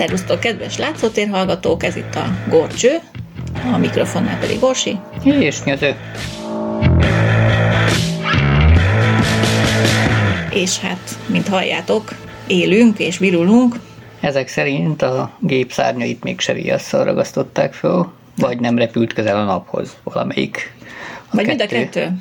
Szervusztok, 0.00 0.40
kedves 0.40 0.76
látszótér 0.76 1.28
hallgatók, 1.28 1.84
ez 1.84 1.96
itt 1.96 2.14
a 2.14 2.24
Gorcső, 2.48 2.98
a 3.72 3.76
mikrofonnál 3.76 4.38
pedig 4.38 4.58
Gorsi. 4.58 4.98
És 5.24 5.62
nyöző. 5.62 5.94
És 10.50 10.78
hát, 10.78 11.18
mint 11.26 11.48
halljátok, 11.48 12.14
élünk 12.46 12.98
és 12.98 13.18
virulunk. 13.18 13.74
Ezek 14.20 14.48
szerint 14.48 15.02
a 15.02 15.36
gép 15.38 15.72
szárnyait 15.72 16.22
még 16.22 16.40
se 16.40 16.52
viasszal 16.52 17.04
ragasztották 17.04 17.74
föl, 17.74 18.12
vagy 18.36 18.60
nem 18.60 18.78
repült 18.78 19.12
közel 19.12 19.36
a 19.36 19.44
naphoz 19.44 19.96
valamelyik. 20.02 20.74
A 21.30 21.36
vagy 21.36 21.44
kettő. 21.46 21.56
mind 21.56 21.60
a 21.60 21.74
kettő. 21.74 22.20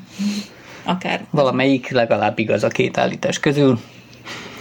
Akár. 0.84 1.26
Valamelyik 1.30 1.90
legalább 1.90 2.40
igaz 2.40 2.64
a 2.64 2.68
két 2.68 2.98
állítás 2.98 3.40
közül. 3.40 3.80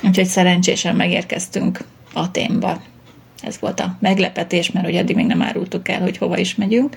Úgyhogy 0.03 0.27
szerencsésen 0.27 0.97
megérkeztünk 0.97 1.79
Aténba. 2.13 2.81
Ez 3.43 3.57
volt 3.61 3.81
a 3.81 3.97
meglepetés, 4.01 4.71
mert 4.71 4.87
hogy 4.87 4.95
eddig 4.95 5.17
még 5.17 5.27
nem 5.27 5.43
árultuk 5.43 5.89
el, 5.89 6.01
hogy 6.01 6.19
hova 6.19 6.39
is 6.39 6.55
megyünk. 6.55 6.97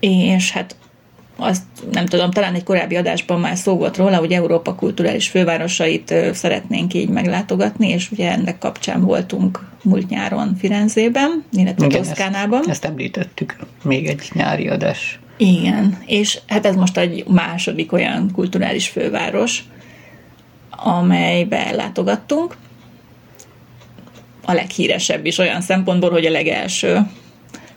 És 0.00 0.50
hát 0.50 0.76
azt 1.36 1.62
nem 1.92 2.06
tudom, 2.06 2.30
talán 2.30 2.54
egy 2.54 2.62
korábbi 2.62 2.96
adásban 2.96 3.40
már 3.40 3.56
szó 3.56 3.76
volt 3.76 3.96
róla, 3.96 4.16
hogy 4.16 4.32
Európa 4.32 4.74
kulturális 4.74 5.28
fővárosait 5.28 6.14
szeretnénk 6.32 6.94
így 6.94 7.08
meglátogatni, 7.08 7.88
és 7.88 8.10
ugye 8.10 8.30
ennek 8.30 8.58
kapcsán 8.58 9.04
voltunk 9.04 9.66
múlt 9.82 10.08
nyáron 10.08 10.56
Firenzében, 10.58 11.44
illetve 11.52 11.86
Igen, 11.86 12.02
Toszkánában. 12.02 12.60
Ezt, 12.60 12.68
ezt 12.68 12.84
említettük, 12.84 13.56
még 13.82 14.06
egy 14.06 14.30
nyári 14.32 14.68
adás. 14.68 15.20
Igen, 15.36 15.98
és 16.06 16.38
hát 16.46 16.66
ez 16.66 16.74
most 16.74 16.98
egy 16.98 17.24
második 17.26 17.92
olyan 17.92 18.30
kulturális 18.34 18.88
főváros, 18.88 19.64
amelybe 20.70 21.66
ellátogattunk. 21.66 22.56
A 24.44 24.52
leghíresebb 24.52 25.26
is 25.26 25.38
olyan 25.38 25.60
szempontból, 25.60 26.10
hogy 26.10 26.26
a 26.26 26.30
legelső 26.30 26.98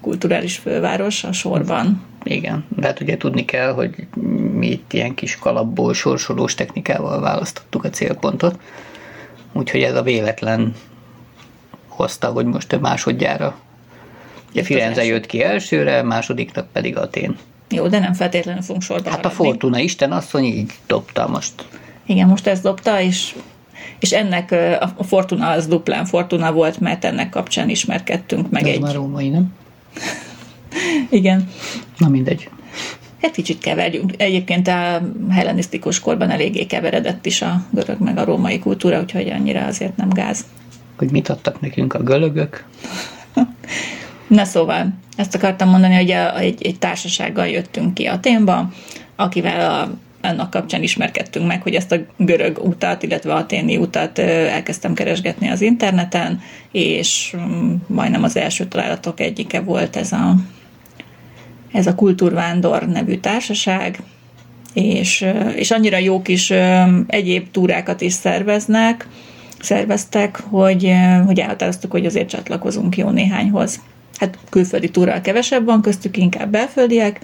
kulturális 0.01 0.57
főváros 0.57 1.23
a 1.23 1.31
sorban. 1.31 2.03
Igen, 2.23 2.65
de 2.75 2.87
hát 2.87 2.99
ugye 3.01 3.17
tudni 3.17 3.45
kell, 3.45 3.73
hogy 3.73 3.95
mi 4.53 4.67
itt 4.67 4.93
ilyen 4.93 5.13
kis 5.13 5.37
kalapból, 5.37 5.93
sorsolós 5.93 6.53
technikával 6.55 7.21
választottuk 7.21 7.83
a 7.83 7.89
célpontot, 7.89 8.59
úgyhogy 9.53 9.81
ez 9.81 9.95
a 9.95 10.01
véletlen 10.01 10.73
hozta, 11.87 12.27
hogy 12.27 12.45
most 12.45 12.73
a 12.73 12.79
másodjára. 12.79 13.57
Ugye 14.51 14.63
Firenze 14.63 15.05
jött 15.05 15.25
ki 15.25 15.43
elsőre, 15.43 16.01
másodiknak 16.01 16.67
pedig 16.71 16.97
Atén. 16.97 17.37
Jó, 17.69 17.87
de 17.87 17.99
nem 17.99 18.13
feltétlenül 18.13 18.61
fogunk 18.61 18.81
sorba 18.83 19.09
Hát 19.09 19.25
haladni. 19.25 19.41
a 19.41 19.43
Fortuna 19.43 19.79
Isten 19.79 20.11
asszony 20.11 20.43
így 20.43 20.71
dobta 20.87 21.27
most. 21.27 21.53
Igen, 22.05 22.27
most 22.27 22.47
ezt 22.47 22.61
dobta, 22.61 23.01
és, 23.01 23.35
és 23.99 24.11
ennek 24.11 24.51
a 24.97 25.03
Fortuna 25.03 25.49
az 25.49 25.67
duplán 25.67 26.05
Fortuna 26.05 26.51
volt, 26.51 26.79
mert 26.79 27.05
ennek 27.05 27.29
kapcsán 27.29 27.69
ismerkedtünk 27.69 28.49
meg 28.49 28.63
de 28.63 28.69
egy... 28.69 28.81
már 28.81 28.95
római, 28.95 29.29
nem? 29.29 29.53
Igen. 31.09 31.49
Na 31.97 32.07
mindegy. 32.07 32.49
Hát 33.21 33.33
kicsit 33.33 33.59
keverjünk. 33.59 34.11
Egyébként 34.17 34.67
a 34.67 35.01
hellenisztikus 35.29 35.99
korban 35.99 36.29
eléggé 36.29 36.65
keveredett 36.65 37.25
is 37.25 37.41
a 37.41 37.65
görög 37.69 37.99
meg 37.99 38.17
a 38.17 38.23
római 38.23 38.59
kultúra, 38.59 39.01
úgyhogy 39.01 39.29
annyira 39.29 39.65
azért 39.65 39.95
nem 39.95 40.09
gáz. 40.09 40.45
Hogy 40.97 41.11
mit 41.11 41.29
adtak 41.29 41.61
nekünk 41.61 41.93
a 41.93 42.03
görögök? 42.03 42.65
Na 44.27 44.45
szóval, 44.45 44.93
ezt 45.15 45.35
akartam 45.35 45.69
mondani, 45.69 45.95
hogy 45.95 46.09
egy, 46.43 46.65
egy 46.65 46.79
társasággal 46.79 47.47
jöttünk 47.47 47.93
ki 47.93 48.05
a 48.05 48.19
témba, 48.19 48.69
akivel 49.15 49.71
a 49.71 49.89
annak 50.25 50.49
kapcsán 50.49 50.83
ismerkedtünk 50.83 51.47
meg, 51.47 51.61
hogy 51.61 51.73
ezt 51.73 51.91
a 51.91 51.97
görög 52.17 52.59
utat, 52.63 53.03
illetve 53.03 53.33
a 53.33 53.45
téni 53.45 53.77
utat 53.77 54.19
elkezdtem 54.19 54.93
keresgetni 54.93 55.49
az 55.49 55.61
interneten, 55.61 56.41
és 56.71 57.35
mm, 57.37 57.73
majdnem 57.87 58.23
az 58.23 58.37
első 58.37 58.65
találatok 58.65 59.19
egyike 59.19 59.59
volt 59.59 59.95
ez 59.95 60.11
a, 60.11 60.35
ez 61.71 61.87
a 61.87 61.95
Kultúrvándor 61.95 62.87
nevű 62.87 63.17
társaság, 63.17 63.99
és, 64.73 65.25
és 65.55 65.71
annyira 65.71 65.97
jó 65.97 66.21
kis 66.21 66.53
egyéb 67.07 67.51
túrákat 67.51 68.01
is 68.01 68.13
szerveznek, 68.13 69.07
szerveztek, 69.61 70.39
hogy, 70.49 70.91
hogy 71.25 71.39
elhatároztuk, 71.39 71.91
hogy 71.91 72.05
azért 72.05 72.29
csatlakozunk 72.29 72.97
jó 72.97 73.09
néhányhoz. 73.09 73.81
Hát 74.17 74.37
külföldi 74.49 74.89
túrral 74.89 75.21
kevesebb 75.21 75.65
van, 75.65 75.81
köztük 75.81 76.17
inkább 76.17 76.51
belföldiek, 76.51 77.19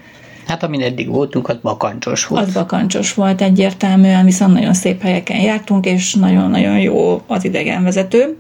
Hát 0.48 0.64
amin 0.64 0.82
eddig 0.82 1.10
voltunk, 1.10 1.50
az 1.50 1.58
bakancsos 1.62 2.28
volt. 2.28 2.48
Az 2.48 2.54
bakancsos 2.54 3.14
volt 3.14 3.42
egyértelműen, 3.42 4.26
viszont 4.26 4.54
nagyon 4.54 4.74
szép 4.74 5.02
helyeken 5.02 5.40
jártunk, 5.40 5.86
és 5.86 6.14
nagyon-nagyon 6.14 6.80
jó 6.80 7.22
az 7.28 7.44
idegenvezető. 7.44 8.38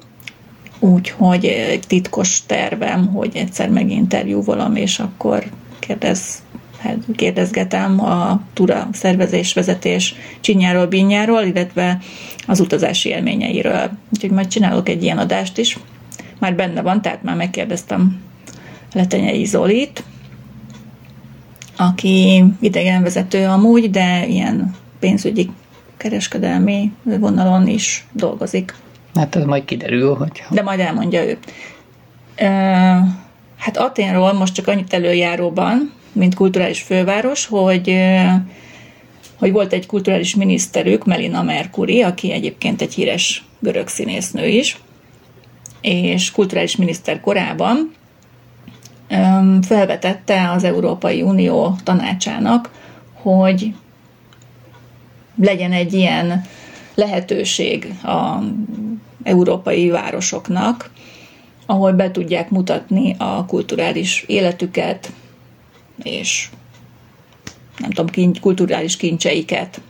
Úgyhogy 0.79 1.79
titkos 1.87 2.45
tervem, 2.45 3.07
hogy 3.07 3.31
egyszer 3.35 3.69
meginterjúvolom, 3.69 4.75
és 4.75 4.99
akkor 4.99 5.43
kérdez, 5.79 6.41
hát 6.79 6.97
kérdezgetem 7.15 8.01
a 8.05 8.41
tura 8.53 8.89
szervezés, 8.93 9.53
vezetés 9.53 10.15
csinyáról, 10.39 10.85
binyáról, 10.85 11.41
illetve 11.41 11.99
az 12.47 12.59
utazási 12.59 13.09
élményeiről. 13.09 13.89
Úgyhogy 14.13 14.31
majd 14.31 14.47
csinálok 14.47 14.89
egy 14.89 15.03
ilyen 15.03 15.17
adást 15.17 15.57
is. 15.57 15.77
Már 16.39 16.55
benne 16.55 16.81
van, 16.81 17.01
tehát 17.01 17.23
már 17.23 17.35
megkérdeztem 17.35 18.21
Letenyei 18.93 19.45
Zolit, 19.45 20.03
aki 21.81 22.43
idegenvezető 22.59 23.45
amúgy, 23.45 23.89
de 23.89 24.25
ilyen 24.27 24.75
pénzügyi 24.99 25.49
kereskedelmi 25.97 26.91
vonalon 27.03 27.67
is 27.67 28.05
dolgozik. 28.11 28.75
Hát 29.15 29.35
ez 29.35 29.43
majd 29.43 29.65
kiderül, 29.65 30.15
hogy... 30.15 30.43
De 30.49 30.61
majd 30.61 30.79
elmondja 30.79 31.23
ő. 31.23 31.37
Hát 33.57 33.77
Aténról 33.77 34.33
most 34.33 34.53
csak 34.53 34.67
annyit 34.67 34.93
előjáróban, 34.93 35.91
mint 36.11 36.35
kulturális 36.35 36.81
főváros, 36.81 37.45
hogy 37.45 37.95
hogy 39.37 39.51
volt 39.51 39.73
egy 39.73 39.85
kulturális 39.85 40.35
miniszterük, 40.35 41.05
Melina 41.05 41.43
Mercury, 41.43 42.01
aki 42.01 42.31
egyébként 42.31 42.81
egy 42.81 42.93
híres 42.93 43.43
görög 43.59 43.87
színésznő 43.87 44.47
is, 44.47 44.77
és 45.81 46.31
kulturális 46.31 46.75
miniszter 46.75 47.19
korában 47.19 47.93
felvetette 49.61 50.51
az 50.51 50.63
Európai 50.63 51.21
Unió 51.21 51.75
tanácsának, 51.83 52.69
hogy 53.13 53.73
legyen 55.35 55.71
egy 55.71 55.93
ilyen 55.93 56.45
lehetőség 56.95 57.93
a 58.03 58.43
európai 59.23 59.89
városoknak, 59.89 60.91
ahol 61.65 61.91
be 61.91 62.11
tudják 62.11 62.49
mutatni 62.49 63.15
a 63.17 63.45
kulturális 63.45 64.23
életüket, 64.27 65.11
és 66.03 66.49
nem 67.77 67.89
tudom, 67.89 68.33
kulturális 68.41 68.97
kincseiket 68.97 69.81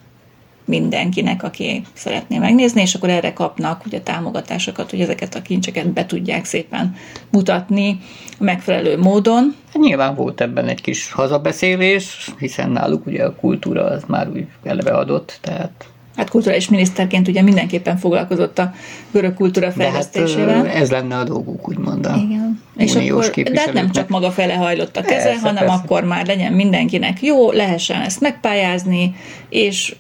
mindenkinek, 0.72 1.44
aki 1.44 1.82
szeretné 1.94 2.38
megnézni, 2.38 2.82
és 2.82 2.96
akkor 2.96 3.10
erre 3.10 3.34
kapnak 3.34 3.86
ugye 3.86 4.02
támogatásokat, 4.02 4.90
hogy 4.90 5.02
ezeket 5.02 5.36
a 5.36 5.42
kincseket 5.42 5.90
be 5.90 6.06
tudják 6.06 6.46
szépen 6.46 6.96
mutatni 7.30 8.00
megfelelő 8.40 8.98
módon. 8.98 9.56
Hát 9.74 9.82
nyilván 9.82 10.16
volt 10.16 10.42
ebben 10.42 10.68
egy 10.68 10.82
kis 10.82 11.12
hazabeszélés, 11.12 12.30
hiszen 12.38 12.70
náluk 12.70 13.06
ugye 13.06 13.24
a 13.24 13.36
kultúra 13.36 13.84
az 13.84 14.04
már 14.08 14.30
úgy 14.30 14.46
eleve 14.64 14.92
adott, 14.92 15.38
tehát 15.42 15.86
Hát 16.16 16.30
kulturális 16.30 16.70
miniszterként 16.70 17.28
ugye 17.28 17.42
mindenképpen 17.42 17.98
foglalkozott 17.98 18.60
a 18.60 18.74
görög 19.12 19.34
kultúra 19.34 19.72
fejlesztésével. 19.72 20.62
De 20.62 20.70
hát 20.70 20.76
ez 20.76 20.92
lenne 20.92 21.18
a 21.18 21.24
dolguk, 21.24 21.70
úgymond 21.70 22.06
a 22.06 22.16
Igen. 22.16 22.62
És 22.78 22.96
akkor, 22.96 23.30
de 23.30 23.60
hát 23.60 23.74
nem 23.74 23.92
csak 23.92 24.08
maga 24.10 24.32
fele 24.32 24.54
hajlott 24.54 24.98
a 24.98 25.02
keze, 25.02 25.24
persze, 25.24 25.40
hanem 25.40 25.66
persze. 25.66 25.82
akkor 25.84 26.04
már 26.04 26.26
legyen 26.26 26.54
mindenkinek 26.54 27.22
jó, 27.22 27.52
lehessen 27.52 28.02
ezt 28.02 28.22
megpályázni, 28.22 29.16
és 29.50 29.96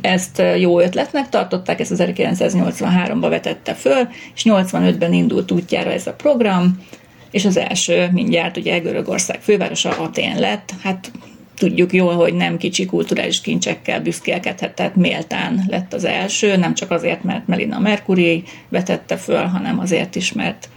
ezt 0.00 0.42
jó 0.58 0.80
ötletnek 0.80 1.28
tartották, 1.28 1.80
ezt 1.80 1.92
1983-ban 1.96 3.26
vetette 3.28 3.74
föl, 3.74 4.08
és 4.34 4.42
85-ben 4.44 5.12
indult 5.12 5.50
útjára 5.50 5.90
ez 5.90 6.06
a 6.06 6.12
program, 6.12 6.82
és 7.30 7.44
az 7.44 7.56
első 7.56 8.08
mindjárt 8.12 8.56
ugye 8.56 8.78
Görögország 8.78 9.40
fővárosa 9.40 9.90
Atén 9.90 10.38
lett, 10.38 10.74
hát 10.82 11.10
tudjuk 11.56 11.92
jól, 11.92 12.14
hogy 12.14 12.34
nem 12.34 12.56
kicsi 12.56 12.86
kulturális 12.86 13.40
kincsekkel 13.40 14.00
büszkélkedhet, 14.00 14.74
tehát 14.74 14.96
méltán 14.96 15.64
lett 15.68 15.94
az 15.94 16.04
első, 16.04 16.56
nem 16.56 16.74
csak 16.74 16.90
azért, 16.90 17.22
mert 17.22 17.46
Melina 17.46 17.78
Mercury 17.78 18.42
vetette 18.68 19.16
föl, 19.16 19.44
hanem 19.44 19.78
azért 19.78 20.16
is, 20.16 20.32
mert 20.32 20.68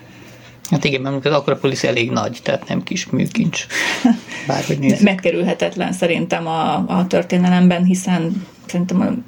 Hát 0.69 0.83
igen, 0.83 1.01
mert 1.01 1.25
az 1.25 1.33
Akropolis 1.33 1.83
elég 1.83 2.11
nagy, 2.11 2.39
tehát 2.43 2.67
nem 2.67 2.83
kis 2.83 3.09
műkincs. 3.09 3.65
Bárhogy 4.47 4.79
nézzük. 4.79 5.01
Megkerülhetetlen 5.01 5.93
szerintem 5.93 6.47
a, 6.47 6.73
a 6.87 7.07
történelemben, 7.07 7.83
hiszen 7.83 8.45
szerintem 8.71 9.23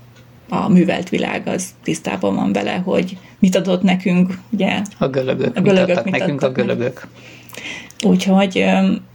a, 0.50 0.56
a 0.56 0.70
művelt 0.70 1.10
világ 1.10 1.48
az 1.48 1.66
tisztában 1.84 2.36
van 2.36 2.54
vele, 2.54 2.76
hogy 2.76 3.18
mit 3.40 3.56
adott 3.56 3.82
nekünk, 3.82 4.38
ugye? 4.50 4.82
A 4.98 5.08
gölögök. 5.08 5.58
A 5.58 5.62
gölögök 5.62 5.96
mit, 5.96 6.04
mit 6.04 6.20
nekünk 6.20 6.42
a 6.42 6.52
gölögök. 6.52 7.08
Úgyhogy 8.04 8.66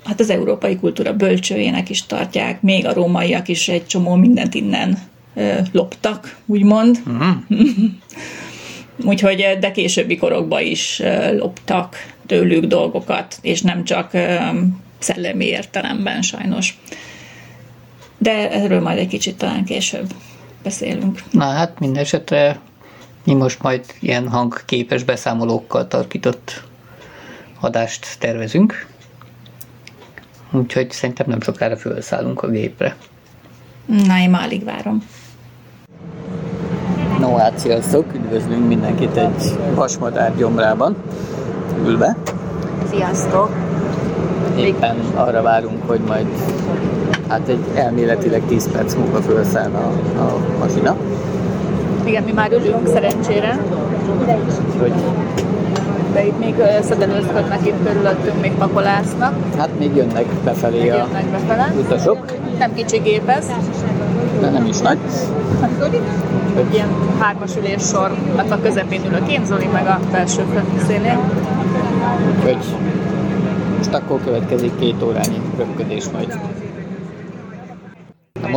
hát 0.05 0.21
az 0.21 0.31
európai 0.31 0.77
kultúra 0.77 1.13
bölcsőjének 1.13 1.91
is 1.91 2.07
tartják, 2.07 2.63
még 2.63 2.87
a 2.87 2.93
rómaiak 2.93 3.49
is 3.49 3.69
egy 3.69 3.87
csomó 3.87 4.15
mindent 4.15 4.55
innen 4.55 4.99
loptak, 5.73 6.37
úgymond. 6.47 7.03
Mm. 7.11 7.31
Úgyhogy, 9.11 9.57
de 9.61 9.71
későbbi 9.71 10.17
korokban 10.17 10.63
is 10.63 11.03
loptak 11.37 11.97
tőlük 12.27 12.65
dolgokat, 12.65 13.39
és 13.43 13.63
nem 13.63 13.85
csak 13.85 14.11
szellemi 14.99 15.45
értelemben 15.45 16.23
sajnos. 16.23 16.79
De 18.19 18.51
erről 18.51 18.81
majd 18.81 18.99
egy 18.99 19.09
kicsit 19.09 19.37
talán 19.37 19.65
később 19.65 20.13
beszélünk. 20.63 21.23
Na 21.31 21.45
hát 21.45 21.79
minden 21.79 22.03
esetre 22.03 22.61
mi 23.25 23.35
most 23.35 23.63
majd 23.63 23.85
ilyen 24.01 24.29
hangképes 24.29 25.03
beszámolókkal 25.03 25.89
tarkított 25.89 26.63
adást 27.61 28.17
tervezünk. 28.19 28.87
Úgyhogy 30.51 30.91
szerintem 30.91 31.27
nem 31.29 31.41
sokára 31.41 31.77
felszállunk 31.77 32.43
a 32.43 32.49
gépre. 32.49 32.97
Na, 33.87 34.19
én 34.19 34.31
már 34.31 34.45
alig 34.45 34.65
várom. 34.65 35.07
No 37.19 37.37
hát, 37.37 37.59
sziasztok! 37.59 38.15
Üdvözlünk 38.15 38.67
mindenkit 38.67 39.17
egy 39.17 39.59
vasmadár 39.75 40.37
gyomrában 40.37 40.97
ülve. 41.85 42.17
Sziasztok! 42.91 43.57
Éppen 44.57 44.97
arra 45.15 45.43
várunk, 45.43 45.83
hogy 45.87 46.01
majd 46.01 46.27
hát 47.29 47.49
egy 47.49 47.65
elméletileg 47.75 48.43
10 48.49 48.71
perc 48.73 48.95
múlva 48.95 49.21
felszáll 49.21 49.71
a, 49.75 50.21
a 50.21 50.39
masina. 50.59 50.97
Igen, 52.05 52.23
mi 52.23 52.33
már 52.33 52.53
ülünk 52.53 52.89
szerencsére. 52.89 53.59
Hogy 54.79 54.93
de 56.13 56.25
itt 56.27 56.39
még 56.39 56.55
szedenőzködnek 56.83 57.67
itt 57.67 57.85
körülöttünk, 57.85 58.41
még 58.41 58.53
pakolásznak. 58.53 59.35
Hát 59.59 59.69
még 59.79 59.97
jönnek 59.97 60.27
befelé 60.45 60.81
még 60.81 60.91
a 60.91 60.97
jönnek 60.97 61.25
befele. 61.25 61.73
utasok. 61.79 62.25
Nem 62.59 62.75
kicsi 62.75 62.99
gép 62.99 63.29
ez. 63.29 63.47
De 64.41 64.51
nem 64.51 64.67
is 64.67 64.79
nagy. 64.79 64.99
Egy 66.57 66.73
ilyen 66.75 66.89
hármas 67.19 67.57
ülés 67.57 67.83
sor, 67.83 68.15
hát 68.37 68.51
a 68.51 68.59
közepén 68.63 69.01
ülök 69.09 69.33
én, 69.33 69.45
Zoli 69.45 69.69
meg 69.73 69.87
a 69.87 70.01
belső 70.13 70.43
szélén. 70.87 71.19
Úgyhogy 72.37 72.65
most 73.77 73.95
akkor 73.95 74.21
következik 74.25 74.79
két 74.79 75.03
órányi 75.03 75.41
röpködés 75.57 76.05
majd. 76.13 76.39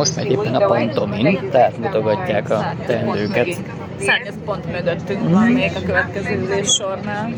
Most 0.02 0.16
megy 0.16 0.30
éppen 0.30 0.54
a 0.54 0.66
pantomin, 0.66 1.48
tehát 1.50 1.78
mutogatják 1.78 2.50
a 2.50 2.74
teendőket. 2.86 3.56
Szárnyaz 3.98 4.34
pont 4.44 4.72
mögöttünk 4.72 5.30
van 5.30 5.46
még 5.46 5.72
a 5.76 5.86
következő 5.86 6.38
ülés 6.38 6.68
sornál. 6.68 7.30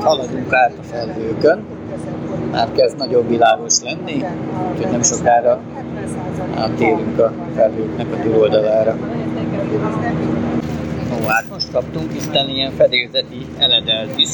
Haladunk 0.00 0.52
át 0.52 0.72
a 0.80 0.82
felhőkön, 0.82 1.64
már 2.50 2.68
kezd 2.72 2.96
nagyon 2.96 3.28
világos 3.28 3.80
lenni, 3.82 4.24
úgyhogy 4.72 4.90
nem 4.90 5.02
sokára 5.02 5.60
áttérünk 6.56 7.18
a 7.18 7.32
felhőknek 7.56 8.06
a 8.12 8.22
túloldalára. 8.22 8.96
Ó, 11.12 11.26
hát 11.26 11.44
most 11.50 11.72
kaptunk 11.72 12.14
Isten 12.14 12.48
ilyen 12.48 12.72
fedélzeti 12.72 13.46
eledelt 13.58 14.18
is, 14.18 14.30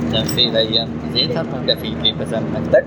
mindenféle 0.00 0.62
ilyen 0.62 0.88
azért, 1.10 1.32
hát 1.32 1.50
majd 1.50 1.64
befényképezem 1.64 2.48
nektek. 2.52 2.86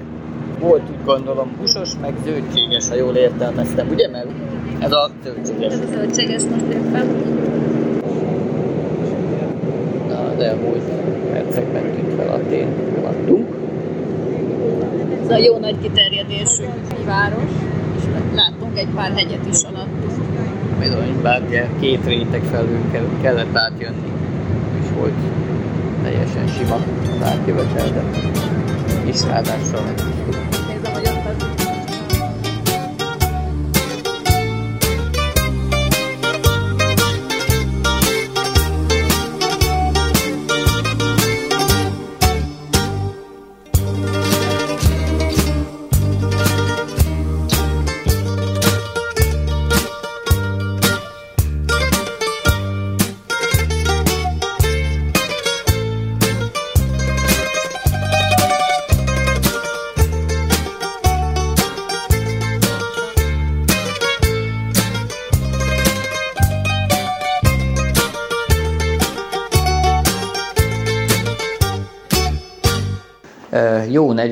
Volt 0.59 0.81
úgy 0.89 1.05
gondolom 1.05 1.55
húsos, 1.59 1.89
meg 2.01 2.13
zöldséges, 2.23 2.89
ha 2.89 2.95
jól 2.95 3.15
értelmeztem, 3.15 3.87
ugye? 3.89 4.07
Mert 4.09 4.27
ez 4.79 4.91
a 4.91 5.09
zöldséges. 5.23 5.73
Ez 5.73 5.79
a 5.79 5.91
zöldséges 5.93 6.43
most 6.43 6.65
éppen. 6.69 7.07
Na, 10.07 10.35
de 10.37 10.45
elmúlt 10.45 10.83
percekben 11.31 11.81
tűnt 11.81 12.13
fel 12.13 12.29
a 12.29 12.39
tény, 12.49 12.67
adtunk. 13.03 13.55
Ez 15.23 15.29
a 15.29 15.37
jó 15.37 15.57
nagy 15.57 15.75
kiterjedésű 15.81 16.63
város, 17.05 17.51
és 17.97 18.03
láttunk 18.35 18.77
egy 18.77 18.89
pár 18.95 19.11
hegyet 19.15 19.45
is 19.51 19.63
alattunk. 19.63 20.11
Bizony, 20.79 21.21
bár 21.21 21.69
két 21.79 22.05
réteg 22.05 22.43
felül 22.43 22.79
kellett 23.21 23.55
átjönni, 23.55 24.11
és 24.81 24.87
volt 24.97 25.13
teljesen 26.03 26.47
sima 26.47 26.77
de 27.19 28.03
is 29.07 29.23
ráadással 29.23 29.83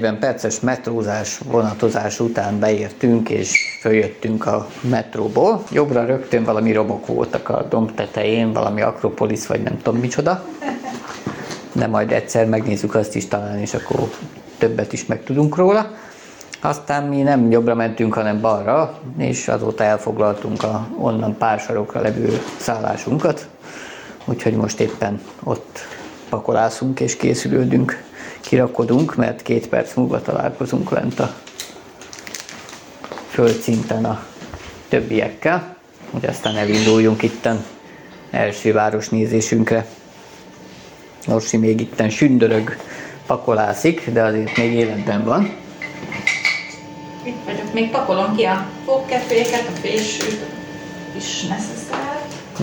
40 0.06 0.20
perces 0.20 0.60
metrózás, 0.60 1.38
vonatozás 1.38 2.20
után 2.20 2.60
beértünk, 2.60 3.30
és 3.30 3.78
följöttünk 3.82 4.46
a 4.46 4.68
metróból. 4.82 5.64
Jobbra 5.72 6.06
rögtön 6.06 6.44
valami 6.44 6.72
romok 6.72 7.08
voltak 7.08 7.50
a 7.50 7.66
domb 7.70 7.94
tetején, 7.94 8.54
valami 8.54 8.82
Akropolis, 8.82 9.48
vagy 9.48 9.62
nem 9.62 9.78
tudom 9.82 10.00
micsoda. 10.00 10.46
De 11.72 11.88
majd 11.88 12.12
egyszer 12.12 12.46
megnézzük 12.46 12.96
azt 12.96 13.16
is 13.16 13.28
talán, 13.28 13.60
és 13.60 13.74
akkor 13.74 14.10
többet 14.58 14.94
is 14.94 15.06
megtudunk 15.06 15.56
róla. 15.56 15.92
Aztán 16.62 17.04
mi 17.04 17.22
nem 17.22 17.52
jobbra 17.52 17.76
mentünk, 17.76 18.14
hanem 18.14 18.42
balra, 18.42 19.00
és 19.18 19.48
azóta 19.48 19.84
elfoglaltunk 19.84 20.64
a 20.64 20.88
onnan 21.00 21.38
pár 21.38 21.60
sarokra 21.60 22.02
levő 22.02 22.42
szállásunkat. 22.58 23.48
Úgyhogy 24.26 24.54
most 24.54 24.80
éppen 24.80 25.22
ott 25.44 25.80
pakolászunk 26.30 27.00
és 27.00 27.18
készülődünk 27.18 28.04
kirakodunk, 28.46 29.16
mert 29.16 29.42
két 29.42 29.68
perc 29.68 29.94
múlva 29.94 30.22
találkozunk 30.22 30.90
lent 30.90 31.20
a 31.20 31.34
földszinten 33.30 34.06
a 34.06 34.26
többiekkel, 34.90 35.76
hogy 36.12 36.26
aztán 36.26 36.56
elinduljunk 36.56 37.24
itten 37.24 37.66
első 38.32 38.74
városnézésünkre. 38.74 39.86
Orsi 41.28 41.58
még 41.58 41.80
itten 41.82 42.10
sündörög, 42.10 42.78
pakolászik, 43.26 44.10
de 44.12 44.24
azért 44.24 44.58
még 44.58 44.74
életben 44.74 45.24
van. 45.24 45.56
Itt 47.24 47.44
vagyok, 47.46 47.74
még 47.74 47.92
pakolom 47.92 48.36
ki 48.36 48.44
a 48.44 48.68
fogkeféket, 48.86 49.68
a 49.68 49.80
fésűt, 49.82 50.46
is 51.18 51.42
necessár. 51.42 52.05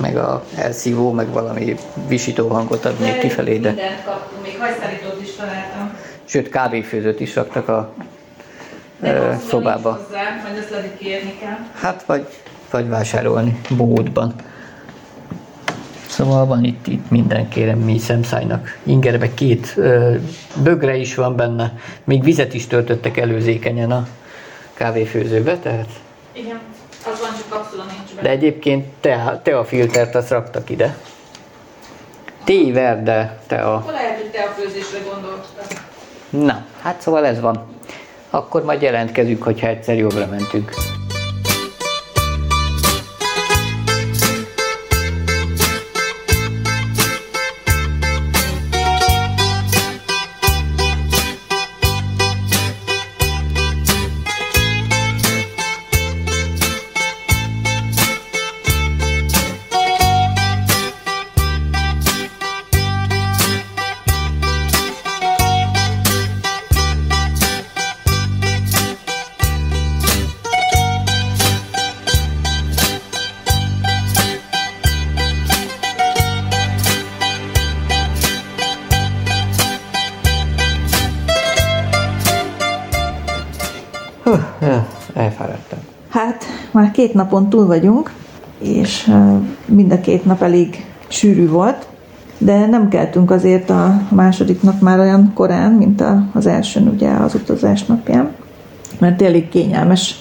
Meg 0.01 0.17
a 0.17 0.45
elszívó, 0.57 1.13
meg 1.13 1.29
valami 1.29 1.77
visító 2.09 2.49
hangot 2.49 2.85
ad 2.85 2.99
még 3.01 3.19
kifelé, 3.19 3.59
de... 3.59 3.69
Mindent 3.69 4.05
kaptunk, 4.05 4.43
még 4.43 4.59
hajszárítót 4.59 5.23
is 5.23 5.35
találtam. 5.35 5.97
Sőt, 6.25 6.49
kávéfőzőt 6.49 7.21
is 7.21 7.35
raktak 7.35 7.69
a 7.69 7.93
de 9.03 9.39
szobába. 9.49 9.93
Hozzá, 9.93 10.41
majd 10.43 10.57
ezt 10.59 10.71
lehet 10.71 10.97
kérni 10.99 11.35
kell. 11.41 11.59
Hát, 11.75 12.03
vagy, 12.07 12.27
vagy 12.71 12.89
vásárolni 12.89 13.61
bódban. 13.77 14.35
Szóval 16.09 16.47
van 16.47 16.65
itt, 16.65 16.87
itt 16.87 17.11
minden 17.11 17.49
kérem 17.49 17.79
mi 17.79 17.99
szemszájnak. 17.99 18.79
Ingerbe 18.83 19.35
két 19.35 19.73
ö, 19.77 20.15
bögre 20.63 20.97
is 20.97 21.15
van 21.15 21.37
benne, 21.37 21.79
még 22.05 22.23
vizet 22.23 22.55
is 22.55 22.67
töltöttek 22.67 23.17
előzékenyen 23.17 23.91
a 23.91 24.07
kávéfőzőbe, 24.75 25.59
tehát... 25.59 25.89
Igen, 26.33 26.59
az 27.13 27.21
van, 27.21 27.31
csak 27.39 27.49
kapszula 27.49 27.85
nincs. 27.85 28.12
De 28.23 28.29
egyébként 28.29 28.87
te, 29.01 29.41
te 29.43 29.59
a 29.59 29.65
filtert 29.65 30.15
azt 30.15 30.31
raktak 30.31 30.71
ide. 30.71 30.97
Téver, 32.45 33.03
de 33.03 33.39
te 33.47 33.57
a... 33.57 33.85
Lehet, 33.91 34.21
hogy 34.21 34.31
te 34.31 34.43
a 34.43 34.49
főzésre 34.49 34.99
gondoltad. 35.13 35.65
Na, 36.31 36.65
hát 36.83 37.01
szóval 37.01 37.27
ez 37.27 37.41
van. 37.41 37.67
Akkor 38.31 38.65
majd 38.65 38.83
jelentkezünk, 38.83 39.43
hogyha 39.43 39.67
egyszer 39.67 39.97
jobbra 39.97 40.27
mentünk. 40.27 40.71
Két 87.03 87.15
napon 87.15 87.49
túl 87.49 87.67
vagyunk, 87.67 88.13
és 88.59 89.13
mind 89.67 89.93
a 89.93 90.01
két 90.01 90.25
nap 90.25 90.43
elég 90.43 90.87
sűrű 91.09 91.49
volt, 91.49 91.87
de 92.39 92.67
nem 92.67 92.89
keltünk 92.89 93.31
azért 93.31 93.71
a 93.71 94.01
második 94.09 94.63
nap 94.63 94.81
már 94.81 94.99
olyan 94.99 95.33
korán, 95.35 95.73
mint 95.73 96.05
az 96.33 96.47
elsőn 96.47 96.89
ugye 96.89 97.11
az 97.11 97.35
utazás 97.35 97.85
napján, 97.85 98.31
mert 98.99 99.23
elég 99.23 99.49
kényelmes 99.49 100.17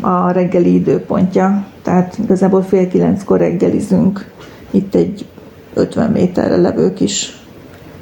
a 0.00 0.30
reggeli 0.30 0.74
időpontja, 0.74 1.66
tehát 1.82 2.18
igazából 2.22 2.62
fél 2.62 2.88
kilenckor 2.88 3.38
reggelizünk 3.38 4.30
itt 4.70 4.94
egy 4.94 5.26
50 5.74 6.10
méterre 6.10 6.56
levő 6.56 6.92
kis 6.92 7.40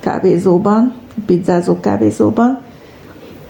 kávézóban, 0.00 0.94
pizzázó 1.26 1.80
kávézóban, 1.80 2.60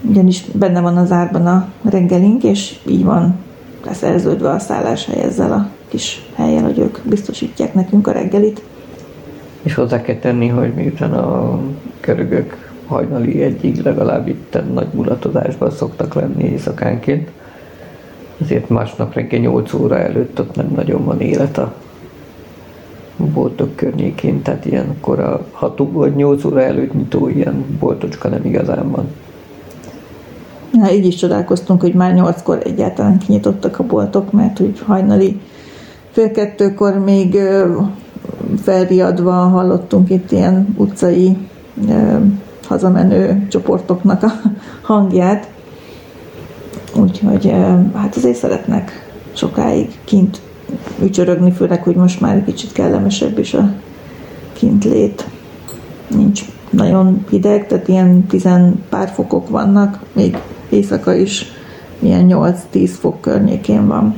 ugyanis 0.01 0.43
benne 0.53 0.81
van 0.81 0.97
az 0.97 1.11
árban 1.11 1.47
a 1.47 1.67
reggelink, 1.89 2.43
és 2.43 2.79
így 2.87 3.03
van 3.03 3.47
leszerződve 3.85 4.49
a 4.49 4.59
szálláshely 4.59 5.21
ezzel 5.21 5.51
a 5.51 5.69
kis 5.87 6.25
helyen, 6.35 6.63
hogy 6.63 6.79
ők 6.79 6.97
biztosítják 7.03 7.73
nekünk 7.73 8.07
a 8.07 8.11
reggelit. 8.11 8.61
És 9.61 9.73
hozzá 9.73 10.01
kell 10.01 10.15
tenni, 10.15 10.47
hogy 10.47 10.73
miután 10.73 11.13
a 11.13 11.59
körögök 11.99 12.69
hajnali 12.85 13.41
egyig 13.41 13.81
legalább 13.83 14.27
itt 14.27 14.57
nagy 14.73 14.87
mulatozásban 14.93 15.71
szoktak 15.71 16.13
lenni 16.13 16.43
éjszakánként, 16.43 17.29
ezért 18.41 18.69
másnap 18.69 19.13
reggel 19.13 19.39
8 19.39 19.73
óra 19.73 19.97
előtt 19.97 20.39
ott 20.39 20.55
nem 20.55 20.71
nagyon 20.75 21.05
van 21.05 21.21
élet 21.21 21.57
a 21.57 21.73
boltok 23.33 23.75
környékén, 23.75 24.41
tehát 24.41 24.65
ilyenkor 24.65 25.19
a 25.19 25.45
6 25.51 25.81
vagy 25.91 26.15
8 26.15 26.43
óra 26.43 26.61
előtt 26.61 26.93
nyitó 26.93 27.27
ilyen 27.27 27.77
boltocska 27.79 28.27
nem 28.27 28.45
igazán 28.45 28.91
van. 28.91 29.07
Na, 30.71 30.91
így 30.91 31.05
is 31.05 31.15
csodálkoztunk, 31.15 31.81
hogy 31.81 31.93
már 31.93 32.13
nyolckor 32.13 32.61
egyáltalán 32.63 33.17
kinyitottak 33.17 33.79
a 33.79 33.83
boltok, 33.83 34.31
mert 34.31 34.57
hogy 34.57 34.79
hajnali 34.85 35.39
fél 36.11 36.31
kettőkor 36.31 36.97
még 36.97 37.37
felriadva 38.61 39.31
hallottunk 39.31 40.09
itt 40.09 40.31
ilyen 40.31 40.75
utcai 40.77 41.37
hazamenő 42.67 43.47
csoportoknak 43.49 44.23
a 44.23 44.31
hangját. 44.93 45.49
Úgyhogy 46.95 47.53
hát 47.93 48.15
azért 48.15 48.37
szeretnek 48.37 49.11
sokáig 49.33 49.99
kint 50.03 50.41
ücsörögni, 51.01 51.51
főleg, 51.51 51.83
hogy 51.83 51.95
most 51.95 52.21
már 52.21 52.35
egy 52.35 52.43
kicsit 52.43 52.71
kellemesebb 52.71 53.39
is 53.39 53.53
a 53.53 53.73
kint 54.53 54.85
lét. 54.85 55.27
Nincs 56.07 56.41
nagyon 56.69 57.25
hideg, 57.29 57.67
tehát 57.67 57.87
ilyen 57.87 58.25
tizen 58.25 58.83
pár 58.89 59.09
fokok 59.09 59.49
vannak, 59.49 59.99
még 60.13 60.37
éjszaka 60.69 61.13
is 61.13 61.45
ilyen 61.99 62.25
8-10 62.29 62.89
fok 62.99 63.21
környékén 63.21 63.87
van. 63.87 64.15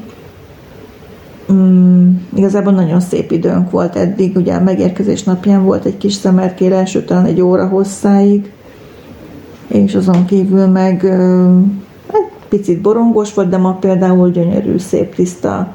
Mm, 1.51 2.10
igazából 2.36 2.74
nagyon 2.74 3.00
szép 3.00 3.31
időnk 3.31 3.72
volt 3.72 3.96
eddig, 3.96 4.36
ugye 4.36 4.53
a 4.53 4.62
megérkezés 4.62 5.24
napján 5.24 5.63
volt 5.63 5.86
egy 5.86 5.98
kis 5.98 6.13
szemerkére, 6.13 6.84
talán 7.05 7.25
egy 7.25 7.41
óra 7.41 7.67
hosszáig, 7.67 8.51
és 9.67 9.96
azon 9.96 10.25
kívül 10.25 10.65
meg 10.65 11.05
egy 12.08 12.48
picit 12.50 12.81
borongos 12.81 13.34
volt, 13.34 13.50
de 13.50 13.58
ma 13.58 13.74
például 13.74 14.29
gyönyörű, 14.29 14.77
szép, 14.77 15.15
tiszta 15.15 15.74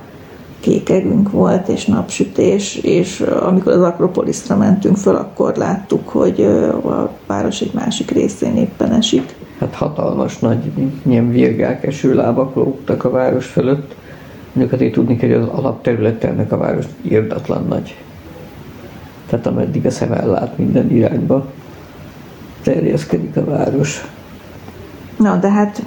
kékegünk 0.60 1.30
volt, 1.30 1.68
és 1.68 1.84
napsütés, 1.84 2.76
és 2.76 3.20
amikor 3.20 3.72
az 3.72 3.82
Akropoliszra 3.82 4.56
mentünk 4.56 4.96
föl, 4.96 5.16
akkor 5.16 5.56
láttuk, 5.56 6.08
hogy 6.08 6.40
a 6.84 7.10
város 7.26 7.60
egy 7.60 7.74
másik 7.74 8.10
részén 8.10 8.56
éppen 8.56 8.92
esik. 8.92 9.34
Hát 9.58 9.74
hatalmas 9.74 10.38
nagy, 10.38 10.72
ilyen 11.02 11.30
virgák, 11.30 11.84
esőlábak 11.84 12.54
lógtak 12.54 13.04
a 13.04 13.10
város 13.10 13.46
fölött. 13.46 13.94
Mondjuk 14.52 14.74
azért 14.74 14.92
tudni 14.92 15.16
kell, 15.16 15.28
hogy 15.28 15.38
az 15.38 15.48
alapterülete 15.48 16.28
ennek 16.28 16.52
a 16.52 16.56
város 16.56 16.84
írdatlan 17.02 17.66
nagy. 17.68 17.96
Tehát 19.26 19.46
ameddig 19.46 19.86
a 19.86 19.90
szem 19.90 20.12
ellát 20.12 20.58
minden 20.58 20.90
irányba, 20.90 21.46
terjeszkedik 22.62 23.36
a 23.36 23.44
város. 23.44 24.04
Na, 25.16 25.36
de 25.36 25.50
hát 25.50 25.82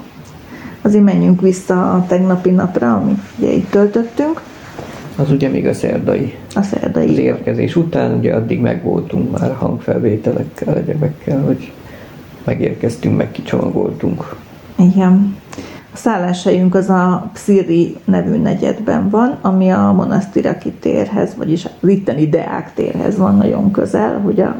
azért 0.81 1.03
menjünk 1.03 1.41
vissza 1.41 1.93
a 1.93 2.05
tegnapi 2.07 2.49
napra, 2.49 2.95
amit 2.95 3.19
ugye 3.37 3.51
itt 3.51 3.69
töltöttünk. 3.69 4.41
Az 5.15 5.31
ugye 5.31 5.49
még 5.49 5.67
a 5.67 5.73
szerdai. 5.73 6.35
A 6.55 6.61
szerdai. 6.61 7.09
Az 7.09 7.17
érkezés 7.17 7.75
után, 7.75 8.17
ugye 8.17 8.33
addig 8.35 8.59
megvoltunk 8.59 9.39
már 9.39 9.55
hangfelvételekkel, 9.55 10.75
egyebekkel, 10.75 11.41
hogy 11.41 11.71
megérkeztünk, 12.49 13.17
meg 13.17 13.31
kicsomagoltunk. 13.31 14.35
Igen. 14.75 15.37
A 15.93 15.97
szálláshelyünk 15.97 16.75
az 16.75 16.89
a 16.89 17.29
Psziri 17.33 17.95
nevű 18.05 18.37
negyedben 18.37 19.09
van, 19.09 19.37
ami 19.41 19.69
a 19.69 19.91
Monasztiraki 19.91 20.71
térhez, 20.71 21.35
vagyis 21.37 21.65
az 21.81 21.89
itteni 21.89 22.29
Deák 22.29 22.73
térhez 22.73 23.17
van 23.17 23.37
nagyon 23.37 23.71
közel, 23.71 24.19
hogy 24.19 24.39
a 24.39 24.55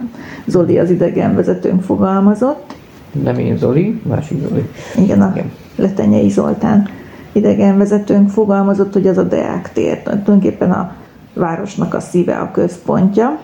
Zoli 0.46 0.80
az 0.80 0.90
idegenvezetőnk 0.90 1.82
fogalmazott. 1.82 2.76
Nem 3.24 3.38
én 3.38 3.58
Zoli, 3.58 4.02
másik 4.08 4.38
Zoli. 4.48 4.70
Igen, 4.98 5.22
a 5.22 5.32
Igen. 5.36 5.52
Letenyei 5.76 6.30
Zoltán 6.30 6.88
idegenvezetőnk 7.32 8.30
fogalmazott, 8.30 8.94
hogy 8.94 9.08
az 9.08 9.18
a 9.18 9.24
Deák 9.24 9.72
tér, 9.74 10.02
tulajdonképpen 10.04 10.72
a 10.72 10.96
városnak 11.34 11.94
a 11.94 12.00
szíve, 12.00 12.38
a 12.38 12.52
központja. 12.52 13.40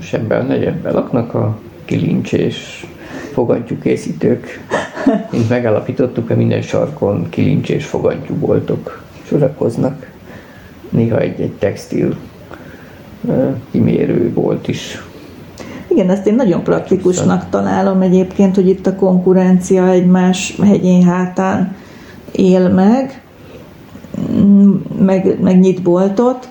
És 0.00 0.12
ebben 0.12 0.40
a 0.40 0.44
negyedben 0.44 0.94
laknak 0.94 1.34
a 1.34 1.58
kilincs 1.84 2.32
és 2.32 2.86
fogantyúkészítők. 3.38 4.64
Mint 5.30 5.48
megállapítottuk, 5.48 6.26
hogy 6.26 6.36
minden 6.36 6.62
sarkon 6.62 7.28
kilincs 7.28 7.68
és 7.68 7.84
fogantyúboltok 7.84 9.02
sorakoznak. 9.22 10.10
Néha 10.88 11.18
egy-egy 11.18 11.52
textil 11.52 12.16
kimérő 13.70 14.32
volt 14.34 14.68
is. 14.68 15.02
Igen, 15.88 16.10
ezt 16.10 16.26
én 16.26 16.34
nagyon 16.34 16.62
praktikusnak 16.62 17.48
találom 17.50 18.00
egyébként, 18.00 18.54
hogy 18.54 18.68
itt 18.68 18.86
a 18.86 18.94
konkurencia 18.94 19.88
egymás 19.88 20.56
hegyén 20.62 21.02
hátán 21.02 21.76
él 22.32 22.68
meg, 22.68 23.22
meg, 24.98 25.40
meg 25.40 25.60
nyit 25.60 25.82
boltot, 25.82 26.48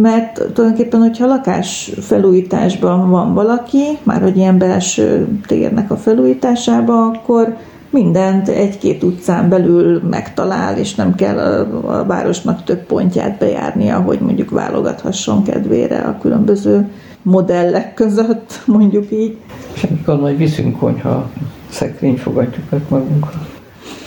mert 0.00 0.52
tulajdonképpen, 0.52 1.00
hogyha 1.00 1.26
lakás 1.26 1.92
felújításban 2.00 3.10
van 3.10 3.34
valaki, 3.34 3.84
már 4.02 4.22
hogy 4.22 4.36
ilyen 4.36 4.58
belső 4.58 5.28
térnek 5.46 5.90
a 5.90 5.96
felújításába, 5.96 7.06
akkor 7.06 7.56
mindent 7.90 8.48
egy-két 8.48 9.02
utcán 9.02 9.48
belül 9.48 10.00
megtalál, 10.10 10.78
és 10.78 10.94
nem 10.94 11.14
kell 11.14 11.38
a, 11.38 12.00
a 12.00 12.04
városnak 12.04 12.64
több 12.64 12.86
pontját 12.86 13.38
bejárnia, 13.38 14.00
hogy 14.00 14.18
mondjuk 14.20 14.50
válogathasson 14.50 15.42
kedvére 15.42 15.98
a 15.98 16.18
különböző 16.20 16.90
modellek 17.22 17.94
között, 17.94 18.62
mondjuk 18.66 19.12
így. 19.12 19.36
És 19.74 19.82
amikor 19.82 20.20
majd 20.20 20.36
viszünk 20.36 20.78
konyha 20.78 21.30
szekrényfogatjukat 21.68 22.90
magunkra. 22.90 23.46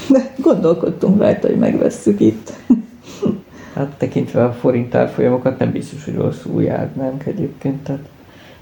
De 0.10 0.34
gondolkodtunk 0.38 1.20
rajta, 1.20 1.48
hogy 1.48 1.58
megvesszük 1.58 2.20
itt. 2.20 2.54
Hát 3.76 3.96
tekintve 3.98 4.44
a 4.44 4.54
forint 4.54 4.96
árfolyamokat 4.96 5.60
nem 5.60 5.72
biztos, 5.72 6.06
hogy 6.06 6.16
rosszul 6.16 6.64
járnánk 6.64 7.26
egyébként, 7.26 7.84
tehát 7.84 8.02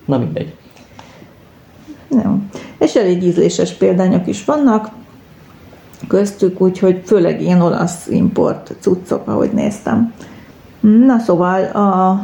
na 0.06 0.18
mindegy. 0.18 0.54
Jó. 2.10 2.38
És 2.78 2.96
elég 2.96 3.24
ízléses 3.24 3.74
példányok 3.74 4.28
is 4.28 4.46
vannak 4.46 4.90
köztük, 6.08 6.62
úgyhogy 6.62 7.02
főleg 7.06 7.42
ilyen 7.42 7.62
olasz 7.62 8.08
import 8.08 8.76
cuccok, 8.80 9.28
ahogy 9.28 9.52
néztem. 9.52 10.14
Na 10.80 11.20
szóval 11.20 11.64
a 11.64 12.20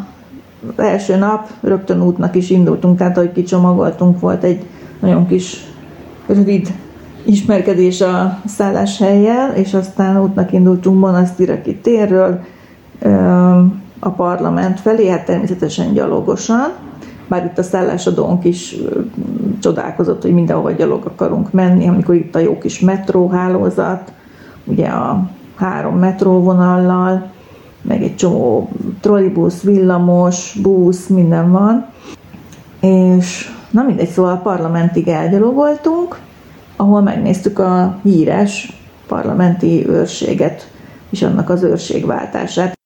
első 0.75 1.15
nap 1.15 1.49
rögtön 1.61 2.01
útnak 2.03 2.35
is 2.35 2.49
indultunk, 2.49 2.97
tehát 2.97 3.17
ahogy 3.17 3.31
kicsomagoltunk, 3.31 4.19
volt 4.19 4.43
egy 4.43 4.65
nagyon 4.99 5.27
kis 5.27 5.65
rövid 6.27 6.73
ismerkedés 7.25 8.01
a 8.01 8.41
szálláshelyjel, 8.45 9.55
és 9.55 9.73
aztán 9.73 10.21
útnak 10.21 10.53
indultunk 10.53 10.99
Monasztiraki 10.99 11.75
térről, 11.75 12.45
a 13.99 14.09
parlament 14.09 14.79
felé, 14.79 15.07
hát 15.07 15.25
természetesen 15.25 15.93
gyalogosan, 15.93 16.71
bár 17.27 17.45
itt 17.45 17.57
a 17.57 17.63
szállásadónk 17.63 18.45
is 18.45 18.75
csodálkozott, 19.59 20.21
hogy 20.21 20.33
mindenhol 20.33 20.73
gyalog 20.73 21.05
akarunk 21.05 21.51
menni, 21.51 21.87
amikor 21.87 22.15
itt 22.15 22.35
a 22.35 22.39
jó 22.39 22.57
kis 22.57 22.79
metróhálózat, 22.79 24.11
ugye 24.65 24.87
a 24.87 25.29
három 25.55 25.97
metróvonallal, 25.97 27.31
meg 27.81 28.03
egy 28.03 28.15
csomó 28.15 28.69
trollibusz, 29.01 29.61
villamos, 29.61 30.57
busz, 30.61 31.07
minden 31.07 31.51
van. 31.51 31.85
És 32.79 33.51
na 33.71 33.83
mindegy, 33.83 34.09
szóval 34.09 34.31
a 34.31 34.41
parlamentig 34.41 35.07
elgyalogoltunk, 35.07 36.19
ahol 36.75 37.01
megnéztük 37.01 37.59
a 37.59 37.99
híres 38.03 38.81
parlamenti 39.07 39.87
őrséget 39.87 40.71
és 41.09 41.21
annak 41.21 41.49
az 41.49 41.63
őrségváltását. 41.63 42.78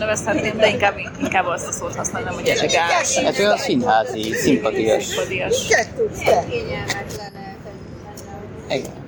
Nevezhetném, 0.00 0.56
de 0.56 0.68
inkább, 0.68 0.94
inkább 1.20 1.46
azt 1.46 1.66
a 1.66 1.72
szót 1.72 1.94
használnám, 1.94 2.34
hogy 2.34 2.48
elegáns. 2.48 3.16
Ez 3.16 3.38
olyan 3.38 3.56
színházi, 3.56 4.32
szimpatiás. 4.32 5.04
Szimpatiás. 5.04 5.68
Igen. 8.68 8.98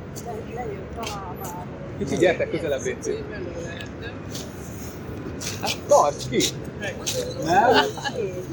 Kicsi 1.98 2.16
gyertek 2.16 2.50
közelebb, 2.50 2.82
Béci. 2.82 3.24
Hát, 5.60 5.76
tarts 5.88 6.28
ki! 6.30 6.42
Nem? 7.44 7.68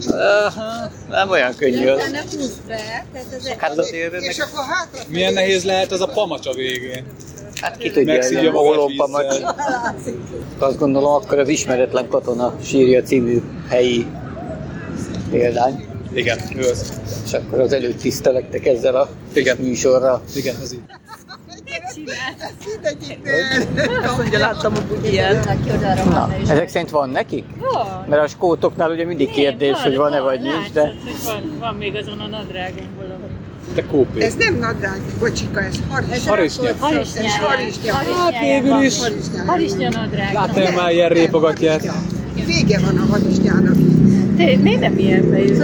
Uh, 0.08 0.54
nem 1.10 1.30
olyan 1.30 1.56
könnyű 1.56 1.88
az. 1.88 2.02
Hát 3.58 3.78
azért 3.78 4.14
ennek, 4.14 4.36
Milyen 5.08 5.34
nehéz 5.34 5.64
lehet 5.64 5.92
az 5.92 6.02
a 6.02 6.08
pamacs 6.08 6.48
a 6.48 6.54
végén? 6.54 7.06
Hát 7.62 7.78
ki 7.78 7.92
tudja, 7.92 8.14
Megszívja 8.14 8.52
a 8.52 8.86
vízzel. 8.88 9.56
Azt 10.70 10.78
gondolom, 10.78 11.14
akkor 11.14 11.40
az 11.40 11.48
ismeretlen 11.48 12.08
katona 12.08 12.54
sírja 12.64 13.02
című 13.02 13.42
helyi 13.70 14.06
példány. 15.32 15.86
Igen, 16.14 16.40
ő 16.56 16.70
az. 16.70 17.02
És 17.26 17.34
akkor 17.34 17.60
az 17.60 17.74
előtt 17.74 18.00
tisztelektek 18.00 18.66
ezzel 18.66 18.96
a 18.96 19.10
Igen. 19.34 19.58
műsorral. 19.58 20.22
Igen, 20.36 20.56
ez 20.62 20.74
így. 20.74 20.82
Azt 24.04 24.18
mondja, 24.18 24.40
láttam 24.40 24.74
a 24.76 24.82
bugyját. 24.88 25.58
Na, 26.10 26.30
ezek 26.42 26.70
szerint 26.70 26.90
van 26.90 27.10
nekik? 27.10 27.46
Mert 28.08 28.24
a 28.24 28.28
skótoknál 28.28 28.92
ugye 28.92 29.06
mindig 29.06 29.30
kérdés, 29.30 29.82
hogy 29.82 29.96
van-e 29.96 30.20
vagy 30.20 30.42
nincs, 30.42 30.72
de 30.74 30.82
hogy 30.82 31.24
van, 31.26 31.58
van 31.60 31.76
még 31.76 31.96
azon 31.96 32.20
a 32.20 32.28
nadrágon. 32.28 32.88
Te 33.76 33.86
kópé. 33.86 34.24
Ez 34.24 34.34
nem 34.36 34.58
nadrág, 34.60 35.00
bocsika, 35.20 35.62
ez 35.62 35.76
harisnya. 35.90 36.32
Harisnya. 36.32 36.76
Harisnya. 36.80 37.24
Ez 37.24 37.36
harisnya. 37.36 37.94
Hát 37.94 38.40
végül 38.40 38.82
is. 38.82 38.96
Harisnya 39.46 39.90
nadrág. 39.90 40.34
Láttam 40.34 40.74
már 40.76 40.92
ilyen 40.92 41.10
répogatját. 41.10 41.94
Vége 42.46 42.80
van 42.80 42.98
a 42.98 43.06
harisnyának. 43.12 43.76
Te 44.38 44.58
miért 44.62 44.80
nem 44.80 44.98
ilyen 44.98 45.30
fejű? 45.32 45.58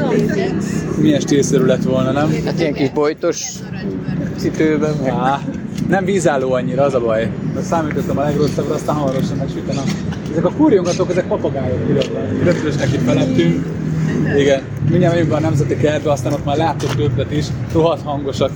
Milyen 0.97 1.19
stílszerű 1.19 1.63
lett 1.63 1.83
volna, 1.83 2.11
nem? 2.11 2.43
hát 2.45 2.59
ilyen 2.59 2.73
kis 2.73 2.89
bojtos 2.89 3.43
cipőben, 4.37 4.93
Á, 5.09 5.41
nem 5.87 6.05
vízálló 6.05 6.51
annyira, 6.51 6.83
az 6.83 6.93
a 6.93 6.99
baj. 6.99 7.31
De 7.53 7.61
számítottam 7.61 8.17
a 8.17 8.23
legrosszabbra, 8.23 8.73
aztán 8.73 8.95
hamarosan 8.95 9.37
megsüttem 9.37 9.77
a... 9.77 9.81
Ezek 10.31 10.45
a 10.45 10.51
kurjongatók, 10.51 11.09
ezek 11.09 11.27
papagájok. 11.27 11.79
Röpülösnek 12.43 12.93
itt 12.93 13.01
felettünk. 13.01 13.65
Igen. 14.37 14.61
Mindjárt 14.89 15.13
megyünk 15.13 15.29
be 15.29 15.35
a 15.35 15.39
Nemzeti 15.39 15.77
Kertbe, 15.77 16.11
aztán 16.11 16.33
ott 16.33 16.45
már 16.45 16.57
láttok 16.57 16.95
többet 16.95 17.31
is. 17.31 17.45
Rohadt 17.73 18.01
hangosak. 18.01 18.51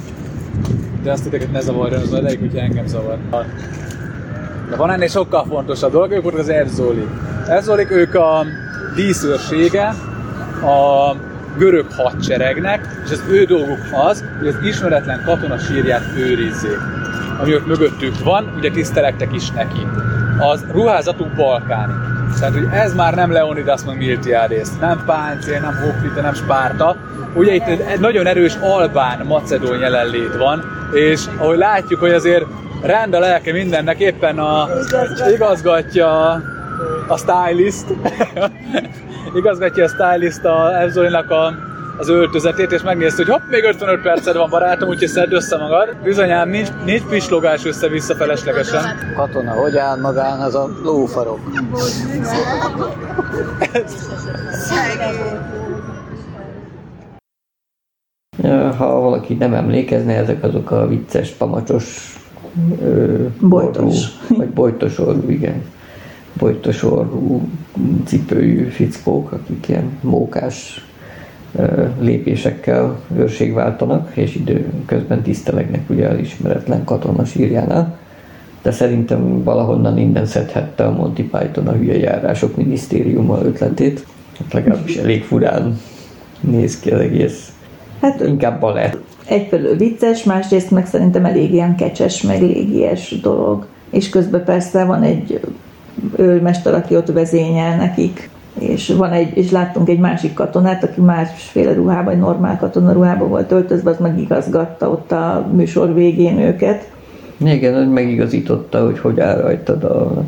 De 1.04 1.12
azt 1.12 1.24
titeket 1.24 1.52
ne 1.52 1.60
zavarjon, 1.60 2.02
az 2.02 2.14
elég, 2.14 2.40
hogyha 2.40 2.60
engem 2.60 2.88
zavar. 2.88 3.18
De 4.70 4.76
van 4.76 4.92
ennél 4.92 5.08
sokkal 5.08 5.46
fontosabb 5.46 5.92
dolog, 5.92 6.12
ők 6.12 6.22
voltak 6.22 6.40
az 6.40 6.50
Erzólik. 6.50 7.08
Erzólik, 7.48 7.92
ők 7.92 8.16
a 8.16 8.46
díszőrsége 8.96 9.88
a 10.62 11.16
görög 11.58 11.86
hadseregnek, 11.92 12.88
és 13.06 13.12
az 13.12 13.24
ő 13.30 13.44
dolguk 13.44 13.80
az, 13.92 14.24
hogy 14.40 14.48
az 14.48 14.56
ismeretlen 14.64 15.22
katona 15.26 15.58
sírját 15.58 16.04
őrizzék. 16.18 16.78
Ami 17.42 17.56
ott 17.56 17.68
mögöttük 17.68 18.24
van, 18.24 18.54
ugye 18.58 18.72
tisztelektek 18.72 19.34
is 19.34 19.52
neki. 19.52 19.88
Az 20.40 20.66
ruházatuk 20.72 21.36
balkáni. 21.36 21.94
Tehát, 22.40 22.54
hogy 22.54 22.68
ez 22.72 22.94
már 22.94 23.14
nem 23.14 23.32
Leonidas 23.32 23.82
meg 23.86 23.98
Miltiades, 23.98 24.68
nem 24.80 25.04
Páncél, 25.06 25.60
nem 25.60 25.76
Hoplite, 25.76 26.22
nem 26.22 26.34
Spárta. 26.34 26.96
Ugye 27.34 27.54
itt 27.54 27.66
egy 27.68 28.00
nagyon 28.00 28.28
erős 28.28 28.56
albán, 28.56 29.26
macedón 29.26 29.80
jelenlét 29.80 30.36
van, 30.38 30.64
és 30.94 31.26
ahogy 31.38 31.58
látjuk, 31.58 32.00
hogy 32.00 32.12
azért 32.12 32.46
rend 32.82 33.14
a 33.14 33.20
lelke 33.20 33.52
mindennek, 33.52 34.00
éppen 34.00 34.40
a 34.40 34.68
igazgatja 35.34 36.30
a 37.08 37.18
stylist, 37.18 37.86
igazgatja 39.40 39.84
a 39.84 39.88
stylist 39.88 40.46
a 40.46 40.82
Evzolinak 40.82 41.32
a, 41.32 41.54
az 42.00 42.10
öltözetét, 42.10 42.72
és 42.72 42.82
megnézte, 42.82 43.24
hogy 43.24 43.34
hopp, 43.34 43.50
még 43.50 43.64
55 43.64 44.02
perced 44.02 44.36
van 44.36 44.50
barátom, 44.50 44.90
úgyhogy 44.90 45.08
szedd 45.08 45.34
össze 45.34 45.58
magad. 45.58 45.98
Bizonyám, 46.04 46.50
nincs, 46.50 46.68
nincs 46.86 47.04
pislogás 47.04 47.66
össze-vissza 47.66 48.16
feleslegesen. 48.16 48.82
katona, 49.16 49.52
hogy 49.52 49.78
áll 49.78 50.00
magán 50.00 50.40
az 50.42 50.56
a 50.56 50.70
lófarok. 50.84 51.40
Ha 58.78 59.00
valaki 59.00 59.34
nem 59.34 59.54
emlékezne, 59.54 60.16
ezek 60.16 60.44
azok 60.44 60.72
a 60.72 60.88
vicces, 60.88 61.30
pamacsos 61.30 62.18
ö, 62.82 63.26
Bojtos. 63.40 63.84
orrú, 63.84 64.38
vagy 64.38 64.50
bojtos 64.50 65.00
orrú, 65.00 65.30
igen. 65.30 65.64
Bojtos 66.34 66.84
orrú 66.84 67.50
cipőjű 68.06 68.64
fickók, 68.64 69.32
akik 69.32 69.68
ilyen 69.68 70.00
mókás 70.02 70.84
lépésekkel 72.00 73.00
őrségváltanak, 73.18 74.12
és 74.16 74.36
időközben 74.36 75.22
tisztelegnek 75.22 75.90
ugye 75.90 76.08
az 76.08 76.18
ismeretlen 76.18 76.84
katona 76.84 77.26
sírjánál. 77.26 77.98
De 78.62 78.72
szerintem 78.72 79.44
valahonnan 79.44 79.98
innen 79.98 80.26
szedhette 80.26 80.86
a 80.86 80.92
Monty 80.92 81.22
Python 81.22 81.68
a 81.68 81.72
hülye 81.72 81.98
járások 81.98 82.56
minisztériuma 82.56 83.40
ötletét. 83.44 84.06
Hát 84.40 84.54
legalábbis 84.54 84.96
elég 84.96 85.24
furán 85.24 85.80
néz 86.40 86.80
ki 86.80 86.90
az 86.92 87.00
egész. 87.00 87.52
Hát 88.02 88.22
Inkább 88.22 88.60
balett. 88.60 88.98
egyfelől 89.26 89.78
vicces, 89.78 90.24
másrészt 90.24 90.72
meg 90.72 90.88
szerintem 90.88 91.26
elég 91.26 91.54
ilyen 91.54 91.76
kecses, 91.76 92.22
meg 92.22 92.42
légies 92.42 93.20
dolog. 93.22 93.68
És 93.90 94.10
közben 94.10 94.44
persze 94.44 94.84
van 94.84 95.04
egy 95.04 95.40
őrmester, 96.18 96.74
aki 96.74 96.96
ott 96.96 97.12
vezényel 97.12 97.76
nekik. 97.76 98.30
És, 98.60 98.94
van 98.98 99.12
egy, 99.12 99.38
és 99.38 99.52
láttunk 99.52 99.90
egy 99.90 100.00
másik 100.00 100.34
katonát, 100.34 100.84
aki 100.84 101.02
másféle 101.02 101.74
ruhában, 101.74 102.14
egy 102.14 102.20
normál 102.20 102.58
katona 102.58 102.92
ruhában 102.92 103.30
volt 103.30 103.52
öltözve, 103.52 103.90
az 103.90 104.00
meg 104.00 104.20
igazgatta 104.20 104.90
ott 104.90 105.12
a 105.12 105.48
műsor 105.52 105.94
végén 105.94 106.40
őket. 106.40 106.92
Igen, 107.38 107.88
megigazította, 107.88 108.86
hogy 108.86 109.00
hogy 109.00 109.20
áll 109.20 109.42
rajtad 109.42 109.84
a 109.84 110.24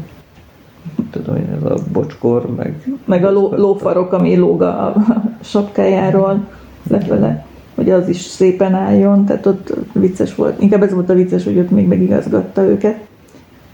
tudom 1.11 1.35
én, 1.35 1.49
ez 1.55 1.71
a 1.71 1.75
bocskor, 1.91 2.55
meg 2.55 2.99
Meg 3.05 3.25
a 3.25 3.31
ló, 3.31 3.53
lófarok, 3.55 4.13
ami 4.13 4.35
lóg 4.35 4.61
a 4.61 4.95
sapkájáról 5.41 6.47
lefele, 6.89 7.45
hogy 7.75 7.89
az 7.89 8.09
is 8.09 8.17
szépen 8.21 8.73
álljon, 8.73 9.25
tehát 9.25 9.45
ott 9.45 9.73
vicces 9.93 10.35
volt. 10.35 10.61
Inkább 10.61 10.83
ez 10.83 10.93
volt 10.93 11.09
a 11.09 11.13
vicces, 11.13 11.43
hogy 11.43 11.57
ott 11.57 11.69
még 11.69 11.87
megigazgatta 11.87 12.63
őket. 12.63 13.09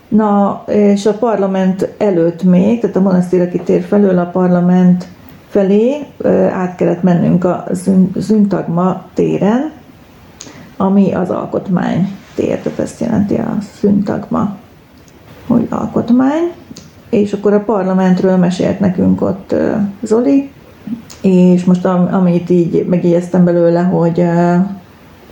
Na, 0.07 0.63
és 0.67 1.05
a 1.05 1.13
parlament 1.13 1.89
előtt 1.97 2.43
még, 2.43 2.79
tehát 2.79 2.95
a 2.95 3.01
monasztéreki 3.01 3.59
tér 3.59 3.81
felől 3.81 4.17
a 4.17 4.25
parlament 4.25 5.07
felé 5.49 5.95
át 6.51 6.75
kellett 6.75 7.03
mennünk 7.03 7.43
a 7.43 7.63
Zün- 7.71 8.17
Züntagma 8.17 9.03
téren, 9.13 9.71
ami 10.77 11.13
az 11.13 11.29
alkotmány 11.29 12.17
tér, 12.35 12.59
tehát 12.59 12.79
ezt 12.79 12.99
jelenti 12.99 13.35
a 13.35 13.57
Züntagma, 13.79 14.55
hogy 15.47 15.67
alkotmány. 15.69 16.51
És 17.09 17.33
akkor 17.33 17.53
a 17.53 17.63
parlamentről 17.63 18.37
mesélt 18.37 18.79
nekünk 18.79 19.21
ott 19.21 19.55
Zoli, 20.01 20.51
és 21.21 21.63
most 21.63 21.85
am- 21.85 22.13
amit 22.13 22.49
így 22.49 22.85
megjegyeztem 22.89 23.43
belőle, 23.43 23.81
hogy 23.81 24.23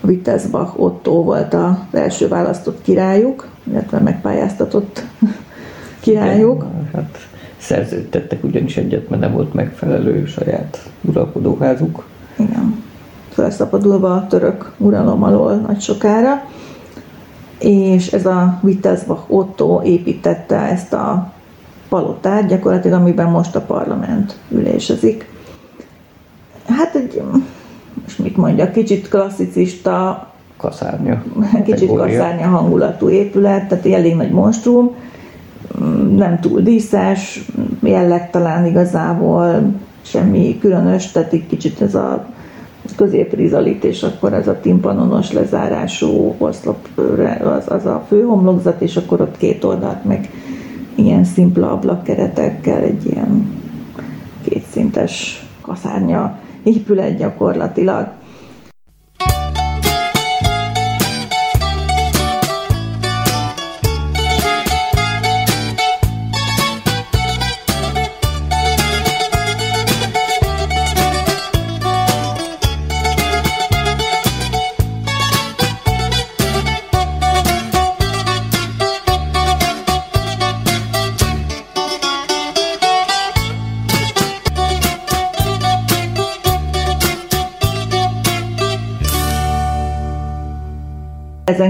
Wittelsbach 0.02 0.80
Otto 0.80 1.24
volt 1.24 1.54
az 1.54 1.74
első 1.92 2.28
választott 2.28 2.82
királyuk, 2.82 3.48
illetve 3.72 4.00
megpályáztatott 4.00 5.04
királyuk. 6.00 6.64
Igen, 6.64 6.90
Hát 6.94 7.28
szerződtettek 7.58 8.44
ugyanis 8.44 8.78
egyet, 8.78 9.10
mert 9.10 9.22
nem 9.22 9.32
volt 9.32 9.54
megfelelő 9.54 10.26
saját 10.26 10.90
uralkodóházuk. 11.02 12.06
Igen. 12.38 12.84
Felszabadulva 13.30 14.14
a 14.14 14.28
török 14.28 14.72
uralom 14.78 15.24
alól 15.24 15.56
nagy 15.56 15.82
sokára. 15.82 16.44
És 17.60 18.12
ez 18.12 18.26
a 18.26 18.60
Wittelsbach 18.64 19.32
Otto 19.32 19.82
építette 19.84 20.58
ezt 20.58 20.94
a 20.94 21.34
palotát, 21.90 22.48
gyakorlatilag 22.48 23.02
amiben 23.02 23.30
most 23.30 23.56
a 23.56 23.62
parlament 23.62 24.38
ülésezik. 24.50 25.30
Hát 26.68 26.96
egy, 26.96 27.22
most 28.04 28.20
mit 28.20 28.38
mondjak, 28.38 28.72
kicsit 28.72 29.10
klasszicista, 29.10 30.28
Kaszárnya. 30.58 31.24
kicsit 31.64 31.88
kategória. 31.88 32.18
kaszárnya 32.20 32.48
hangulatú 32.48 33.10
épület, 33.10 33.68
tehát 33.68 33.86
elég 33.86 34.16
nagy 34.16 34.32
monstrum, 34.32 34.92
Mm, 35.82 36.16
nem 36.16 36.40
túl 36.40 36.62
díszes, 36.62 37.46
jellegtelen 37.84 38.66
igazából, 38.66 39.74
semmi 40.02 40.58
különös, 40.60 41.12
tehát 41.12 41.34
egy 41.34 41.48
kicsit 41.48 41.82
ez 41.82 41.96
a 41.96 42.26
középrizalit, 42.96 43.84
és 43.84 44.04
akkor 44.04 44.34
ez 44.34 44.48
a 44.48 44.60
timpanonos 44.60 45.32
lezárású 45.32 46.36
oszlop, 46.38 46.88
az, 47.44 47.64
az 47.68 47.86
a 47.86 48.06
főhomlokzat, 48.08 48.82
és 48.82 48.98
akkor 48.98 49.22
ott 49.22 49.38
két 49.38 49.64
oldalt 49.64 50.04
meg 50.04 50.30
ilyen 50.96 51.24
szimpla 51.24 51.72
ablakkeretekkel 51.72 52.82
egy 52.82 53.06
ilyen 53.06 53.50
kétszintes 54.44 55.46
kaszárnya 55.62 56.40
épület 56.64 57.18
gyakorlatilag. 57.18 58.08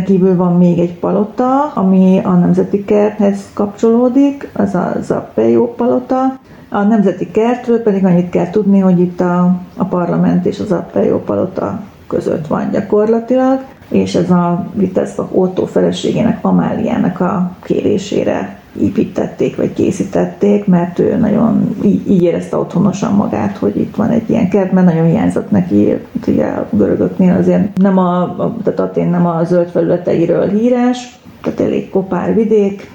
Kívül 0.05 0.35
van 0.35 0.57
még 0.57 0.79
egy 0.79 0.93
palota, 0.99 1.71
ami 1.73 2.21
a 2.23 2.31
Nemzeti 2.31 2.85
Kerthez 2.85 3.49
kapcsolódik, 3.53 4.49
az 4.53 4.75
a 4.75 4.93
Zappejó 5.01 5.73
palota. 5.73 6.39
A 6.69 6.81
Nemzeti 6.83 7.31
Kertről 7.31 7.81
pedig 7.81 8.05
annyit 8.05 8.29
kell 8.29 8.49
tudni, 8.49 8.79
hogy 8.79 8.99
itt 8.99 9.21
a, 9.21 9.61
a 9.77 9.85
parlament 9.85 10.45
és 10.45 10.59
az 10.59 10.67
Zappejó 10.67 11.17
palota 11.19 11.79
között 12.07 12.47
van 12.47 12.69
gyakorlatilag, 12.71 13.59
és 13.89 14.15
ez 14.15 14.31
a 14.31 14.65
Wittelsbach 14.77 15.37
Otto 15.37 15.65
feleségének, 15.65 16.45
Amáliának 16.45 17.19
a 17.19 17.51
kérésére 17.63 18.59
építették, 18.81 19.55
vagy 19.55 19.73
készítették, 19.73 20.65
mert 20.65 20.99
ő 20.99 21.17
nagyon 21.17 21.75
így, 21.83 22.09
így 22.09 22.21
érezte 22.21 22.57
otthonosan 22.57 23.13
magát, 23.13 23.57
hogy 23.57 23.77
itt 23.77 23.95
van 23.95 24.09
egy 24.09 24.29
ilyen 24.29 24.49
kert, 24.49 24.71
mert 24.71 24.85
nagyon 24.85 25.05
hiányzott 25.05 25.51
neki, 25.51 25.97
ugye 26.27 26.45
a 26.45 26.67
görögöknél 26.71 27.35
azért 27.39 27.77
nem 27.77 27.97
a, 27.97 28.35
tehát 28.63 28.79
Atén 28.79 29.09
nem 29.09 29.25
a 29.25 29.43
zöld 29.43 29.69
felületeiről 29.69 30.49
híres, 30.49 31.19
tehát 31.41 31.59
elég 31.59 31.89
kopár 31.89 32.33
vidék, 32.33 32.93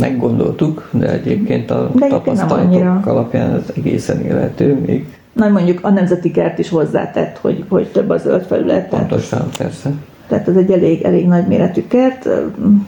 Meggondoltuk, 0.00 0.88
de 0.92 1.12
egyébként 1.12 1.70
a 1.70 1.90
De 1.94 2.06
tapasztalatok 2.06 3.06
alapján 3.06 3.54
ez 3.54 3.72
egészen 3.76 4.20
élhető, 4.20 4.78
még 4.86 5.06
Na, 5.32 5.48
mondjuk 5.48 5.78
a 5.82 5.90
Nemzeti 5.90 6.30
Kert 6.30 6.58
is 6.58 6.68
hozzátett, 6.68 7.38
hogy, 7.38 7.64
hogy 7.68 7.88
több 7.88 8.10
a 8.10 8.16
zöld 8.16 8.44
felület, 8.44 8.88
pontosan 8.88 9.48
persze. 9.58 9.90
Tehát 10.28 10.48
ez 10.48 10.56
egy 10.56 10.70
elég, 10.70 11.02
elég 11.02 11.26
nagy 11.26 11.46
méretű 11.46 11.82
kert. 11.88 12.28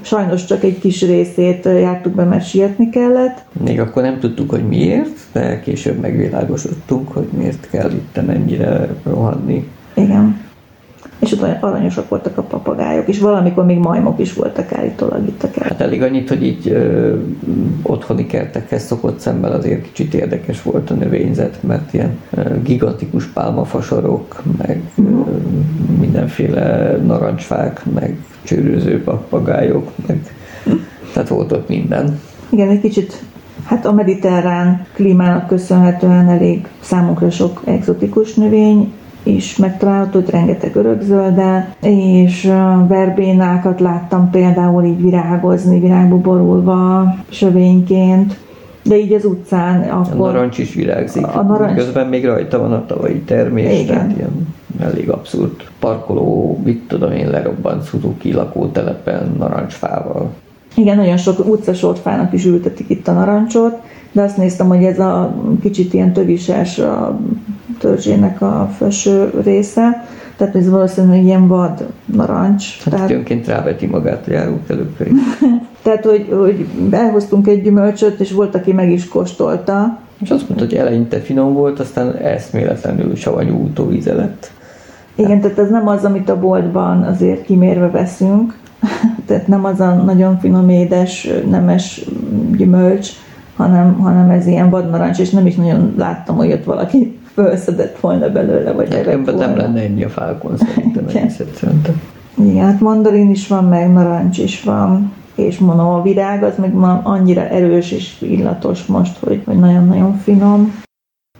Sajnos 0.01 0.45
csak 0.45 0.65
egy 0.65 0.79
kis 0.79 1.03
részét 1.03 1.65
jártuk 1.65 2.15
be, 2.15 2.25
mert 2.25 2.49
sietni 2.49 2.91
kellett. 2.91 3.45
Még 3.65 3.81
akkor 3.81 4.03
nem 4.03 4.19
tudtuk, 4.19 4.51
hogy 4.51 4.69
miért, 4.69 5.19
de 5.33 5.61
később 5.61 6.01
megvilágosodtunk, 6.01 7.13
hogy 7.13 7.29
miért 7.37 7.71
kell 7.71 7.91
itt 7.91 8.17
ennyire 8.17 8.89
rohanni. 9.03 9.69
Igen. 9.95 10.46
És 11.27 11.33
ott 11.33 11.63
aranyosak 11.63 12.09
voltak 12.09 12.39
a 12.39 12.43
papagájok, 12.43 13.09
és 13.09 13.19
valamikor 13.19 13.65
még 13.65 13.79
majmok 13.79 14.19
is 14.21 14.33
voltak 14.33 14.73
állítólag 14.73 15.27
itt 15.27 15.43
a 15.43 15.51
kert. 15.51 15.69
Hát 15.69 15.81
elég 15.81 16.03
annyit, 16.03 16.29
hogy 16.29 16.45
így 16.45 16.69
ö, 16.69 17.15
otthoni 17.83 18.27
kertekhez 18.27 18.85
szokott 18.85 19.19
szemmel 19.19 19.53
azért 19.53 19.83
kicsit 19.83 20.15
érdekes 20.15 20.63
volt 20.63 20.91
a 20.91 20.95
növényzet, 20.95 21.63
mert 21.63 21.95
ilyen 21.95 22.19
ö, 22.31 22.63
gigantikus 22.63 23.27
pálmafasorok, 23.27 24.43
meg 24.59 24.83
ö, 24.99 25.03
mindenféle 25.99 26.97
narancsfák, 26.97 27.83
meg 27.95 28.17
csőröző 28.43 29.03
papagájok, 29.03 29.91
meg 30.07 30.21
tehát 31.13 31.29
volt 31.29 31.53
ott 31.53 31.69
minden. 31.69 32.21
Igen, 32.51 32.69
egy 32.69 32.81
kicsit, 32.81 33.23
hát 33.65 33.87
a 33.87 33.93
mediterrán 33.93 34.87
klímának 34.95 35.47
köszönhetően 35.47 36.29
elég 36.29 36.69
számunkra 36.81 37.31
sok 37.31 37.63
egzotikus 37.65 38.35
növény 38.35 38.93
is 39.27 39.57
megtalálható, 39.57 40.19
ott 40.19 40.31
rengeteg 40.31 40.77
örökzölde, 40.77 41.75
és 41.81 42.53
verbénákat 42.89 43.81
láttam 43.81 44.31
például 44.31 44.85
így 44.85 45.03
virágozni, 45.03 45.81
virágba 45.81 46.17
borulva 46.17 47.15
sövényként, 47.29 48.37
de 48.83 48.99
így 48.99 49.13
az 49.13 49.25
utcán 49.25 49.83
A 49.83 50.01
akkor... 50.01 50.33
narancs 50.33 50.59
is 50.59 50.75
virágzik, 50.75 51.27
A 51.27 51.43
narancs- 51.43 51.77
közben 51.77 52.07
még 52.07 52.25
rajta 52.25 52.59
van 52.59 52.73
a 52.73 52.87
tavalyi 52.87 53.21
termés, 53.21 53.81
Igen. 53.81 53.87
tehát 53.87 54.17
ilyen 54.17 54.55
elég 54.81 55.11
abszurd 55.11 55.53
parkoló, 55.79 56.59
mit 56.65 56.89
tudom 56.89 57.13
én, 57.13 57.31
lerobbant 57.31 57.87
Suzuki 57.87 58.33
lakótelepen 58.33 59.35
narancsfával. 59.39 60.31
Igen, 60.75 60.97
nagyon 60.97 61.17
sok 61.17 61.47
utcasortfának 61.49 62.33
is 62.33 62.45
ültetik 62.45 62.91
itt 62.91 63.09
a 63.09 63.13
narancsot, 63.13 63.81
de 64.13 64.23
azt 64.23 64.37
néztem, 64.37 64.69
hogy 64.69 64.85
ez 64.85 64.99
a 64.99 65.35
kicsit 65.63 65.95
ilyen 65.95 66.13
tövises 66.13 66.79
a 66.79 67.19
törzsének 67.79 68.43
a 68.43 68.71
felső 68.79 69.33
része, 69.45 70.05
tehát 70.37 70.57
ez 70.57 70.71
valószínűleg 70.71 71.25
ilyen 71.25 71.49
vad 71.49 71.87
narancs. 72.05 72.83
Hát 72.83 72.95
Tehát, 72.95 73.11
időnként 73.11 73.47
ráveti 73.47 73.87
magát 73.87 74.27
a 74.29 74.33
járókelőkre. 74.33 75.07
tehát 75.83 76.05
hogy, 76.05 76.29
hogy 76.31 76.67
elhoztunk 76.91 77.47
egy 77.47 77.63
gyümölcsöt, 77.63 78.21
és 78.21 78.33
volt, 78.33 78.55
aki 78.55 78.73
meg 78.73 78.91
is 78.91 79.09
kóstolta. 79.09 79.99
És 80.23 80.31
azt 80.31 80.49
mondta, 80.49 80.67
hogy 80.67 80.75
eleinte 80.75 81.19
finom 81.19 81.53
volt, 81.53 81.81
aztán 81.81 82.15
eszméletlenül 82.15 83.15
savanyú 83.15 83.55
utóvíze 83.65 84.15
lett. 84.15 84.51
Igen, 85.15 85.41
tehát 85.41 85.59
ez 85.59 85.71
nem 85.71 85.89
az, 85.89 86.05
amit 86.05 86.29
a 86.29 86.41
boltban 86.41 87.03
azért 87.03 87.45
kimérve 87.45 87.91
veszünk, 87.91 88.59
tehát 89.27 89.47
nem 89.47 89.65
az 89.65 89.81
a 89.81 89.95
nagyon 89.95 90.39
finom, 90.39 90.69
édes, 90.69 91.29
nemes 91.51 92.05
gyümölcs, 92.57 93.11
hanem, 93.57 93.95
hanem 93.95 94.31
ez 94.31 94.47
ilyen 94.47 94.71
vadnarancs, 94.71 95.19
és 95.19 95.31
nem 95.31 95.47
is 95.47 95.55
nagyon 95.55 95.95
láttam, 95.97 96.37
hogy 96.37 96.53
ott 96.53 96.65
valaki 96.65 97.16
felszedett 97.37 98.01
volna 98.01 98.31
belőle, 98.31 98.73
vagy 98.73 98.93
evett 98.93 99.13
Ebben 99.13 99.35
nem 99.35 99.57
lenne 99.57 99.81
ennyi 99.81 100.05
a 100.05 100.09
fálkon 100.09 100.57
szerintem 100.57 101.05
egész 101.09 101.39
egyszerűen. 101.39 101.83
Igen, 102.39 102.65
hát 102.65 102.81
mandarin 102.81 103.31
is 103.31 103.49
van, 103.49 103.65
meg 103.65 103.93
narancs 103.93 104.39
is 104.39 104.63
van, 104.63 105.13
és 105.35 105.59
mondom, 105.59 105.87
a 105.87 106.03
virág 106.03 106.43
az 106.43 106.55
meg 106.59 106.75
ma 106.75 107.01
annyira 107.05 107.49
erős 107.49 107.93
és 107.93 108.23
illatos 108.23 108.87
most, 108.87 109.19
hogy, 109.19 109.43
hogy 109.45 109.59
nagyon-nagyon 109.59 110.17
finom. 110.17 110.83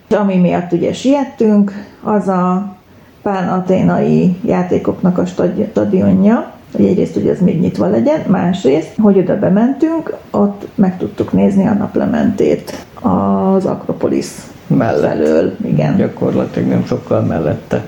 És 0.09 0.17
ami 0.17 0.37
miatt 0.37 0.73
ugye 0.73 0.93
siettünk, 0.93 1.73
az 2.03 2.29
a 2.29 2.77
pán-aténai 3.23 4.37
játékoknak 4.45 5.19
a 5.19 5.27
stadi- 5.27 5.67
stadionja, 5.71 6.53
hogy 6.77 6.85
egyrészt, 6.85 7.15
hogy 7.15 7.27
ez 7.27 7.41
még 7.41 7.61
nyitva 7.61 7.87
legyen, 7.87 8.21
másrészt, 8.27 8.97
hogy 9.01 9.19
oda 9.19 9.39
bementünk, 9.39 10.17
ott 10.31 10.69
meg 10.75 10.99
tudtuk 10.99 11.33
nézni 11.33 11.67
a 11.67 11.73
naplementét 11.73 12.87
az 13.01 13.67
Akropolis 13.67 14.27
Mellett. 14.67 15.01
felől, 15.01 15.57
igen. 15.65 15.97
Gyakorlatilag 15.97 16.69
nem 16.69 16.85
sokkal 16.85 17.21
mellette 17.21 17.85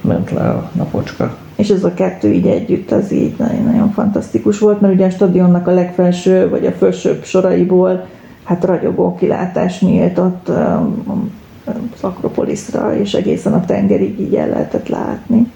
ment 0.00 0.30
le 0.30 0.48
a 0.48 0.70
napocska. 0.72 1.36
És 1.56 1.68
ez 1.68 1.84
a 1.84 1.94
kettő 1.94 2.32
így 2.32 2.46
együtt 2.46 2.90
az 2.90 3.12
így 3.12 3.34
nagyon-nagyon 3.38 3.90
fantasztikus 3.90 4.58
volt, 4.58 4.80
mert 4.80 4.94
ugye 4.94 5.06
a 5.06 5.10
stadionnak 5.10 5.66
a 5.66 5.72
legfelső, 5.72 6.48
vagy 6.48 6.66
a 6.66 6.72
felsőbb 6.72 7.24
soraiból 7.24 8.06
hát 8.44 8.64
ragyogó 8.64 9.14
kilátás 9.14 9.80
nyílt 9.80 10.18
ott 10.18 10.48
um, 10.48 11.32
az 11.64 12.00
Akropoliszra, 12.00 12.96
és 12.96 13.14
egészen 13.14 13.52
a 13.52 13.64
tengerig 13.64 14.20
így 14.20 14.34
el 14.34 14.48
lehetett 14.48 14.88
látni. 14.88 15.50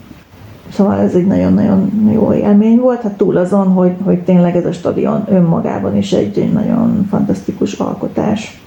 Szóval 0.72 0.98
ez 0.98 1.14
egy 1.14 1.26
nagyon-nagyon 1.26 2.10
jó 2.12 2.32
élmény 2.32 2.78
volt, 2.78 3.02
hát 3.02 3.16
túl 3.16 3.36
azon, 3.36 3.66
hogy, 3.66 3.92
hogy 4.04 4.22
tényleg 4.22 4.56
ez 4.56 4.66
a 4.66 4.72
stadion 4.72 5.24
önmagában 5.28 5.96
is 5.96 6.12
egy, 6.12 6.38
egy 6.38 6.52
nagyon 6.52 7.06
fantasztikus 7.10 7.72
alkotás. 7.72 8.60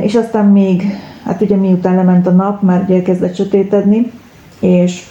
És 0.00 0.14
aztán 0.14 0.46
még, 0.46 0.82
hát 1.24 1.40
ugye 1.40 1.56
miután 1.56 1.94
lement 1.94 2.26
a 2.26 2.30
nap, 2.30 2.62
már 2.62 2.84
ugye 2.88 3.02
kezdett 3.02 3.34
sötétedni, 3.34 4.10
és 4.60 5.04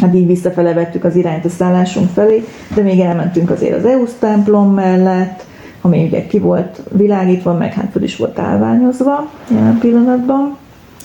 hát 0.00 0.14
így 0.14 0.26
visszafele 0.26 0.72
vettük 0.72 1.04
az 1.04 1.16
irányt 1.16 1.44
a 1.44 1.48
szállásunk 1.48 2.08
felé, 2.08 2.44
de 2.74 2.82
még 2.82 3.00
elmentünk 3.00 3.50
azért 3.50 3.78
az 3.78 3.84
Eusz 3.84 4.16
templom 4.18 4.74
mellett, 4.74 5.44
ami 5.80 6.04
ugye 6.04 6.26
ki 6.26 6.38
volt 6.38 6.82
világítva, 6.96 7.54
meg 7.54 7.72
hát 7.72 7.90
föl 7.92 8.02
is 8.02 8.16
volt 8.16 8.38
állványozva 8.38 9.30
jelen 9.50 9.78
pillanatban. 9.78 10.56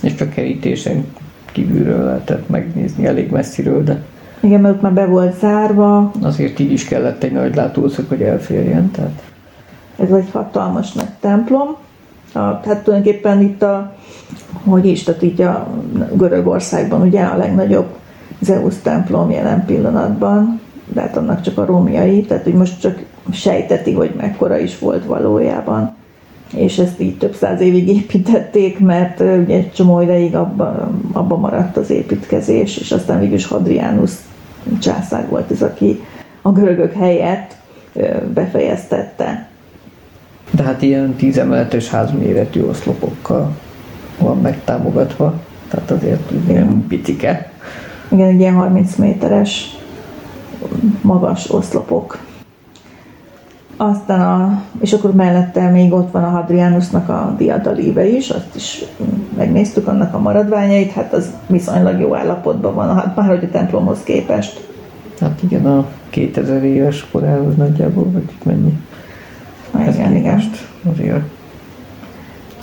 És 0.01 0.15
csak 0.15 0.29
kerítésen 0.29 1.05
kívülről 1.51 2.03
lehetett 2.03 2.49
megnézni 2.49 3.05
elég 3.05 3.31
messziről, 3.31 3.83
de 3.83 4.01
Igen, 4.39 4.61
mert 4.61 4.75
ott 4.75 4.81
már 4.81 4.93
be 4.93 5.05
volt 5.05 5.39
zárva, 5.39 6.11
azért 6.21 6.59
így 6.59 6.71
is 6.71 6.85
kellett 6.85 7.23
egy 7.23 7.31
nagy 7.31 7.55
látószög, 7.55 8.05
hogy 8.07 8.21
elférjen. 8.21 8.91
Tehát 8.91 9.21
ez 9.99 10.11
egy 10.11 10.29
hatalmas 10.31 10.91
nagy 10.91 11.09
templom. 11.19 11.75
A, 12.35 12.39
hát 12.39 12.83
tulajdonképpen 12.83 13.41
itt 13.41 13.61
a, 13.61 13.95
hogy 14.63 14.85
is, 14.85 15.03
tehát 15.03 15.23
így 15.23 15.41
a 15.41 15.67
Görögországban 16.13 17.01
ugye 17.01 17.21
a 17.21 17.37
legnagyobb 17.37 17.87
Zeus 18.39 18.75
templom 18.81 19.31
jelen 19.31 19.65
pillanatban, 19.65 20.59
de 20.93 21.01
hát 21.01 21.17
annak 21.17 21.41
csak 21.41 21.57
a 21.57 21.65
rómiai, 21.65 22.21
tehát 22.21 22.43
hogy 22.43 22.53
most 22.53 22.81
csak 22.81 23.03
sejteti, 23.31 23.93
hogy 23.93 24.13
mekkora 24.17 24.57
is 24.57 24.79
volt 24.79 25.05
valójában. 25.05 25.95
És 26.55 26.77
ezt 26.77 26.99
így 26.99 27.17
több 27.17 27.33
száz 27.33 27.61
évig 27.61 27.87
építették, 27.87 28.79
mert 28.79 29.19
ugye 29.19 29.55
egy 29.55 29.71
csomó 29.71 30.01
ideig 30.01 30.35
abba, 30.35 30.91
abba 31.11 31.37
maradt 31.37 31.77
az 31.77 31.89
építkezés, 31.89 32.77
és 32.77 32.91
aztán 32.91 33.19
végül 33.19 33.35
is 33.35 33.45
Hadrianus 33.45 34.11
császár 34.81 35.29
volt 35.29 35.51
ez, 35.51 35.61
aki 35.61 36.03
a 36.41 36.51
görögök 36.51 36.93
helyett 36.93 37.55
befejeztette. 38.33 39.47
De 40.55 40.63
hát 40.63 40.81
ilyen 40.81 41.15
tízemeletes 41.15 41.89
házméretű 41.89 42.63
oszlopokkal 42.63 43.51
van 44.19 44.41
megtámogatva, 44.41 45.33
tehát 45.69 45.91
azért 45.91 46.31
ilyen 46.47 46.85
picike. 46.87 47.51
Igen, 48.11 48.27
egy 48.27 48.39
ilyen 48.39 48.53
30 48.53 48.95
méteres 48.95 49.77
magas 51.01 51.51
oszlopok. 51.51 52.19
Aztán 53.77 54.21
a, 54.21 54.61
és 54.79 54.93
akkor 54.93 55.11
mellette 55.15 55.69
még 55.69 55.93
ott 55.93 56.11
van 56.11 56.23
a 56.23 56.29
Hadrianusnak 56.29 57.09
a 57.09 57.35
diadalíve 57.37 58.07
is, 58.07 58.29
azt 58.29 58.55
is 58.55 58.83
megnéztük 59.37 59.87
annak 59.87 60.13
a 60.13 60.19
maradványait, 60.19 60.91
hát 60.91 61.13
az 61.13 61.33
viszonylag 61.47 61.99
jó 61.99 62.15
állapotban 62.15 62.73
van, 62.73 62.95
hát 62.95 63.15
már 63.15 63.27
hogy 63.27 63.43
a 63.43 63.49
templomhoz 63.51 64.03
képest. 64.03 64.67
Hát 65.19 65.39
igen, 65.43 65.65
a 65.65 65.85
2000 66.09 66.63
éves 66.63 67.07
korához 67.11 67.55
nagyjából, 67.55 68.11
vagy 68.11 68.29
mennyi. 68.43 68.79
Képest 70.29 70.67
azért 70.93 71.21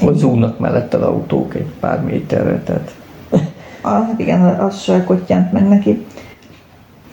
ott 0.05 0.17
zúgnak 0.19 0.59
mellette 0.59 0.97
az 0.97 1.03
autók 1.03 1.55
egy 1.55 1.67
pár 1.81 2.01
méterre, 2.03 2.59
tehát 2.65 2.95
Ah, 3.85 3.93
hát 3.93 4.15
igen, 4.17 4.43
az 4.43 4.81
se 4.81 5.05
kottyánt 5.05 5.53
meg 5.53 5.69
neki. 5.69 6.05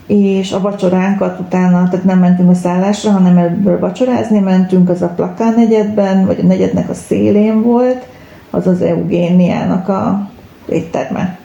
és 0.06 0.52
a 0.52 0.60
vacsoránkat 0.60 1.40
utána, 1.40 1.88
tehát 1.88 2.04
nem 2.04 2.18
mentünk 2.18 2.50
a 2.50 2.54
szállásra, 2.54 3.10
hanem 3.10 3.36
ebből 3.38 3.78
vacsorázni 3.78 4.38
mentünk, 4.38 4.88
az 4.88 5.02
a 5.02 5.08
Plakán 5.08 5.54
negyedben, 5.54 6.26
vagy 6.26 6.38
a 6.42 6.46
negyednek 6.46 6.88
a 6.90 6.94
szélén 6.94 7.62
volt, 7.62 8.06
az 8.50 8.66
az 8.66 8.82
Eugéniának 8.82 9.88
a 9.88 10.30
étterme. 10.68 11.38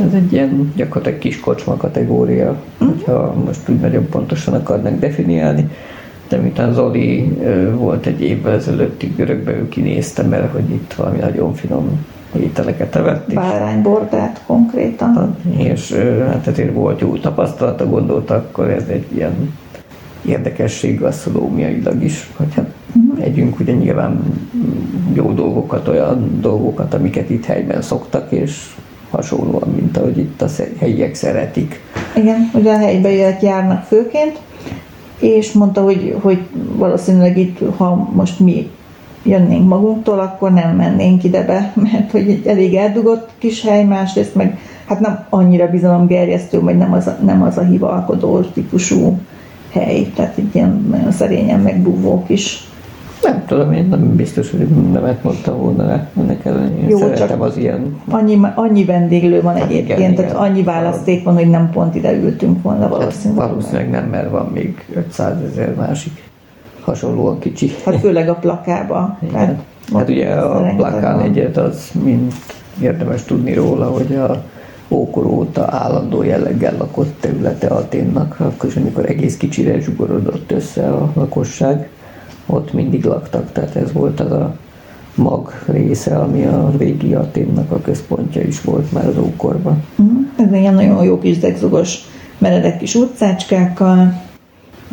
Ez 0.00 0.12
egy 0.14 0.32
ilyen 0.32 0.72
gyakorlatilag 0.76 1.18
kis 1.18 1.40
kocsma 1.40 1.76
kategória, 1.76 2.56
Mhm. 2.78 2.88
hogyha 2.90 3.34
most 3.44 3.68
úgy 3.68 3.80
nagyon 3.80 4.08
pontosan 4.08 4.54
akarnak 4.54 4.98
definiálni. 4.98 5.68
De 6.32 6.38
miután 6.38 6.72
Zoli 6.72 7.38
volt 7.74 8.06
egy 8.06 8.20
évvel 8.20 8.52
ezelőtti 8.54 9.12
görögbe, 9.16 9.50
ő 9.52 9.68
kinézte, 9.68 10.22
mert 10.22 10.52
hogy 10.52 10.70
itt 10.70 10.92
valami 10.92 11.18
nagyon 11.18 11.54
finom 11.54 12.06
ételeket 12.40 12.96
evett. 12.96 13.28
és- 13.28 13.34
Báránybordát 13.34 14.42
konkrétan. 14.46 15.36
és 15.56 15.90
ö, 15.90 16.18
hát 16.24 16.46
ezért 16.46 16.72
volt 16.74 17.00
jó 17.00 17.16
tapasztalata, 17.16 17.86
gondolta, 17.86 18.34
akkor 18.34 18.70
ez 18.70 18.84
egy 18.88 19.06
ilyen 19.14 19.54
érdekesség 20.26 20.98
gasztronómiailag 21.00 22.02
is, 22.02 22.30
hogy 22.36 22.54
hát 22.54 22.70
együnk 23.20 23.60
ugye 23.60 23.72
nyilván 23.72 24.20
jó 25.12 25.32
dolgokat, 25.32 25.88
olyan 25.88 26.38
dolgokat, 26.40 26.94
amiket 26.94 27.30
itt 27.30 27.44
helyben 27.44 27.82
szoktak, 27.82 28.32
és 28.32 28.66
hasonlóan, 29.10 29.68
mint 29.74 29.96
ahogy 29.96 30.18
itt 30.18 30.42
a 30.42 30.46
helyiek 30.78 31.14
szeretik. 31.14 31.80
Igen, 32.16 32.50
ugye 32.54 32.72
a 32.72 32.78
helybeiek 32.78 33.42
járnak 33.42 33.82
főként, 33.84 34.40
és 35.22 35.52
mondta, 35.52 35.82
hogy, 35.82 36.16
hogy 36.20 36.38
valószínűleg 36.52 37.38
itt, 37.38 37.58
ha 37.76 38.10
most 38.14 38.40
mi 38.40 38.70
jönnénk 39.22 39.68
magunktól, 39.68 40.18
akkor 40.18 40.52
nem 40.52 40.76
mennénk 40.76 41.24
ide 41.24 41.44
be, 41.44 41.72
mert 41.92 42.10
hogy 42.10 42.28
egy 42.28 42.46
elég 42.46 42.74
eldugott 42.74 43.30
kis 43.38 43.62
hely, 43.62 43.84
másrészt 43.84 44.34
meg 44.34 44.58
hát 44.86 45.00
nem 45.00 45.24
annyira 45.28 45.70
bizalomgerjesztő, 45.70 46.60
vagy 46.60 46.76
nem 46.76 46.92
az 46.92 47.06
a, 47.06 47.18
nem 47.24 47.42
az 47.42 47.58
a 47.58 47.62
hivalkodó 47.62 48.40
típusú 48.40 49.18
hely, 49.72 50.12
tehát 50.14 50.36
egy 50.36 50.54
ilyen 50.54 50.86
nagyon 50.90 51.12
szerényen 51.12 51.60
megbúvó 51.60 52.24
kis 52.26 52.68
Nem 53.22 53.44
tudom, 53.46 53.72
én 53.72 53.86
nem 53.86 54.16
biztos, 54.16 54.50
hogy 54.50 54.66
nemet 54.92 55.22
mondtam 55.22 55.58
volna 55.58 55.86
rá, 55.86 56.08
ennek 56.18 56.44
ellenére 56.44 56.88
Jó, 56.88 56.98
szeretem 56.98 57.28
csak- 57.28 57.42
az 57.42 57.56
ilyen 57.56 58.00
Annyi, 58.08 58.38
annyi 58.54 58.84
vendéglő 58.84 59.40
van 59.42 59.56
egyébként, 59.56 59.88
Hát 59.90 59.98
igen, 59.98 60.14
tehát 60.14 60.30
igen. 60.30 60.42
annyi 60.42 60.62
választék 60.62 61.24
van, 61.24 61.34
hogy 61.34 61.50
nem 61.50 61.70
pont 61.70 61.94
ide 61.94 62.12
ültünk 62.12 62.62
volna 62.62 62.88
valószínűleg. 62.88 63.48
valószínűleg 63.48 63.90
nem, 63.90 64.04
mert 64.04 64.30
van 64.30 64.50
még 64.54 64.84
500 64.94 65.36
ezer 65.52 65.74
másik 65.74 66.12
hasonlóan 66.80 67.38
kicsi. 67.38 67.70
Hát 67.84 67.96
főleg 68.00 68.28
a 68.28 68.34
plakába. 68.34 69.18
Igen. 69.28 69.58
Hát 69.94 70.08
ugye 70.08 70.30
a 70.30 70.74
Plakán 70.76 71.16
van. 71.16 71.24
egyet 71.24 71.56
az 71.56 71.90
mind 72.04 72.32
érdemes 72.80 73.22
tudni 73.22 73.54
róla, 73.54 73.86
hogy 73.86 74.14
a 74.16 74.42
ókor 74.88 75.26
óta 75.26 75.66
állandó 75.70 76.22
jelleggel 76.22 76.74
lakott 76.78 77.20
területe 77.20 77.66
Aténnak, 77.66 78.36
akkor 78.38 78.68
is, 78.68 78.76
amikor 78.76 79.04
egész 79.08 79.36
kicsire 79.36 79.80
zsugorodott 79.80 80.52
össze 80.52 80.88
a 80.88 81.10
lakosság, 81.14 81.88
ott 82.46 82.72
mindig 82.72 83.04
laktak, 83.04 83.52
tehát 83.52 83.76
ez 83.76 83.92
volt 83.92 84.20
az 84.20 84.32
a 84.32 84.56
mag 85.14 85.52
része, 85.66 86.16
ami 86.16 86.44
a 86.44 86.72
régi 86.78 87.14
Aténnak 87.14 87.70
a 87.70 87.80
központja 87.80 88.42
is 88.42 88.60
volt 88.60 88.92
már 88.92 89.06
az 89.06 89.18
ókorban. 89.18 89.82
Mhm. 89.96 90.46
Ez 90.46 90.52
ilyen 90.52 90.74
nagyon 90.74 91.04
jó 91.04 91.18
kis 91.18 91.38
zegzugos, 91.38 91.98
meredek 92.38 92.78
kis 92.78 92.94
utcácskákkal, 92.94 94.20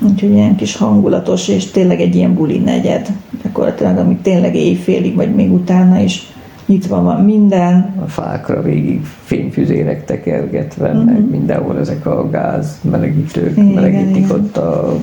úgyhogy 0.04 0.32
ilyen 0.32 0.56
kis 0.56 0.76
hangulatos, 0.76 1.48
és 1.48 1.72
tényleg 1.72 2.02
egy 2.02 2.16
ilyen 2.16 2.34
buli 2.34 2.58
negyed, 2.58 3.08
gyakorlatilag, 3.44 3.98
ami 3.98 4.16
tényleg 4.16 4.56
éjfélig, 4.56 5.16
vagy 5.16 5.36
még 5.36 5.54
utána 5.54 6.00
is 6.00 6.34
nyitva 6.66 7.02
van 7.02 7.24
minden. 7.24 7.94
a 8.04 8.08
fákra 8.08 8.62
végig 8.62 9.02
fényfüzérek 9.24 10.06
tekergetve, 10.06 10.94
mm-hmm. 10.94 11.06
meg 11.06 11.30
mindenhol 11.30 11.80
ezek 11.80 12.06
a 12.06 12.30
gáz 12.30 12.80
melegítők 12.82 13.52
Igen, 13.52 13.66
melegítik 13.66 14.16
igen. 14.16 14.32
ott 14.32 14.58
a 14.58 15.00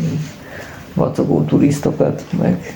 vacogó 0.97 1.43
turisztokat, 1.43 2.25
meg 2.41 2.75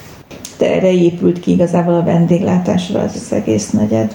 De 0.59 0.75
erre 0.75 0.93
épült 0.93 1.41
ki 1.41 1.51
igazából 1.51 1.95
a 1.95 2.05
vendéglátásra 2.05 3.01
az, 3.01 3.13
az 3.15 3.33
egész 3.33 3.71
negyed. 3.71 4.15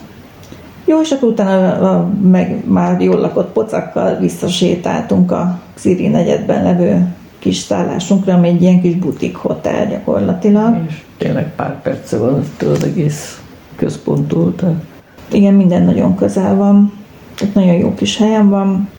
Jó, 0.86 1.02
és 1.02 1.12
akkor 1.12 1.30
utána 1.30 1.89
a, 1.89 2.10
meg 2.22 2.63
már 2.68 3.02
jól 3.02 3.20
lakott 3.20 3.52
pocakkal 3.52 4.18
visszasétáltunk 4.18 5.32
a 5.32 5.60
Xiri 5.74 6.08
negyedben 6.08 6.63
levő 6.63 7.13
kis 7.39 7.58
szállásunkra, 7.58 8.34
ami 8.34 8.48
egy 8.48 8.62
ilyen 8.62 8.82
kis 8.82 8.96
butik 8.96 9.36
hotel 9.36 9.88
gyakorlatilag. 9.88 10.76
és 10.88 11.04
tényleg 11.18 11.56
pár 11.56 11.82
perce 11.82 12.18
van 12.18 12.39
ettől 12.39 12.72
az 12.72 12.84
egész 12.84 13.41
központtól, 13.76 14.56
tehát 14.56 14.84
Igen, 15.32 15.54
minden 15.54 15.84
nagyon 15.84 16.15
közel 16.15 16.56
van. 16.56 16.94
Tehát 17.36 17.56
nagyon 17.56 17.74
jó 17.74 17.94
kis 17.94 18.18
helyen 18.18 18.50
van. 18.50 18.89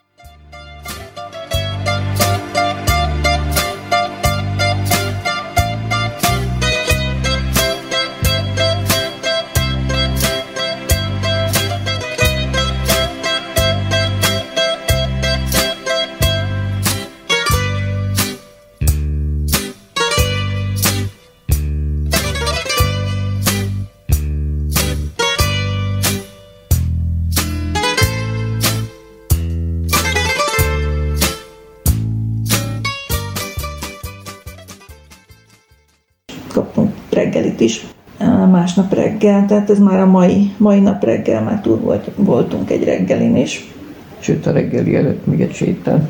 Reggel, 39.20 39.44
tehát 39.46 39.70
ez 39.70 39.78
már 39.78 40.00
a 40.00 40.06
mai, 40.06 40.52
mai 40.56 40.80
nap 40.80 41.04
reggel 41.04 41.42
már 41.42 41.60
túl 41.60 41.78
volt, 41.78 42.10
voltunk 42.16 42.70
egy 42.70 42.84
reggelin 42.84 43.36
is. 43.36 43.72
sőt 44.18 44.46
a 44.46 44.52
reggeli 44.52 44.96
előtt 44.96 45.26
még 45.26 45.40
egy 45.40 45.54
sétál. 45.54 46.08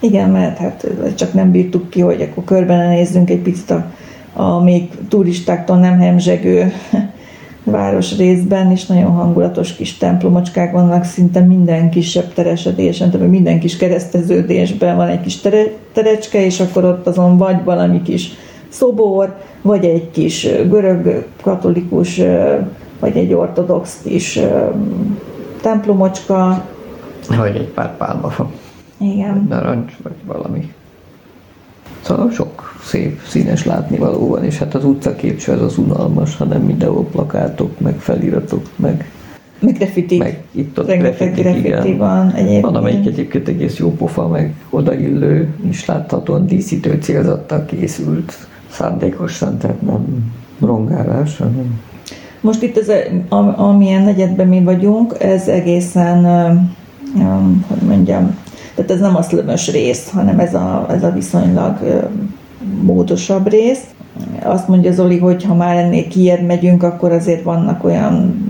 Igen, 0.00 0.30
mert 0.30 0.58
hát 0.58 0.86
csak 1.14 1.32
nem 1.32 1.50
bírtuk 1.50 1.90
ki, 1.90 2.00
hogy 2.00 2.22
akkor 2.22 2.44
körben 2.44 2.88
nézzünk 2.88 3.30
egy 3.30 3.38
picit 3.38 3.70
a, 3.70 3.92
a 4.32 4.62
még 4.62 4.88
turistáktól 5.08 5.78
nem 5.78 5.98
hemzsegő 5.98 6.72
városrészben, 7.64 8.70
és 8.70 8.86
nagyon 8.86 9.10
hangulatos 9.10 9.74
kis 9.74 9.96
templomocskák 9.96 10.72
vannak 10.72 11.04
szinte 11.04 11.40
minden 11.40 11.90
kisebb 11.90 12.32
teresedésen, 12.32 13.10
tehát 13.10 13.28
minden 13.28 13.60
kis 13.60 13.76
kereszteződésben 13.76 14.96
van 14.96 15.08
egy 15.08 15.20
kis 15.20 15.40
tere, 15.40 15.62
terecske, 15.92 16.44
és 16.44 16.60
akkor 16.60 16.84
ott 16.84 17.06
azon 17.06 17.38
vagy 17.38 17.64
valami 17.64 18.02
kis 18.02 18.30
szobor, 18.74 19.36
vagy 19.62 19.84
egy 19.84 20.10
kis 20.10 20.48
görög 20.68 21.26
katolikus, 21.42 22.20
vagy 22.98 23.16
egy 23.16 23.32
ortodox 23.32 24.00
kis 24.02 24.40
templomocska. 25.60 26.64
Vagy 27.28 27.56
egy 27.56 27.68
pár 27.68 27.96
pálmafa, 27.96 28.50
Igen. 28.98 29.46
narancs, 29.48 29.92
vagy 30.02 30.12
valami. 30.26 30.72
Szóval 32.00 32.30
sok 32.30 32.74
szép, 32.82 33.20
színes 33.28 33.64
látnivaló 33.64 34.28
van, 34.28 34.44
és 34.44 34.58
hát 34.58 34.74
az 34.74 34.84
utcakép 34.84 35.40
se 35.40 35.52
az 35.52 35.62
az 35.62 35.78
unalmas, 35.78 36.36
hanem 36.36 36.62
mindenhol 36.62 37.04
plakátok, 37.04 37.80
meg 37.80 37.98
feliratok, 37.98 38.62
meg, 38.76 39.10
Meg 39.58 39.74
graffiti. 39.74 40.16
meg 40.16 40.42
itt 40.50 40.78
ott 40.78 40.86
Rengeteg 40.86 41.34
graffiti 41.34 41.66
igen. 41.66 41.96
van 41.96 42.30
egyébként. 42.32 42.62
Van, 42.62 42.74
amelyik 42.76 43.06
egyébként 43.06 43.48
egész 43.48 43.76
jó 43.76 43.90
pofa, 43.92 44.28
meg 44.28 44.54
odaillő, 44.70 45.54
és 45.70 45.84
láthatóan 45.84 46.46
díszítő 46.46 46.98
célzattal 47.00 47.64
készült 47.64 48.46
szándékosan, 48.74 49.58
tehát 49.58 49.82
nem 49.82 50.32
rongálás, 50.60 51.36
hanem 51.36 51.80
Most 52.40 52.62
itt 52.62 52.76
ez, 52.76 52.88
a, 53.28 53.60
amilyen 53.60 54.02
negyedben 54.02 54.48
mi 54.48 54.62
vagyunk, 54.62 55.16
ez 55.20 55.48
egészen, 55.48 56.24
ö, 56.24 56.48
hogy 57.68 57.88
mondjam, 57.88 58.36
tehát 58.74 58.90
ez 58.90 59.00
nem 59.00 59.16
a 59.16 59.22
szlömös 59.22 59.70
rész, 59.70 60.10
hanem 60.10 60.38
ez 60.38 60.54
a, 60.54 60.86
ez 60.90 61.02
a 61.02 61.10
viszonylag 61.10 61.78
ö, 61.82 61.98
módosabb 62.82 63.48
rész. 63.48 63.82
Azt 64.42 64.68
mondja 64.68 64.92
Zoli, 64.92 65.18
hogy 65.18 65.44
ha 65.44 65.54
már 65.54 65.76
ennél 65.76 66.08
kijebb 66.08 66.46
megyünk, 66.46 66.82
akkor 66.82 67.12
azért 67.12 67.42
vannak 67.42 67.84
olyan 67.84 68.44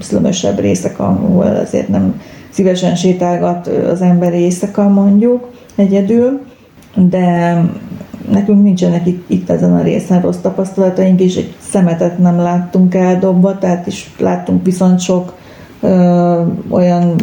szlömösebb 0.00 0.58
részek, 0.58 0.98
ahol 0.98 1.46
azért 1.46 1.88
nem 1.88 2.20
szívesen 2.50 2.94
sétálgat 2.94 3.66
az 3.66 4.02
ember 4.02 4.34
éjszaka 4.34 4.88
mondjuk 4.88 5.50
egyedül, 5.74 6.40
de 6.94 7.56
nekünk 8.30 8.62
nincsenek 8.62 9.06
itt, 9.06 9.30
itt 9.30 9.50
ezen 9.50 9.74
a 9.74 9.82
részen 9.82 10.20
rossz 10.20 10.36
tapasztalataink, 10.36 11.20
és 11.20 11.36
egy 11.36 11.54
szemetet 11.58 12.18
nem 12.18 12.36
láttunk 12.36 12.94
eldobva, 12.94 13.58
tehát 13.58 13.86
is 13.86 14.10
láttunk 14.18 14.64
viszont 14.64 15.00
sok 15.00 15.34
ö, 15.80 16.42
olyan 16.68 17.16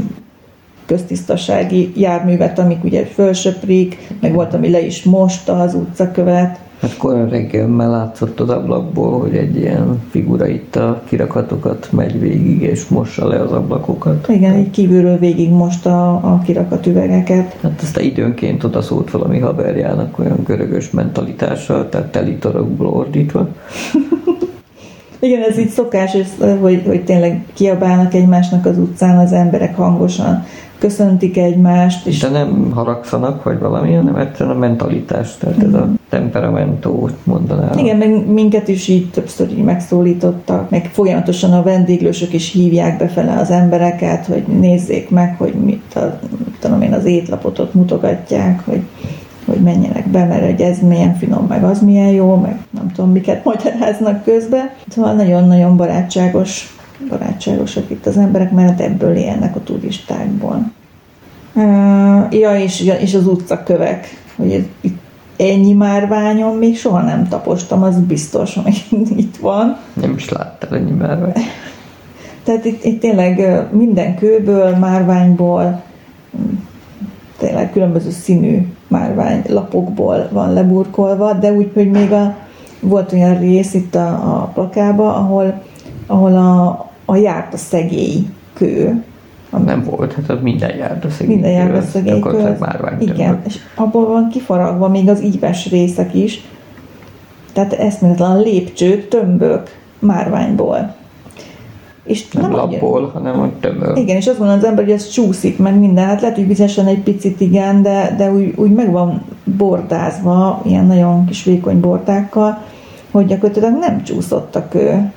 köztisztasági 0.85 1.91
járművet, 1.95 2.59
amik 2.59 2.83
ugye 2.83 3.05
fölsöprik, 3.05 4.13
meg 4.21 4.33
volt, 4.33 4.53
ami 4.53 4.69
le 4.69 4.79
is 4.85 5.03
mosta 5.03 5.59
az 5.59 5.73
utcakövet, 5.73 6.59
Hát 6.81 6.97
korai 6.97 7.29
reggelemmel 7.29 7.89
látszott 7.89 8.39
az 8.39 8.49
ablakból, 8.49 9.19
hogy 9.19 9.35
egy 9.35 9.55
ilyen 9.55 10.01
figura 10.09 10.47
itt 10.47 10.75
a 10.75 11.01
kirakatokat 11.05 11.87
megy 11.91 12.19
végig, 12.19 12.61
és 12.61 12.87
mossa 12.87 13.27
le 13.27 13.41
az 13.41 13.51
ablakokat. 13.51 14.27
Igen, 14.29 14.57
így 14.57 14.69
kívülről 14.69 15.17
végig 15.17 15.49
most 15.49 15.85
a, 15.85 16.13
a 16.13 16.41
kirakat 16.45 16.85
üvegeket. 16.85 17.57
Hát 17.61 17.81
aztán 17.81 18.03
időnként 18.03 18.63
oda 18.63 18.81
szólt 18.81 19.11
valami 19.11 19.39
haverjának 19.39 20.19
olyan 20.19 20.39
görögös 20.45 20.91
mentalitással, 20.91 21.89
tehát 21.89 22.11
telitorokból 22.11 22.87
ordítva. 22.87 23.47
Igen, 25.19 25.41
ez 25.49 25.57
így 25.57 25.69
szokás, 25.69 26.17
hogy, 26.61 26.83
hogy 26.85 27.03
tényleg 27.03 27.45
kiabálnak 27.53 28.13
egymásnak 28.13 28.65
az 28.65 28.77
utcán 28.77 29.17
az 29.17 29.33
emberek 29.33 29.75
hangosan, 29.75 30.45
köszöntik 30.79 31.37
egymást, 31.37 32.07
és 32.07 32.19
De 32.19 32.29
nem 32.29 32.71
haragszanak, 32.71 33.43
vagy 33.43 33.59
valami, 33.59 33.93
hanem 33.93 34.15
egyszerűen 34.15 34.55
a 34.55 34.59
mentalitás, 34.59 35.37
tehát 35.37 35.63
ez 35.63 35.73
a 35.73 35.89
temperamentó, 36.09 37.09
mondanám. 37.23 37.77
Igen, 37.77 37.97
meg 37.97 38.27
minket 38.27 38.67
is 38.67 38.87
így 38.87 39.09
többször 39.09 39.51
így 39.51 39.63
megszólítottak, 39.63 40.69
meg 40.69 40.89
folyamatosan 40.93 41.53
a 41.53 41.63
vendéglősök 41.63 42.33
is 42.33 42.51
hívják 42.51 42.97
befele 42.97 43.39
az 43.39 43.49
embereket, 43.49 44.25
hogy 44.25 44.43
nézzék 44.59 45.09
meg, 45.09 45.35
hogy 45.37 45.53
mit, 45.53 45.95
a, 45.95 46.19
tudom 46.59 46.81
én, 46.81 46.93
az 46.93 47.05
étlapot 47.05 47.59
ott 47.59 47.73
mutogatják, 47.73 48.65
hogy, 48.65 48.81
hogy 49.45 49.59
menjenek 49.59 50.07
be, 50.07 50.25
mert 50.25 50.45
hogy 50.45 50.61
ez 50.61 50.79
milyen 50.79 51.15
finom, 51.15 51.45
meg 51.47 51.63
az 51.63 51.81
milyen 51.81 52.11
jó, 52.11 52.35
meg 52.35 52.59
nem 52.71 52.91
tudom, 52.91 53.11
miket 53.11 53.43
magyaráznak 53.43 54.23
közbe. 54.23 54.75
Szóval 54.87 55.13
nagyon-nagyon 55.13 55.77
barátságos, 55.77 56.76
barátságosak 57.09 57.89
itt 57.89 58.05
az 58.05 58.17
emberek, 58.17 58.51
mert 58.51 58.81
ebből 58.81 59.15
élnek 59.15 59.55
a 59.55 59.63
turistákból. 59.63 60.71
Ja, 62.29 62.59
és, 62.59 62.91
és 62.99 63.13
az 63.13 63.27
utcakövek, 63.27 64.07
hogy 64.35 64.67
itt 64.81 64.97
ennyi 65.37 65.73
márványon 65.73 66.57
még 66.57 66.77
soha 66.77 67.01
nem 67.01 67.27
tapostam, 67.27 67.83
az 67.83 67.99
biztos, 67.99 68.55
hogy 68.63 68.85
itt 69.17 69.37
van. 69.37 69.77
Nem 69.93 70.13
is 70.15 70.29
láttál 70.29 70.75
ennyi 70.77 70.91
már, 70.91 71.19
vagy? 71.19 71.41
Tehát 72.43 72.65
itt, 72.65 72.83
itt 72.83 72.99
tényleg 72.99 73.67
minden 73.71 74.15
kőből, 74.15 74.75
márványból, 74.75 75.81
tényleg 77.37 77.71
különböző 77.71 78.09
színű 78.09 78.67
márvány 78.87 79.43
lapokból 79.47 80.27
van 80.31 80.53
leburkolva, 80.53 81.33
de 81.33 81.51
úgy, 81.51 81.71
hogy 81.73 81.91
még 81.91 82.11
a, 82.11 82.35
volt 82.79 83.13
olyan 83.13 83.39
rész 83.39 83.73
itt 83.73 83.95
a, 83.95 84.07
a 84.07 84.51
plakába, 84.53 85.15
ahol, 85.15 85.61
ahol 86.07 86.35
a, 86.35 86.86
a 87.09 87.15
járt 87.15 87.53
a 87.53 87.57
szegély 87.57 88.27
kő, 88.53 89.03
Nem 89.65 89.83
volt, 89.83 90.13
hát 90.13 90.29
az 90.29 90.37
minden 90.41 90.75
járda 90.77 91.09
szegély. 91.09 91.33
minden 91.33 91.51
járda 91.51 91.77
az 91.77 91.89
szegély 91.89 92.19
kő. 92.19 92.29
Az- 92.29 93.01
Igen, 93.01 93.41
és 93.47 93.55
abból 93.75 94.07
van 94.07 94.29
kifaragva 94.31 94.87
még 94.87 95.09
az 95.09 95.23
íves 95.23 95.69
részek 95.69 96.13
is, 96.13 96.41
tehát 97.53 97.73
eszméletlen 97.73 98.39
lépcsők, 98.41 99.07
tömbök 99.07 99.69
márványból. 99.99 100.95
És 102.03 102.27
Nem 102.29 102.43
annyira- 102.43 102.61
lapból, 102.71 103.09
hanem 103.13 103.39
a 103.39 103.49
tömör. 103.59 103.97
igen, 103.97 104.15
és 104.15 104.27
azt 104.27 104.37
gondolom 104.37 104.61
az 104.61 104.67
ember, 104.67 104.83
hogy 104.83 104.93
ez 104.93 105.07
csúszik 105.09 105.57
meg 105.57 105.79
minden, 105.79 106.05
hát 106.05 106.21
lehet, 106.21 106.35
hogy 106.35 106.47
vizesen 106.47 106.85
egy 106.87 106.99
picit 106.99 107.41
igen, 107.41 107.81
de, 107.81 108.15
de 108.17 108.31
úgy, 108.31 108.53
úgy 108.55 108.73
meg 108.73 108.91
van 108.91 109.21
bordázva, 109.43 110.61
ilyen 110.65 110.85
nagyon 110.85 111.25
kis 111.25 111.43
vékony 111.43 111.79
bordákkal, 111.79 112.57
hogy 113.11 113.25
gyakorlatilag 113.25 113.77
nem 113.79 114.03
csúszott 114.03 114.55
a 114.55 114.67
kő. 114.67 115.11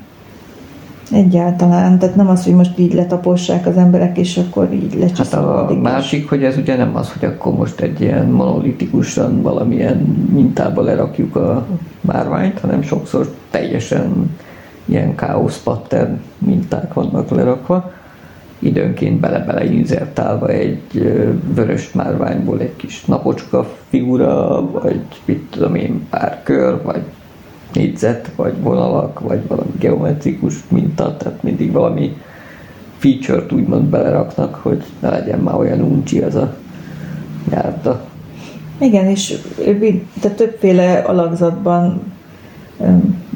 Egyáltalán, 1.12 1.98
tehát 1.98 2.16
nem 2.16 2.28
az, 2.28 2.44
hogy 2.44 2.54
most 2.54 2.78
így 2.78 2.94
letapossák 2.94 3.66
az 3.66 3.76
emberek, 3.76 4.18
és 4.18 4.36
akkor 4.36 4.72
így 4.72 4.92
Hát 4.92 5.00
lecsúszik. 5.00 5.34
a 5.38 5.74
másik, 5.82 6.28
hogy 6.28 6.44
ez 6.44 6.56
ugye 6.56 6.76
nem 6.76 6.96
az, 6.96 7.12
hogy 7.12 7.28
akkor 7.28 7.54
most 7.54 7.80
egy 7.80 8.00
ilyen 8.00 8.26
monolitikusan 8.26 9.42
valamilyen 9.42 9.96
mintába 10.32 10.82
lerakjuk 10.82 11.36
a 11.36 11.66
márványt, 12.00 12.58
hanem 12.60 12.82
sokszor 12.82 13.34
teljesen 13.50 14.36
ilyen 14.84 15.14
káosz 15.14 15.62
pattern 15.62 16.20
minták 16.38 16.94
vannak 16.94 17.30
lerakva. 17.30 17.92
Időnként 18.58 19.20
bele-bele 19.20 19.64
inzertálva 19.64 20.48
egy 20.48 21.14
vörös 21.54 21.92
márványból 21.92 22.60
egy 22.60 22.76
kis 22.76 23.04
napocska 23.04 23.66
figura, 23.88 24.62
vagy 24.70 25.00
mit 25.24 25.46
tudom 25.50 25.74
én, 25.74 26.06
pár 26.10 26.40
kör, 26.42 26.82
vagy 26.82 27.02
négyzet, 27.72 28.30
vagy 28.36 28.60
vonalak, 28.60 29.20
vagy 29.20 29.46
valami 29.48 29.70
geometrikus 29.78 30.54
minta, 30.68 31.16
tehát 31.16 31.42
mindig 31.42 31.72
valami 31.72 32.16
feature-t 32.98 33.52
úgymond 33.52 33.84
beleraknak, 33.84 34.54
hogy 34.54 34.82
ne 35.00 35.10
legyen 35.10 35.38
már 35.38 35.54
olyan 35.54 35.80
uncsi 35.80 36.20
az 36.20 36.34
a 36.34 36.54
járda. 37.50 38.04
Igen, 38.78 39.06
és 39.06 39.38
tehát 40.20 40.36
többféle 40.36 40.98
alakzatban, 40.98 42.02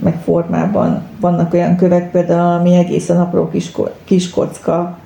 meg 0.03 0.21
formában 0.23 1.03
vannak 1.21 1.55
olyan 1.55 1.77
kövek, 1.77 2.11
például 2.11 2.61
ami 2.61 2.75
egészen 2.75 3.21
apró 3.21 3.49
kis, 3.49 3.73
kis 4.05 4.31
kocka, 4.31 4.99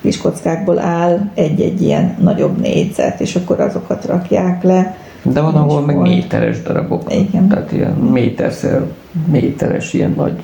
kis 0.00 0.18
kockákból 0.18 0.78
áll 0.78 1.30
egy-egy 1.34 1.82
ilyen 1.82 2.16
nagyobb 2.20 2.60
négyzet, 2.60 3.20
és 3.20 3.36
akkor 3.36 3.60
azokat 3.60 4.04
rakják 4.04 4.62
le. 4.62 4.96
De 5.22 5.40
van, 5.40 5.54
ahol 5.54 5.80
meg 5.80 5.96
volt. 5.96 6.08
méteres 6.08 6.62
darabok. 6.62 7.12
Igen. 7.12 7.48
Tehát 7.48 7.72
ilyen 7.72 7.92
méterszer 7.92 8.82
méteres, 9.30 9.92
ilyen 9.92 10.14
nagy. 10.16 10.42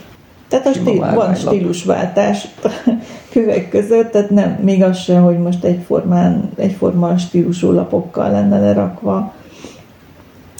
Tehát 0.48 0.66
a 0.66 0.72
stíl, 0.72 1.14
van 1.14 1.34
stílusváltás 1.34 2.48
kövek 3.32 3.68
között, 3.68 4.10
tehát 4.10 4.30
nem, 4.30 4.58
még 4.62 4.82
az 4.82 4.98
sem, 4.98 5.22
hogy 5.22 5.38
most 5.38 5.64
egyformán, 5.64 6.50
egyforma 6.56 7.16
stílusú 7.16 7.72
lapokkal 7.72 8.30
lenne 8.30 8.58
lerakva, 8.58 9.32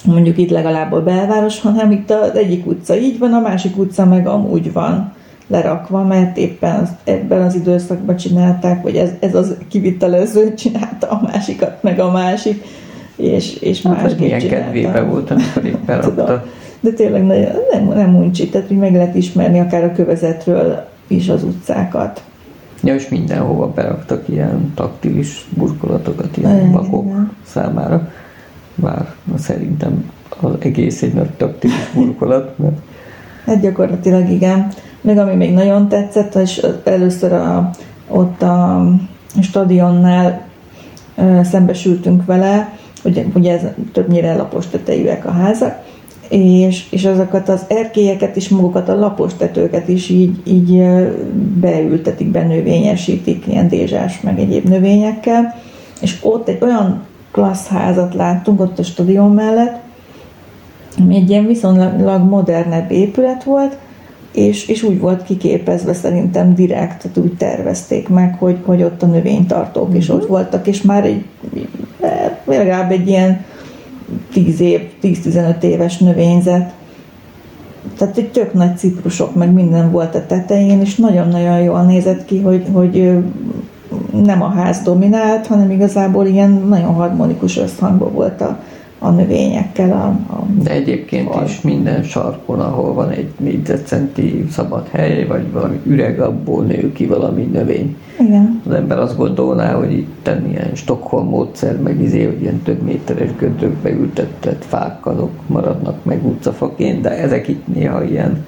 mondjuk 0.05 0.39
itt 0.39 0.51
legalább 0.51 0.93
a 0.93 1.03
belváros, 1.03 1.61
hanem 1.61 1.91
itt 1.91 2.11
az 2.11 2.37
egyik 2.37 2.67
utca 2.67 2.97
így 2.97 3.19
van, 3.19 3.33
a 3.33 3.41
másik 3.41 3.79
utca 3.79 4.05
meg 4.05 4.27
amúgy 4.27 4.73
van 4.73 5.13
lerakva, 5.47 6.03
mert 6.03 6.37
éppen 6.37 6.81
az, 6.81 6.89
ebben 7.05 7.43
az 7.43 7.55
időszakban 7.55 8.17
csinálták, 8.17 8.83
vagy 8.83 8.97
ez, 8.97 9.11
ez 9.21 9.35
az 9.35 9.57
kivitelező 9.69 10.55
csinálta 10.55 11.09
a 11.09 11.21
másikat, 11.23 11.83
meg 11.83 11.99
a 11.99 12.11
másik, 12.11 12.65
és, 13.17 13.57
és 13.57 13.83
Hát, 13.83 14.03
másképp 14.03 14.19
milyen 14.19 14.41
csinálta. 14.41 14.65
kedvébe 14.65 15.01
volt, 15.01 15.31
amikor 15.31 15.65
éppen 15.65 16.01
rakta. 16.01 16.45
De 16.81 16.91
tényleg 16.91 17.25
nagyon, 17.25 17.51
nem, 17.73 17.89
nem 17.89 18.17
uncsi, 18.17 18.49
tehát 18.49 18.69
hogy 18.69 18.77
meg 18.77 18.93
lehet 18.93 19.15
ismerni 19.15 19.59
akár 19.61 19.85
a 19.85 19.93
kövezetről 19.93 20.85
is 21.07 21.29
az 21.29 21.43
utcákat. 21.43 22.23
Ja, 22.83 22.95
és 22.95 23.09
mindenhova 23.09 23.69
beraktak 23.69 24.29
ilyen 24.29 24.73
taktilis 24.75 25.49
burkolatokat, 25.57 26.37
ilyen 26.37 26.67
igen. 26.67 27.31
számára. 27.47 28.09
Bár 28.75 29.15
szerintem 29.39 30.11
az 30.41 30.53
egész 30.59 31.03
egy 31.03 31.15
nagy 31.15 31.31
taktilis 31.31 31.91
burkolat, 31.95 32.59
mert 32.59 32.77
Hát 33.47 33.61
gyakorlatilag 33.61 34.31
igen. 34.31 34.69
Meg 35.01 35.19
ami 35.19 35.35
még 35.35 35.53
nagyon 35.55 35.89
tetszett, 35.89 36.35
és 36.35 36.67
először 36.85 37.33
a, 37.33 37.71
ott 38.09 38.43
a 38.43 38.87
stadionnál 39.43 40.43
ö, 41.17 41.41
szembesültünk 41.43 42.25
vele, 42.25 42.79
ugye, 43.05 43.25
ugye 43.35 43.53
ez 43.53 43.63
többnyire 43.93 44.35
lapos 44.35 44.67
tetejűek 44.67 45.27
a 45.27 45.31
házak, 45.31 45.83
és, 46.29 46.87
és 46.91 47.05
azokat 47.05 47.49
az 47.49 47.65
erkélyeket 47.69 48.37
és 48.37 48.49
magukat 48.49 48.89
a 48.89 48.99
lapos 48.99 49.35
tetőket 49.35 49.89
is 49.89 50.09
így, 50.09 50.41
így 50.45 50.83
beültetik, 51.61 52.31
benövényesítik, 52.31 53.47
ilyen 53.47 53.69
dézsás 53.69 54.21
meg 54.21 54.39
egyéb 54.39 54.69
növényekkel, 54.69 55.55
és 56.01 56.17
ott 56.23 56.49
egy 56.49 56.59
olyan 56.63 57.03
klassz 57.31 57.67
házat 57.67 58.15
láttunk 58.15 58.61
ott 58.61 58.79
a 58.79 58.83
stadion 58.83 59.33
mellett, 59.33 59.83
ami 60.99 61.17
egy 61.17 61.31
ilyen 61.31 61.47
viszonylag 61.47 62.23
modernebb 62.29 62.91
épület 62.91 63.45
volt, 63.45 63.77
és, 64.35 64.69
és 64.69 64.83
úgy 64.83 65.01
volt 65.01 65.23
kiképezve 65.23 65.93
szerintem 65.93 66.55
direkt, 66.55 67.03
tehát 67.03 67.19
úgy 67.19 67.35
tervezték 67.37 68.09
meg, 68.09 68.37
hogy, 68.39 68.59
hogy 68.65 68.83
ott 68.83 69.03
a 69.03 69.07
növénytartók 69.07 69.97
is 69.97 70.09
ott 70.09 70.27
voltak, 70.27 70.67
és 70.67 70.83
már 70.83 71.05
egy 71.05 71.25
eh, 72.01 72.31
legalább 72.45 72.91
egy 72.91 73.09
ilyen 73.09 73.45
10 74.33 74.61
év, 74.61 74.81
10-15 75.03 75.63
éves 75.63 75.99
növényzet. 75.99 76.73
Tehát 77.99 78.19
egy 78.19 78.31
tök 78.31 78.53
nagy 78.53 78.77
ciprusok, 78.77 79.35
meg 79.35 79.53
minden 79.53 79.91
volt 79.91 80.15
a 80.15 80.27
tetején, 80.27 80.81
és 80.81 80.95
nagyon-nagyon 80.95 81.61
jól 81.61 81.83
nézett 81.83 82.25
ki, 82.25 82.41
hogy, 82.41 82.65
hogy 82.73 83.13
nem 84.25 84.43
a 84.43 84.49
ház 84.49 84.81
dominált, 84.83 85.47
hanem 85.47 85.71
igazából 85.71 86.27
ilyen 86.27 86.51
nagyon 86.69 86.95
harmonikus 86.95 87.59
összhangban 87.59 88.13
volt 88.13 88.41
a, 88.41 88.59
a 89.05 89.11
növényekkel. 89.11 89.91
A, 89.93 90.33
a, 90.35 90.47
De 90.63 90.71
egyébként 90.71 91.31
Fal. 91.33 91.45
is 91.45 91.61
minden 91.61 92.03
sarkon, 92.03 92.61
ahol 92.61 92.93
van 92.95 93.11
egy 93.11 93.29
négyzetcenti 93.39 94.47
szabad 94.51 94.89
hely, 94.89 95.27
vagy 95.27 95.53
valami 95.53 95.81
üreg, 95.85 96.21
abból 96.21 96.65
nő 96.65 96.93
ki 96.93 97.07
valami 97.07 97.43
növény. 97.43 97.97
igen. 98.21 98.63
Az 98.67 98.73
ember 98.73 98.99
azt 98.99 99.17
gondolná, 99.17 99.73
hogy 99.75 99.93
itt 99.93 100.31
ilyen 100.51 100.75
Stockholm 100.75 101.29
módszer, 101.29 101.81
meg 101.81 102.01
izé, 102.01 102.25
hogy 102.25 102.43
ilyen 102.43 102.63
több 102.63 102.83
méteres 102.83 103.29
gödrökbe 103.39 103.91
ültetett 103.91 104.65
fák, 104.65 105.07
azok 105.07 105.31
maradnak 105.47 106.05
meg 106.05 106.27
utcafaként, 106.27 107.01
de 107.01 107.11
ezek 107.11 107.49
itt 107.49 107.67
néha 107.75 108.05
ilyen 108.05 108.45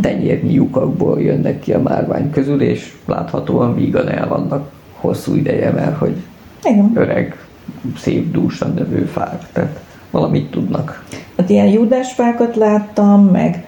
tenyérnyi 0.00 0.52
lyukakból 0.54 1.20
jönnek 1.22 1.60
ki 1.60 1.72
a 1.72 1.80
márvány 1.80 2.30
közül, 2.30 2.60
és 2.60 2.94
láthatóan 3.06 3.74
vígan 3.74 4.08
el 4.08 4.28
vannak 4.28 4.70
hosszú 5.00 5.34
ideje, 5.34 5.70
mert 5.70 5.96
hogy 5.96 6.14
Igen. 6.64 6.92
öreg, 6.94 7.47
szép 7.96 8.32
dúsan 8.32 8.72
növő 8.74 9.04
fák. 9.04 9.52
Tehát 9.52 9.80
valamit 10.10 10.50
tudnak. 10.50 11.04
Hát 11.36 11.50
ilyen 11.50 11.66
júdásfákat 11.66 12.56
láttam, 12.56 13.24
meg, 13.24 13.66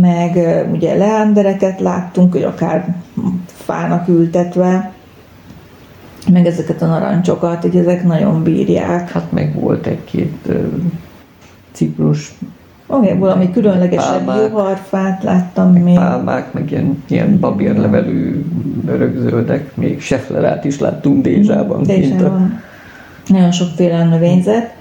meg 0.00 0.36
ugye 0.72 0.94
leándereket 0.94 1.80
láttunk, 1.80 2.32
hogy 2.32 2.42
akár 2.42 2.94
fának 3.46 4.08
ültetve, 4.08 4.92
meg 6.32 6.46
ezeket 6.46 6.82
a 6.82 6.86
narancsokat, 6.86 7.62
hogy 7.62 7.76
ezek 7.76 8.04
nagyon 8.04 8.42
bírják. 8.42 9.10
Hát 9.10 9.32
meg 9.32 9.60
volt 9.60 9.86
egy-két 9.86 10.48
ciprus 11.72 12.34
Oké, 12.90 13.06
okay, 13.06 13.18
valami 13.18 13.50
különlegesebb 13.50 14.24
Pálmák. 14.24 14.48
juharfát 14.48 15.22
láttam 15.22 15.72
még. 15.72 15.94
pálmák, 15.94 16.52
meg 16.52 16.70
ilyen, 16.70 17.02
ilyen 17.08 17.38
babérlevelű 17.40 18.44
örökzöldek, 18.86 19.76
még 19.76 20.00
seflerát 20.00 20.64
is 20.64 20.78
láttunk 20.78 21.22
Dézsában. 21.22 21.82
kint 21.82 21.88
a- 21.88 22.14
Dézsában. 22.14 22.60
Nagyon 23.28 23.52
sokféle 23.52 24.04
növényzet. 24.04 24.74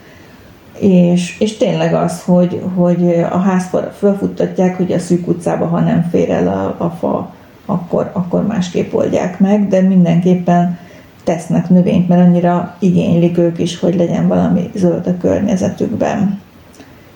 És, 0.79 1.39
és 1.39 1.57
tényleg 1.57 1.93
az, 1.93 2.21
hogy, 2.21 2.61
hogy 2.75 3.25
a 3.31 3.37
házfalra 3.37 3.89
felfuttatják, 3.89 4.77
hogy 4.77 4.91
a 4.91 4.99
szűk 4.99 5.27
utcába, 5.27 5.65
ha 5.65 5.79
nem 5.79 6.07
fér 6.11 6.29
el 6.29 6.47
a, 6.47 6.83
a 6.83 6.89
fa, 6.89 7.33
akkor, 7.65 8.09
akkor 8.13 8.47
másképp 8.47 8.93
oldják 8.93 9.39
meg, 9.39 9.67
de 9.67 9.81
mindenképpen 9.81 10.77
tesznek 11.23 11.69
növényt, 11.69 12.07
mert 12.07 12.27
annyira 12.27 12.75
igénylik 12.79 13.37
ők 13.37 13.59
is, 13.59 13.79
hogy 13.79 13.95
legyen 13.95 14.27
valami 14.27 14.69
zöld 14.75 15.07
a 15.07 15.17
környezetükben. 15.17 16.39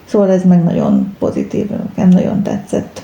Szóval 0.05 0.31
ez 0.31 0.43
meg 0.43 0.63
nagyon 0.63 1.15
pozitív, 1.19 1.69
nekem 1.69 2.09
nagyon 2.09 2.43
tetszett. 2.43 3.01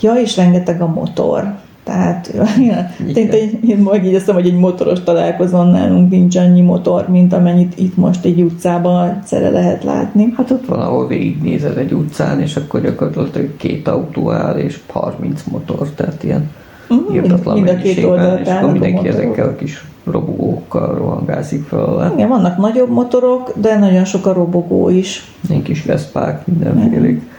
Ja, 0.00 0.14
és 0.14 0.36
rengeteg 0.36 0.82
a 0.82 0.86
motor. 0.86 1.54
Tehát 1.84 2.32
tényleg 3.12 3.58
én 3.68 3.78
majd 3.78 4.04
így 4.04 4.14
azt 4.14 4.30
hogy 4.30 4.46
egy 4.46 4.58
motoros 4.58 5.00
találkozón 5.00 5.66
nálunk 5.66 6.10
nincs 6.10 6.36
annyi 6.36 6.60
motor, 6.60 7.08
mint 7.08 7.32
amennyit 7.32 7.78
itt 7.78 7.96
most 7.96 8.24
egy 8.24 8.40
utcában 8.40 9.08
egyszerre 9.08 9.50
lehet 9.50 9.84
látni. 9.84 10.32
Hát 10.36 10.50
ott 10.50 10.66
van, 10.66 10.80
ahol 10.80 11.06
végignézed 11.06 11.76
egy 11.76 11.92
utcán, 11.92 12.40
és 12.40 12.56
akkor 12.56 12.80
gyakorlatilag 12.80 13.56
két 13.56 13.88
autó 13.88 14.30
áll, 14.30 14.56
és 14.56 14.80
30 14.88 15.42
motor, 15.50 15.88
tehát 15.88 16.24
ilyen 16.24 16.50
Mhm, 16.92 17.14
írtatlan 17.14 17.54
mind 17.54 17.68
a 17.68 17.76
két 17.76 18.04
oldalt 18.04 18.40
és 18.40 18.48
akkor 18.48 18.72
mindenki 18.72 18.96
motorok. 18.96 19.20
ezekkel 19.20 19.48
a 19.48 19.54
kis 19.54 19.84
robogókkal 20.04 20.94
rohangászik 20.94 21.64
fel 21.64 21.84
alá. 21.84 22.12
Igen, 22.14 22.28
vannak 22.28 22.56
nagyobb 22.56 22.90
motorok, 22.90 23.52
de 23.56 23.78
nagyon 23.78 24.04
sok 24.04 24.26
a 24.26 24.32
robogó 24.32 24.88
is. 24.88 25.30
Ilyen 25.48 25.62
kis 25.62 25.84
veszpák, 25.84 26.46
mindenfélék. 26.46 27.30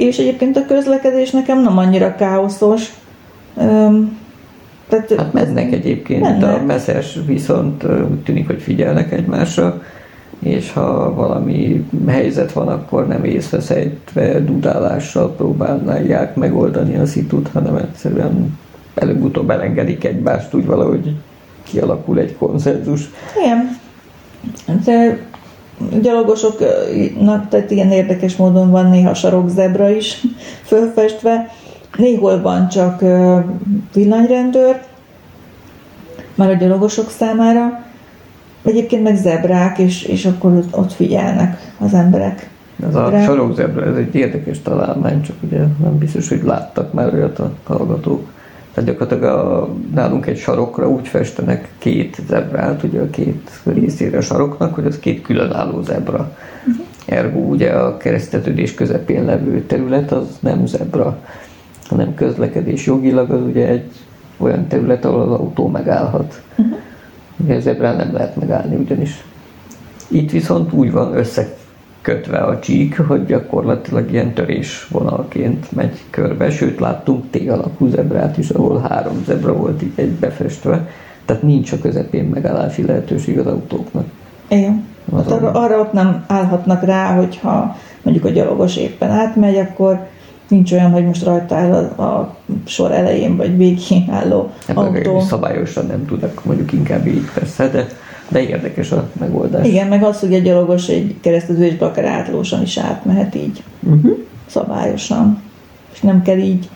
És 0.00 0.18
egyébként 0.18 0.56
a 0.56 0.66
közlekedés 0.66 1.30
nekem 1.30 1.62
nem 1.62 1.78
annyira 1.78 2.14
káoszos. 2.14 2.92
Öm, 3.56 4.18
tehát 4.88 5.14
Hát 5.16 5.32
mennek 5.32 5.72
egyébként, 5.72 6.20
Mennek. 6.22 6.60
a 6.60 6.64
messzes 6.64 7.18
viszont 7.26 7.84
úgy 7.84 8.22
tűnik, 8.24 8.46
hogy 8.46 8.62
figyelnek 8.62 9.12
egymásra, 9.12 9.82
és 10.38 10.72
ha 10.72 11.14
valami 11.14 11.84
helyzet 12.06 12.52
van, 12.52 12.68
akkor 12.68 13.06
nem 13.06 13.24
észveszejtve 13.24 14.40
dudálással 14.40 15.34
próbálnálják 15.34 16.34
megoldani 16.34 16.96
a 16.96 17.06
szitut, 17.06 17.48
hanem 17.48 17.76
egyszerűen 17.76 18.58
előbb-utóbb 18.94 19.50
elengedik 19.50 20.04
egymást, 20.04 20.54
úgy 20.54 20.66
valahogy 20.66 21.14
kialakul 21.62 22.18
egy 22.18 22.36
konszenzus. 22.36 23.10
Igen. 23.42 23.78
De 24.84 25.18
gyalogosoknak, 26.02 27.48
tehát 27.48 27.70
ilyen 27.70 27.90
érdekes 27.90 28.36
módon 28.36 28.70
van 28.70 28.90
néha 28.90 29.14
sarokzebra 29.14 29.90
is 29.90 30.20
fölfestve. 30.70 31.48
Néhol 31.96 32.40
van 32.40 32.68
csak 32.68 33.00
villanyrendőr, 33.94 34.80
már 36.34 36.50
a 36.50 36.54
gyalogosok 36.54 37.10
számára. 37.10 37.84
Egyébként 38.62 39.02
meg 39.02 39.16
zebrák, 39.16 39.78
és, 39.78 40.02
és 40.02 40.26
akkor 40.26 40.62
ott- 40.70 40.92
figyelnek 40.92 41.72
az 41.78 41.94
emberek. 41.94 42.50
Ez 42.88 42.94
a 42.94 43.20
sarokzebra, 43.24 43.86
ez 43.86 43.96
egy 43.96 44.14
érdekes 44.14 44.62
találmány, 44.62 45.22
csak 45.22 45.36
ugye 45.42 45.58
nem 45.58 45.98
biztos, 45.98 46.28
hogy 46.28 46.42
láttak 46.44 46.92
már 46.92 47.14
olyat 47.14 47.38
a 47.38 47.52
hallgatók. 47.64 48.28
Tehát 48.74 48.90
gyakorlatilag 48.90 49.22
a, 49.22 49.68
nálunk 49.94 50.26
egy 50.26 50.38
sarokra 50.38 50.88
úgy 50.88 51.08
festenek 51.08 51.68
két 51.78 52.20
zebrát, 52.28 52.82
ugye 52.82 53.00
a 53.00 53.10
két 53.10 53.50
részére 53.64 54.18
a 54.18 54.20
saroknak, 54.20 54.74
hogy 54.74 54.86
az 54.86 54.98
két 54.98 55.22
különálló 55.22 55.82
zebra. 55.82 56.36
Ergo 57.06 57.38
ugye 57.38 57.70
a 57.70 57.96
keresztetődés 57.96 58.74
közepén 58.74 59.24
levő 59.24 59.62
terület 59.62 60.12
az 60.12 60.38
nem 60.40 60.66
zebra, 60.66 61.18
hanem 61.88 62.14
közlekedés 62.14 62.86
jogilag 62.86 63.30
az 63.30 63.40
ugye 63.40 63.68
egy 63.68 63.92
olyan 64.36 64.66
terület, 64.66 65.04
ahol 65.04 65.20
az 65.20 65.40
autó 65.40 65.68
megállhat. 65.68 66.42
Ugye 67.36 67.54
a 67.54 67.60
zebrán 67.60 67.96
nem 67.96 68.12
lehet 68.12 68.36
megállni 68.36 68.76
ugyanis. 68.76 69.24
Itt 70.08 70.30
viszont 70.30 70.72
úgy 70.72 70.92
van 70.92 71.12
összekötve 72.02 72.38
a 72.38 72.58
csík, 72.58 73.00
hogy 73.00 73.26
gyakorlatilag 73.26 74.12
ilyen 74.12 74.32
törés 74.32 74.88
vonalként 74.90 75.72
megy 75.72 76.00
körbe, 76.10 76.50
sőt 76.50 76.80
láttunk 76.80 77.24
T-alakú 77.30 77.88
zebrát 77.88 78.38
is, 78.38 78.50
ahol 78.50 78.80
három 78.88 79.22
zebra 79.26 79.52
volt 79.52 79.82
így 79.82 79.92
egy 79.94 80.10
befestve, 80.10 80.88
tehát 81.24 81.42
nincs 81.42 81.72
a 81.72 81.78
közepén 81.78 82.24
megállási 82.24 82.86
lehetőség 82.86 83.38
az 83.38 83.46
autóknak. 83.46 84.04
Igen. 84.48 84.84
Hát 85.16 85.30
arra, 85.30 85.50
arra 85.50 85.78
ott 85.78 85.92
nem 85.92 86.24
állhatnak 86.26 86.84
rá, 86.84 87.14
hogyha 87.14 87.76
mondjuk 88.02 88.24
a 88.24 88.30
gyalogos 88.30 88.76
éppen 88.76 89.10
átmegy, 89.10 89.56
akkor 89.56 90.06
nincs 90.48 90.72
olyan, 90.72 90.90
hogy 90.90 91.04
most 91.04 91.24
rajta 91.24 91.54
áll 91.54 91.72
a, 91.72 92.02
a 92.02 92.36
sor 92.66 92.92
elején 92.92 93.36
vagy 93.36 93.56
végén 93.56 94.10
álló 94.10 94.50
Hát 94.66 94.76
autó. 94.76 95.20
szabályosan 95.20 95.86
nem 95.86 96.06
tudnak, 96.06 96.44
mondjuk 96.44 96.72
inkább 96.72 97.06
így 97.06 97.30
persze, 97.34 97.68
de, 97.68 97.86
de 98.30 98.40
érdekes 98.42 98.90
a 98.92 99.08
megoldás. 99.20 99.66
Igen, 99.66 99.86
meg 99.88 100.02
az, 100.02 100.20
hogy 100.20 100.34
a 100.34 100.38
gyalogos 100.38 100.88
egy 100.88 101.14
kereszteződésbe 101.20 101.86
akár 101.86 102.04
átlósan 102.04 102.62
is 102.62 102.78
átmehet 102.78 103.34
így 103.34 103.62
Uh-huh. 103.82 104.18
szabályosan. 104.46 105.42
És 105.92 106.00
nem 106.00 106.22
kell 106.22 106.38
így 106.38 106.68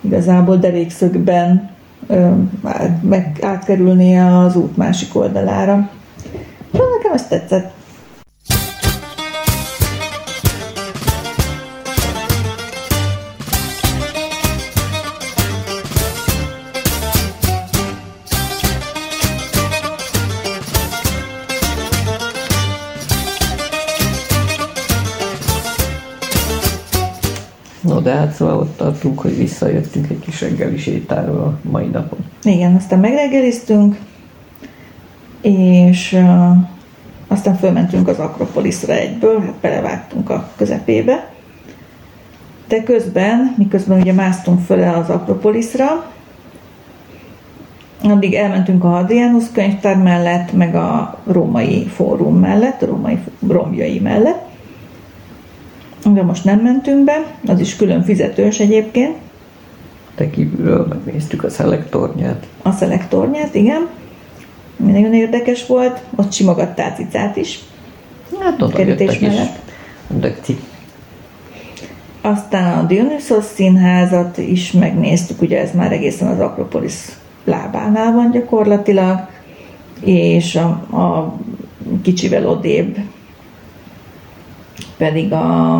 igazából 0.00 0.56
derékszögben 0.56 1.70
ö, 2.06 2.28
meg 3.00 3.38
átkerülnie 3.42 4.38
az 4.38 4.56
út 4.56 4.76
másik 4.76 5.16
oldalára. 5.16 5.90
De 6.72 6.78
nekem 6.96 7.12
ez 7.12 7.26
tetszett. 7.26 7.72
De 28.08 28.14
hát 28.14 28.32
szóval 28.32 28.58
ott 28.58 28.76
tartunk, 28.76 29.20
hogy 29.20 29.36
visszajöttünk 29.36 30.10
egy 30.10 30.18
kis 30.18 30.40
reggeli 30.40 30.78
sétáról 30.78 31.38
a 31.38 31.68
mai 31.70 31.86
napon. 31.86 32.18
Igen, 32.42 32.74
aztán 32.74 32.98
megreggeliztünk, 32.98 33.98
és 35.40 36.12
uh, 36.12 36.56
aztán 37.26 37.56
fölmentünk 37.56 38.08
az 38.08 38.18
Akropoliszra 38.18 38.92
egyből, 38.92 39.40
hát 39.40 39.54
belevágtunk 39.54 40.30
a 40.30 40.50
közepébe. 40.56 41.30
De 42.68 42.82
közben, 42.82 43.54
miközben 43.56 44.00
ugye 44.00 44.12
másztunk 44.12 44.60
föle 44.60 44.90
az 44.90 45.08
Akropoliszra, 45.08 46.12
addig 48.02 48.34
elmentünk 48.34 48.84
a 48.84 48.88
Hadrianus 48.88 49.44
könyvtár 49.52 49.96
mellett, 49.96 50.52
meg 50.52 50.74
a 50.74 51.18
római 51.26 51.86
fórum 51.86 52.38
mellett, 52.38 52.82
a 52.82 52.86
római 52.86 53.18
romjai 53.48 53.98
mellett. 53.98 54.47
De 56.04 56.22
most 56.22 56.44
nem 56.44 56.58
mentünk 56.60 57.04
be, 57.04 57.24
az 57.46 57.60
is 57.60 57.76
külön 57.76 58.02
fizetős 58.02 58.58
egyébként, 58.60 59.16
De 60.16 60.30
kívülről 60.30 60.86
megnéztük 60.86 61.44
a 61.44 61.50
szelektornyát. 61.50 62.46
a 62.62 62.70
szelektornyát, 62.72 63.54
igen. 63.54 63.86
Nagyon 64.76 65.14
érdekes 65.14 65.66
volt, 65.66 66.00
ott 66.16 66.32
simogattál 66.32 66.94
cicát 66.96 67.36
is. 67.36 67.58
Hát 68.40 68.62
oda 68.62 68.76
Kerítés 68.76 69.14
is. 69.14 69.20
mellett. 69.20 69.58
Ci- 70.42 70.60
Aztán 72.20 72.78
a 72.78 72.86
Dionysos 72.86 73.44
színházat 73.44 74.38
is 74.38 74.72
megnéztük, 74.72 75.42
ugye 75.42 75.60
ez 75.60 75.70
már 75.74 75.92
egészen 75.92 76.28
az 76.28 76.40
Akropolis 76.40 76.94
lábánál 77.44 78.12
van 78.12 78.30
gyakorlatilag, 78.30 79.18
és 80.04 80.54
a, 80.56 80.66
a 80.96 81.34
kicsivel 82.02 82.46
odébb 82.48 82.96
pedig 84.98 85.32
a 85.32 85.78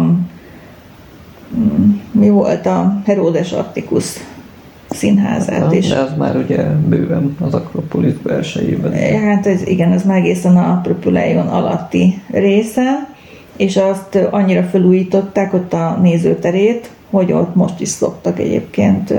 mm, 1.57 1.93
mi 2.11 2.29
volt 2.29 2.67
a 2.67 3.01
Herodes 3.05 3.53
Atticus 3.53 4.15
színházát 4.91 5.73
is. 5.73 5.89
De 5.89 5.99
az 5.99 6.17
már 6.17 6.37
ugye 6.37 6.63
bőven 6.63 7.37
az 7.41 7.55
Akropolis 7.55 8.13
belsejében. 8.13 8.93
Hát 9.21 9.47
ez, 9.47 9.67
igen, 9.67 9.93
ez 9.93 10.05
már 10.05 10.17
egészen 10.17 10.57
a 10.57 10.81
Propuleion 10.81 11.47
alatti 11.47 12.23
része, 12.31 13.09
és 13.57 13.77
azt 13.77 14.19
annyira 14.31 14.63
felújították 14.63 15.55
ott 15.55 15.73
a 15.73 15.99
nézőterét, 16.03 16.91
hogy 17.11 17.33
ott 17.33 17.55
most 17.55 17.81
is 17.81 17.89
szoktak 17.89 18.39
egyébként 18.39 19.15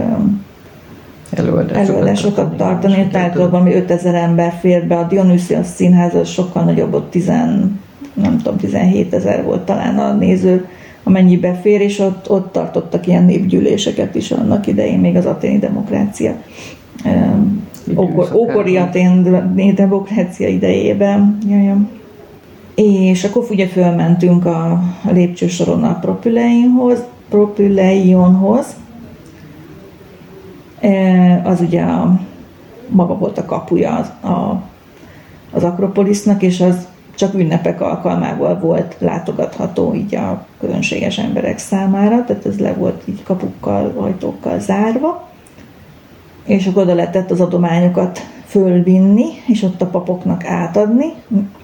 Előadásokat, 1.31 1.89
előadásokat 1.89 2.57
tartani, 2.57 2.93
igen, 2.93 3.05
ott 3.05 3.15
általában 3.15 3.61
ami 3.61 3.73
5000 3.73 4.15
ember 4.15 4.53
fér 4.59 4.87
be, 4.87 4.95
a 4.95 5.03
Dionysius 5.03 5.65
színház 5.65 6.15
az 6.15 6.29
sokkal 6.29 6.63
nagyobb, 6.63 6.93
ott 6.93 7.11
10, 7.11 7.31
nem 8.21 8.37
tudom, 8.37 8.57
17 8.57 9.13
ezer 9.13 9.43
volt 9.43 9.61
talán 9.61 9.99
a 9.99 10.13
néző, 10.13 10.67
amennyi 11.03 11.37
befér, 11.37 11.81
és 11.81 11.99
ott, 11.99 12.29
ott 12.29 12.51
tartottak 12.51 13.07
ilyen 13.07 13.23
népgyűléseket 13.23 14.15
is 14.15 14.31
annak 14.31 14.67
idején, 14.67 14.99
még 14.99 15.15
az 15.15 15.25
aténi 15.25 15.59
demokrácia. 15.59 16.33
em, 17.03 17.67
Ókor, 17.97 18.29
ókori 18.33 18.77
aténi 18.77 19.73
demokrácia 19.73 20.47
idejében. 20.47 21.37
Jaj, 21.49 21.73
és 22.75 23.23
akkor 23.23 23.45
ugye 23.49 23.67
fölmentünk 23.67 24.45
a, 24.45 24.71
a 25.03 25.11
lépcsősoron 25.11 25.83
a 25.83 25.99
Propyleinhoz, 25.99 27.03
Propyleionhoz, 27.29 28.65
E, 30.79 31.41
az 31.43 31.61
ugye 31.61 31.81
a, 31.81 32.19
maga 32.87 33.17
volt 33.17 33.37
a 33.37 33.45
kapuja 33.45 33.95
az, 33.95 34.29
a, 34.31 34.61
az 35.51 35.63
Akropolisznak, 35.63 36.41
és 36.41 36.61
az 36.61 36.87
csak 37.19 37.33
ünnepek 37.33 37.81
alkalmával 37.81 38.59
volt 38.59 38.95
látogatható 38.99 39.93
így 39.93 40.15
a 40.15 40.45
közönséges 40.59 41.17
emberek 41.17 41.57
számára, 41.57 42.23
tehát 42.25 42.45
ez 42.45 42.59
le 42.59 42.73
volt 42.73 43.01
így 43.05 43.23
kapukkal, 43.23 43.93
ajtókkal 43.97 44.59
zárva, 44.59 45.27
és 46.45 46.67
akkor 46.67 46.83
oda 46.83 46.93
lehetett 46.93 47.31
az 47.31 47.41
adományokat 47.41 48.19
fölvinni, 48.45 49.25
és 49.47 49.63
ott 49.63 49.81
a 49.81 49.85
papoknak 49.85 50.45
átadni. 50.45 51.13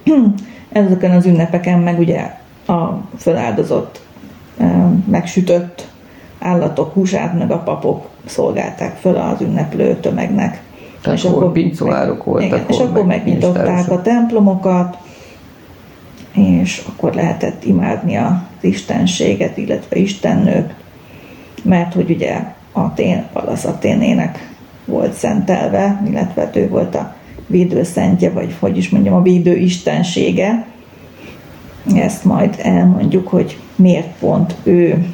Ezeken 0.71 1.11
az 1.11 1.25
ünnepeken 1.25 1.79
meg 1.79 1.99
ugye 1.99 2.33
a 2.67 2.89
föláldozott, 3.17 4.01
megsütött 5.05 5.87
állatok 6.39 6.93
húsát 6.93 7.37
meg 7.37 7.51
a 7.51 7.57
papok 7.57 8.09
szolgálták 8.25 8.95
föl 8.95 9.15
az 9.15 9.41
ünneplő 9.41 9.95
tömegnek. 9.95 10.61
Tehát 11.01 11.21
hol 11.21 11.51
pincolárok 11.51 12.23
voltak, 12.23 12.47
igen, 12.47 12.65
és 12.67 12.77
akkor 12.77 13.05
meg 13.05 13.05
megnyitották 13.05 13.91
a 13.91 14.01
templomokat, 14.01 14.97
és 16.35 16.83
akkor 16.87 17.13
lehetett 17.13 17.65
imádni 17.65 18.15
az 18.17 18.33
istenséget, 18.61 19.57
illetve 19.57 19.95
istennők, 19.95 20.73
mert 21.63 21.93
hogy 21.93 22.09
ugye 22.09 22.53
Atén, 22.71 23.25
Palasz 23.33 23.65
Aténének 23.65 24.53
volt 24.85 25.13
szentelve, 25.13 26.01
illetve 26.07 26.41
hát 26.41 26.55
ő 26.55 26.69
volt 26.69 26.95
a 26.95 27.15
védőszentje, 27.47 28.29
vagy 28.29 28.55
hogy 28.59 28.77
is 28.77 28.89
mondjam, 28.89 29.13
a 29.13 29.21
védő 29.21 29.55
istensége. 29.55 30.65
Ezt 31.95 32.23
majd 32.23 32.55
elmondjuk, 32.63 33.27
hogy 33.27 33.59
miért 33.75 34.17
pont 34.19 34.55
ő. 34.63 35.05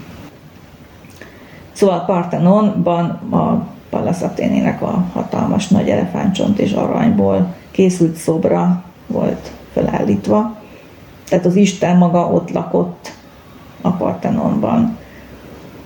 Szóval 1.71 2.05
Partenonban 2.05 3.05
a 3.31 3.67
Pallas 3.89 4.21
Athénének 4.21 4.81
a 4.81 5.05
hatalmas 5.13 5.67
nagy 5.67 5.89
elefántcsont 5.89 6.59
és 6.59 6.71
aranyból 6.71 7.55
készült 7.71 8.15
szobra 8.15 8.83
volt 9.07 9.51
felállítva. 9.73 10.60
Tehát 11.31 11.45
az 11.45 11.55
Isten 11.55 11.97
maga 11.97 12.27
ott 12.27 12.51
lakott 12.51 13.11
a 13.81 13.89
Partenonban. 13.89 14.97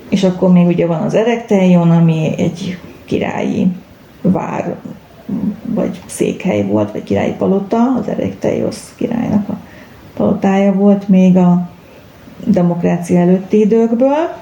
És 0.10 0.24
akkor 0.24 0.52
még 0.52 0.68
ugye 0.68 0.86
van 0.86 1.02
az 1.02 1.14
Erekteion, 1.14 1.92
ami 1.92 2.34
egy 2.38 2.78
királyi 3.06 3.68
vár, 4.22 4.76
vagy 5.66 6.02
székhely 6.06 6.66
volt, 6.66 6.92
vagy 6.92 7.04
királyi 7.04 7.32
palota, 7.32 7.96
az 8.00 8.08
Erekteios 8.08 8.78
királynak 8.96 9.50
a 9.50 9.58
palotája 10.16 10.74
volt 10.74 11.08
még 11.08 11.38
a 11.38 11.70
demokrácia 12.46 13.20
előtti 13.20 13.60
időkből, 13.60 14.36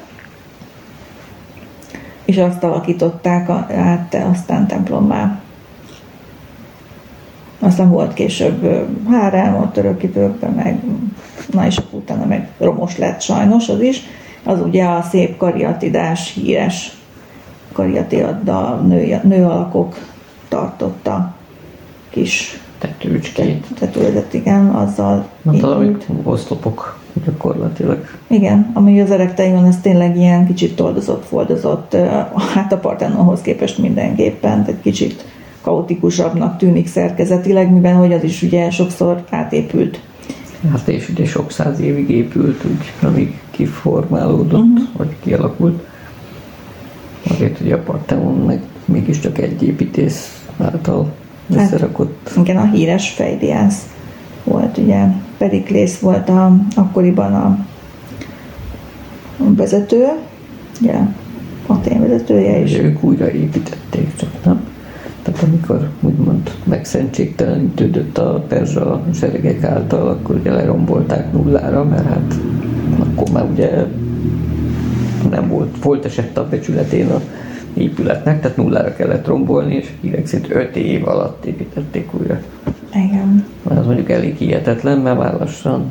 és 2.25 2.37
azt 2.37 2.63
alakították 2.63 3.49
át 3.69 4.15
aztán 4.31 4.67
templommá. 4.67 5.42
Aztán 7.63 7.89
volt 7.89 8.13
később 8.13 8.63
ö, 8.63 8.81
hárám, 9.09 9.55
ott 9.55 9.77
örökítőkben, 9.77 10.51
meg 10.51 10.83
na 11.51 11.65
és 11.65 11.81
utána 11.91 12.25
meg 12.25 12.49
romos 12.57 12.97
lett 12.97 13.21
sajnos 13.21 13.69
az 13.69 13.81
is. 13.81 14.01
Az 14.43 14.59
ugye 14.61 14.85
a 14.85 15.01
szép 15.01 15.37
kariatidás 15.37 16.33
híres 16.33 16.97
kariatiaddal 17.71 18.79
nő, 18.79 19.19
nő 19.23 19.43
alakok 19.45 19.95
tartotta 20.47 21.33
kis 22.09 22.61
Tetőcskét. 22.79 23.65
tetőzet, 23.79 24.33
igen, 24.33 24.69
azzal 24.69 25.27
Na, 25.41 25.51
valamit 25.59 26.05
oszlopok 26.23 26.99
gyakorlatilag. 27.25 28.05
igen, 28.27 28.71
ami 28.73 29.01
az 29.01 29.11
erekteion, 29.11 29.65
ez 29.65 29.77
tényleg 29.81 30.17
ilyen 30.17 30.45
kicsit 30.47 30.75
toldozott, 30.75 31.25
foldozott, 31.25 31.95
hát 32.53 32.71
a 32.73 32.77
Partenonhoz 32.77 33.41
képest 33.41 33.77
mindenképpen, 33.77 34.65
tehát 34.65 34.81
kicsit 34.81 35.25
kaotikusabbnak 35.63 36.57
tűnik 36.57 36.87
szerkezetileg, 36.87 37.71
mivel 37.71 37.95
hogy 37.95 38.13
az 38.13 38.23
is 38.23 38.41
ugye 38.41 38.69
sokszor 38.69 39.23
átépült. 39.29 39.99
Hát 40.71 40.87
és 40.87 41.09
ugye 41.09 41.25
sok 41.25 41.51
száz 41.51 41.79
évig 41.79 42.09
épült, 42.09 42.65
úgy, 42.65 43.09
amíg 43.09 43.39
kiformálódott, 43.51 44.61
uh-huh. 44.61 44.87
vagy 44.97 45.15
kialakult. 45.23 45.83
Azért 47.29 47.59
ugye 47.59 47.75
a 47.75 47.79
Parthenon 47.79 48.37
meg 48.37 48.61
mégiscsak 48.85 49.37
egy 49.37 49.63
építész 49.63 50.43
által 50.57 51.13
Hát- 51.53 51.63
összerakott. 51.65 52.31
Igen, 52.37 52.57
a 52.57 52.65
híres 52.65 53.09
Fejdiász 53.09 53.87
volt, 54.43 54.77
ugye 54.77 55.05
Periklész 55.37 55.99
volt 55.99 56.29
a, 56.29 56.55
akkoriban 56.75 57.33
a 57.33 57.65
vezető, 59.37 60.05
ugye 60.81 60.95
Atén 61.67 61.99
vezetője, 61.99 62.61
és 62.61 62.77
ők 62.77 63.03
újra 63.03 63.31
építették, 63.31 64.15
csak 64.15 64.29
nem? 64.45 64.72
Tehát 65.23 65.43
amikor 65.43 65.89
úgymond 66.01 66.51
megszentségtelenítődött 66.63 68.17
a 68.17 68.45
perzsa 68.47 69.03
seregek 69.13 69.63
által, 69.63 70.07
akkor 70.07 70.35
ugye 70.35 70.51
lerombolták 70.51 71.31
nullára, 71.31 71.83
mert 71.83 72.07
hát 72.07 72.33
akkor 72.99 73.29
már 73.33 73.45
ugye 73.51 73.85
nem 75.29 75.47
volt, 75.47 75.83
volt 75.83 76.05
esett 76.05 76.37
a 76.37 76.47
becsületén 76.47 77.09
a 77.09 77.21
épületnek, 77.73 78.41
tehát 78.41 78.57
nullára 78.57 78.95
kellett 78.95 79.27
rombolni, 79.27 79.75
és 79.75 79.91
hírek 80.01 80.27
szerint 80.27 80.51
5 80.51 80.75
év 80.75 81.07
alatt 81.07 81.45
építették 81.45 82.13
újra. 82.13 82.41
igen, 82.93 83.45
Az 83.63 83.85
mondjuk 83.85 84.09
elég 84.09 84.35
hihetetlen, 84.35 84.99
mert 84.99 85.17
már 85.17 85.33
lassan 85.39 85.85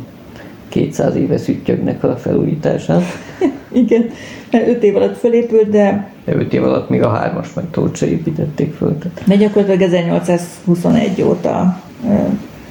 200 0.68 1.16
éve 1.16 1.38
szüttyögnek 1.38 2.04
a 2.04 2.16
felújításán, 2.16 3.02
igen, 3.72 4.10
mert 4.50 4.68
öt 4.68 4.82
év 4.82 4.96
alatt 4.96 5.18
fölépült, 5.18 5.68
de 5.68 6.10
de 6.24 6.34
5 6.34 6.52
év 6.52 6.64
alatt 6.64 6.88
még 6.88 7.02
a 7.02 7.08
hármas 7.08 7.52
meg 7.54 7.64
se 7.92 8.06
építették 8.06 8.74
föl. 8.74 8.98
Tehát 8.98 9.22
De 9.28 9.36
gyakorlatilag 9.36 9.80
1821 9.82 11.22
óta 11.22 11.80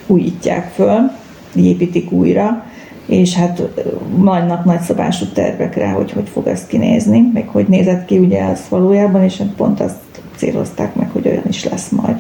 újítják 0.08 0.72
föl, 0.74 1.12
építik 1.56 2.12
újra, 2.12 2.66
és 3.06 3.36
hát 3.36 3.62
vannak 4.10 4.66
nagyszabású 4.66 5.26
tervek 5.26 5.76
rá, 5.76 5.92
hogy 5.92 6.12
hogy 6.12 6.30
fog 6.30 6.48
ez 6.48 6.66
kinézni, 6.66 7.30
meg 7.34 7.48
hogy 7.48 7.68
nézett 7.68 8.06
ki 8.06 8.18
ugye 8.18 8.42
ez 8.42 8.62
valójában, 8.70 9.24
és 9.24 9.38
hát 9.38 9.54
pont 9.56 9.80
azt 9.80 9.96
célozták 10.36 10.96
meg, 10.96 11.10
hogy 11.12 11.28
olyan 11.28 11.48
is 11.48 11.64
lesz 11.64 11.90
majd. 11.90 12.16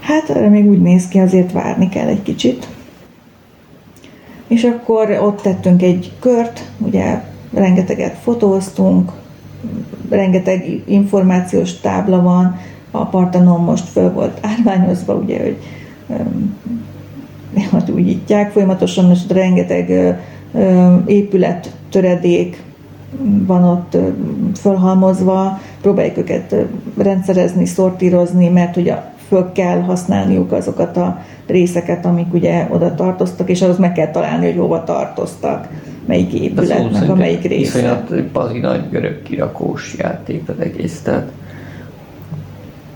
Hát 0.00 0.30
erre 0.30 0.48
még 0.48 0.66
úgy 0.66 0.82
néz 0.82 1.08
ki, 1.08 1.18
azért 1.18 1.52
várni 1.52 1.88
kell 1.88 2.06
egy 2.06 2.22
kicsit. 2.22 2.68
És 4.46 4.64
akkor 4.64 5.10
ott 5.22 5.40
tettünk 5.40 5.82
egy 5.82 6.12
kört, 6.20 6.70
ugye 6.78 7.22
rengeteget 7.52 8.16
fotóztunk, 8.22 9.12
rengeteg 10.08 10.82
információs 10.86 11.80
tábla 11.80 12.22
van, 12.22 12.56
a 12.90 13.06
Partanon 13.06 13.60
most 13.60 13.88
föl 13.88 14.12
volt 14.12 14.38
árványozva, 14.40 15.14
ugye, 15.14 15.42
hogy 15.42 15.56
hogy 17.70 17.90
újítják 17.90 18.50
folyamatosan, 18.50 19.04
most 19.04 19.32
rengeteg 19.32 20.16
épület, 21.06 21.74
töredék 21.90 22.62
van 23.46 23.64
ott 23.64 23.96
fölhalmozva, 24.60 25.60
próbáljuk 25.80 26.18
őket 26.18 26.54
rendszerezni, 26.96 27.66
szortírozni, 27.66 28.48
mert 28.48 28.76
ugye 28.76 28.96
föl 29.30 29.52
kell 29.52 29.80
használniuk 29.80 30.52
azokat 30.52 30.96
a 30.96 31.22
részeket, 31.46 32.06
amik 32.06 32.34
ugye 32.34 32.66
oda 32.70 32.94
tartoztak, 32.94 33.48
és 33.48 33.62
ahhoz 33.62 33.78
meg 33.78 33.92
kell 33.92 34.10
találni, 34.10 34.46
hogy 34.46 34.56
hova 34.56 34.84
tartoztak, 34.84 35.68
melyik 36.06 36.32
épületnek, 36.32 36.90
a 36.90 36.94
szerint 36.94 37.16
melyik 37.16 37.42
része. 37.42 37.78
Iszonyat 37.78 38.12
pazi 38.32 38.58
nagy 38.58 38.88
görög 38.90 39.22
kirakós 39.22 39.94
játék 39.98 40.48
az 40.48 40.60
egész, 40.60 41.00
tehát 41.00 41.30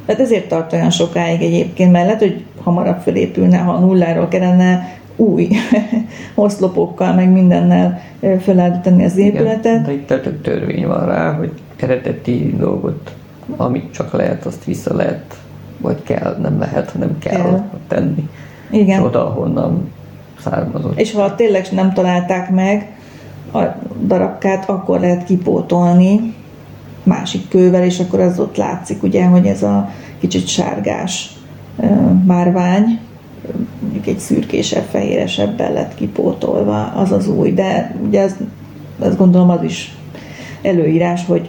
Hát 0.07 0.21
ezért 0.21 0.49
tart 0.49 0.73
olyan 0.73 0.91
sokáig 0.91 1.43
egyébként, 1.43 1.93
mert 1.93 2.05
lehet, 2.05 2.21
hogy 2.21 2.45
hamarabb 2.63 2.99
felépülne, 2.99 3.57
ha 3.57 3.79
nulláról 3.79 4.29
kellene 4.29 4.99
új 5.17 5.49
oszlopokkal, 6.35 7.15
meg 7.15 7.33
mindennel 7.33 8.01
felállítani 8.41 9.05
az 9.05 9.17
épületet. 9.17 9.65
Igen, 9.65 9.83
de 9.83 9.93
itt 9.93 10.07
tök 10.07 10.43
törvény 10.43 10.87
van 10.87 11.07
rá, 11.07 11.33
hogy 11.33 11.51
eredeti 11.77 12.55
dolgot, 12.59 13.15
amit 13.57 13.93
csak 13.93 14.13
lehet, 14.13 14.47
azt 14.47 14.65
vissza 14.65 14.95
lehet, 14.95 15.37
vagy 15.79 16.03
kell, 16.03 16.37
nem 16.41 16.59
lehet, 16.59 16.91
hanem 16.91 17.19
kell, 17.19 17.43
Kell. 17.43 17.71
tenni. 17.89 18.29
Igen. 18.71 19.01
És 19.01 19.07
oda, 19.07 19.27
ahonnan 19.27 19.93
származott. 20.41 20.99
És 21.01 21.13
ha 21.13 21.35
tényleg 21.35 21.67
nem 21.73 21.93
találták 21.93 22.51
meg 22.51 22.97
a 23.53 23.63
darabkát, 24.07 24.69
akkor 24.69 25.01
lehet 25.01 25.25
kipótolni, 25.25 26.35
másik 27.03 27.49
kővel, 27.49 27.85
és 27.85 28.01
akkor 28.01 28.21
az 28.21 28.39
ott 28.39 28.57
látszik 28.57 29.03
ugye, 29.03 29.25
hogy 29.25 29.47
ez 29.47 29.63
a 29.63 29.91
kicsit 30.19 30.47
sárgás 30.47 31.33
márvány, 32.25 33.01
mondjuk 33.81 34.07
egy 34.07 34.19
szürkésebb, 34.19 34.85
fehéresebben 34.91 35.73
lett 35.73 35.95
kipótolva, 35.95 36.93
az 36.93 37.13
az 37.13 37.29
új, 37.29 37.53
de 37.53 37.97
ugye 38.07 38.21
ez, 38.21 38.37
azt 38.99 39.17
gondolom 39.17 39.51
az 39.51 39.63
is 39.63 39.97
előírás, 40.63 41.27
hogy 41.27 41.49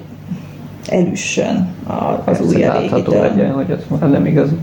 elüssön 0.87 1.67
az 1.87 2.15
Persze, 2.25 2.43
új 2.43 2.61
látható 2.61 3.21
legyen, 3.21 3.51
hogy 3.51 3.71
az 3.71 3.79
már 3.99 4.09
nem 4.09 4.25
igazi. 4.25 4.55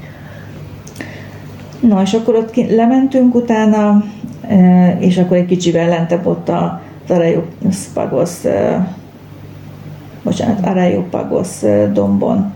Na, 1.80 2.02
és 2.02 2.12
akkor 2.12 2.34
ott 2.34 2.50
ki- 2.50 2.74
lementünk 2.74 3.34
utána, 3.34 4.04
e, 4.48 4.96
és 5.00 5.18
akkor 5.18 5.36
egy 5.36 5.46
kicsivel 5.46 5.88
lentebb 5.88 6.26
ott 6.26 6.48
a 6.48 6.80
az 7.08 7.10
Areopagos, 7.10 8.44
e, 8.44 8.88
bocsánat, 10.22 10.66
Areopagos 10.66 11.62
e, 11.62 11.86
dombon 11.92 12.52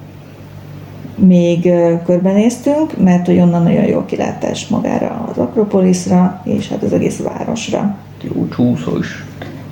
még 1.16 1.70
körbenéztünk, 2.04 3.02
mert 3.02 3.26
hogy 3.26 3.38
onnan 3.38 3.62
nagyon 3.62 3.84
jó 3.84 4.04
kilátás 4.04 4.68
magára 4.68 5.28
az 5.30 5.38
Akropoliszra, 5.38 6.40
és 6.44 6.68
hát 6.68 6.82
az 6.82 6.92
egész 6.92 7.22
városra. 7.22 7.96
Jó 8.22 8.48
csúszós 8.48 9.24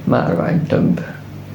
márványtömb. 0.05 1.01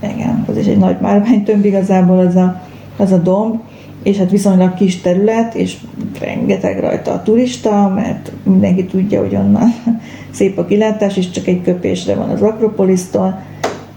Igen, 0.03 0.45
az 0.47 0.57
is 0.57 0.65
egy 0.65 0.77
nagy 0.77 0.97
márványtömb 1.01 1.65
igazából 1.65 2.19
az 2.19 2.35
a, 2.35 2.61
az 2.97 3.11
a 3.11 3.17
domb, 3.17 3.59
és 4.03 4.17
hát 4.17 4.31
viszonylag 4.31 4.73
kis 4.73 5.01
terület, 5.01 5.55
és 5.55 5.77
rengeteg 6.19 6.79
rajta 6.79 7.11
a 7.11 7.23
turista, 7.23 7.91
mert 7.95 8.31
mindenki 8.43 8.85
tudja, 8.85 9.19
hogy 9.19 9.35
onnan 9.35 9.73
szép 10.31 10.57
a 10.57 10.65
kilátás, 10.65 11.17
és 11.17 11.29
csak 11.29 11.47
egy 11.47 11.61
köpésre 11.61 12.15
van 12.15 12.29
az 12.29 12.41
Akropolisztól, 12.41 13.39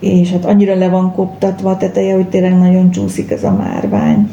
és 0.01 0.31
hát 0.31 0.45
annyira 0.45 0.75
le 0.75 0.89
van 0.89 1.13
koptatva 1.13 1.71
a 1.71 1.77
teteje, 1.77 2.15
hogy 2.15 2.29
tényleg 2.29 2.59
nagyon 2.59 2.91
csúszik 2.91 3.31
ez 3.31 3.45
a 3.45 3.53
márvány, 3.53 4.31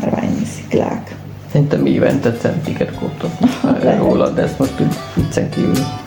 márványi 0.00 0.44
sziklák. 0.44 1.16
Szerintem 1.52 1.86
évente 1.86 2.32
centiket 2.32 2.98
koptatnak 2.98 3.98
róla, 4.06 4.28
de 4.28 4.42
ezt 4.42 4.58
most 4.58 4.80
úgy 4.80 4.94
viccen 5.14 5.48
kívül. 5.50 5.99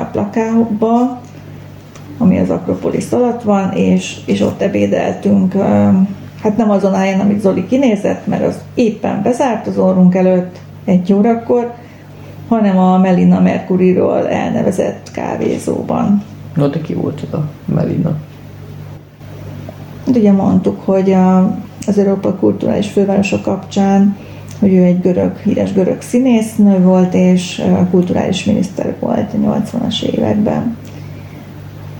Ugye 0.00 0.08
a 0.08 0.10
plakába, 0.10 1.20
ami 2.18 2.38
az 2.38 2.50
Akropolis 2.50 3.10
alatt 3.10 3.42
van, 3.42 3.72
és, 3.72 4.16
és 4.26 4.40
ott 4.40 4.60
ebédeltünk, 4.60 5.52
hát 6.42 6.56
nem 6.56 6.70
azon 6.70 6.94
helyen, 6.94 7.20
amit 7.20 7.40
Zoli 7.40 7.66
kinézett, 7.66 8.26
mert 8.26 8.46
az 8.46 8.58
éppen 8.74 9.22
bezárt 9.22 9.66
az 9.66 9.78
orrunk 9.78 10.14
előtt 10.14 10.58
egy 10.84 11.12
órakor, 11.12 11.74
hanem 12.48 12.78
a 12.78 12.98
Melina 12.98 13.40
Mercuriról 13.40 14.28
elnevezett 14.28 15.10
kávézóban. 15.12 16.22
No, 16.54 16.68
de 16.68 16.80
ki 16.80 16.94
volt 16.94 17.22
a 17.32 17.48
Melina? 17.64 18.16
Hát 20.06 20.16
ugye 20.16 20.32
mondtuk, 20.32 20.80
hogy 20.84 21.12
a, 21.12 21.38
az 21.86 21.98
Európa 21.98 22.34
Kulturális 22.34 22.88
Fővárosa 22.88 23.40
kapcsán, 23.40 24.16
hogy 24.60 24.72
ő 24.72 24.82
egy 24.82 25.00
görög, 25.00 25.36
híres 25.36 25.72
görög 25.72 26.00
színésznő 26.00 26.80
volt, 26.80 27.14
és 27.14 27.62
kulturális 27.90 28.44
miniszter 28.44 28.94
volt 29.00 29.32
a 29.34 29.36
80-as 29.36 30.02
években. 30.02 30.76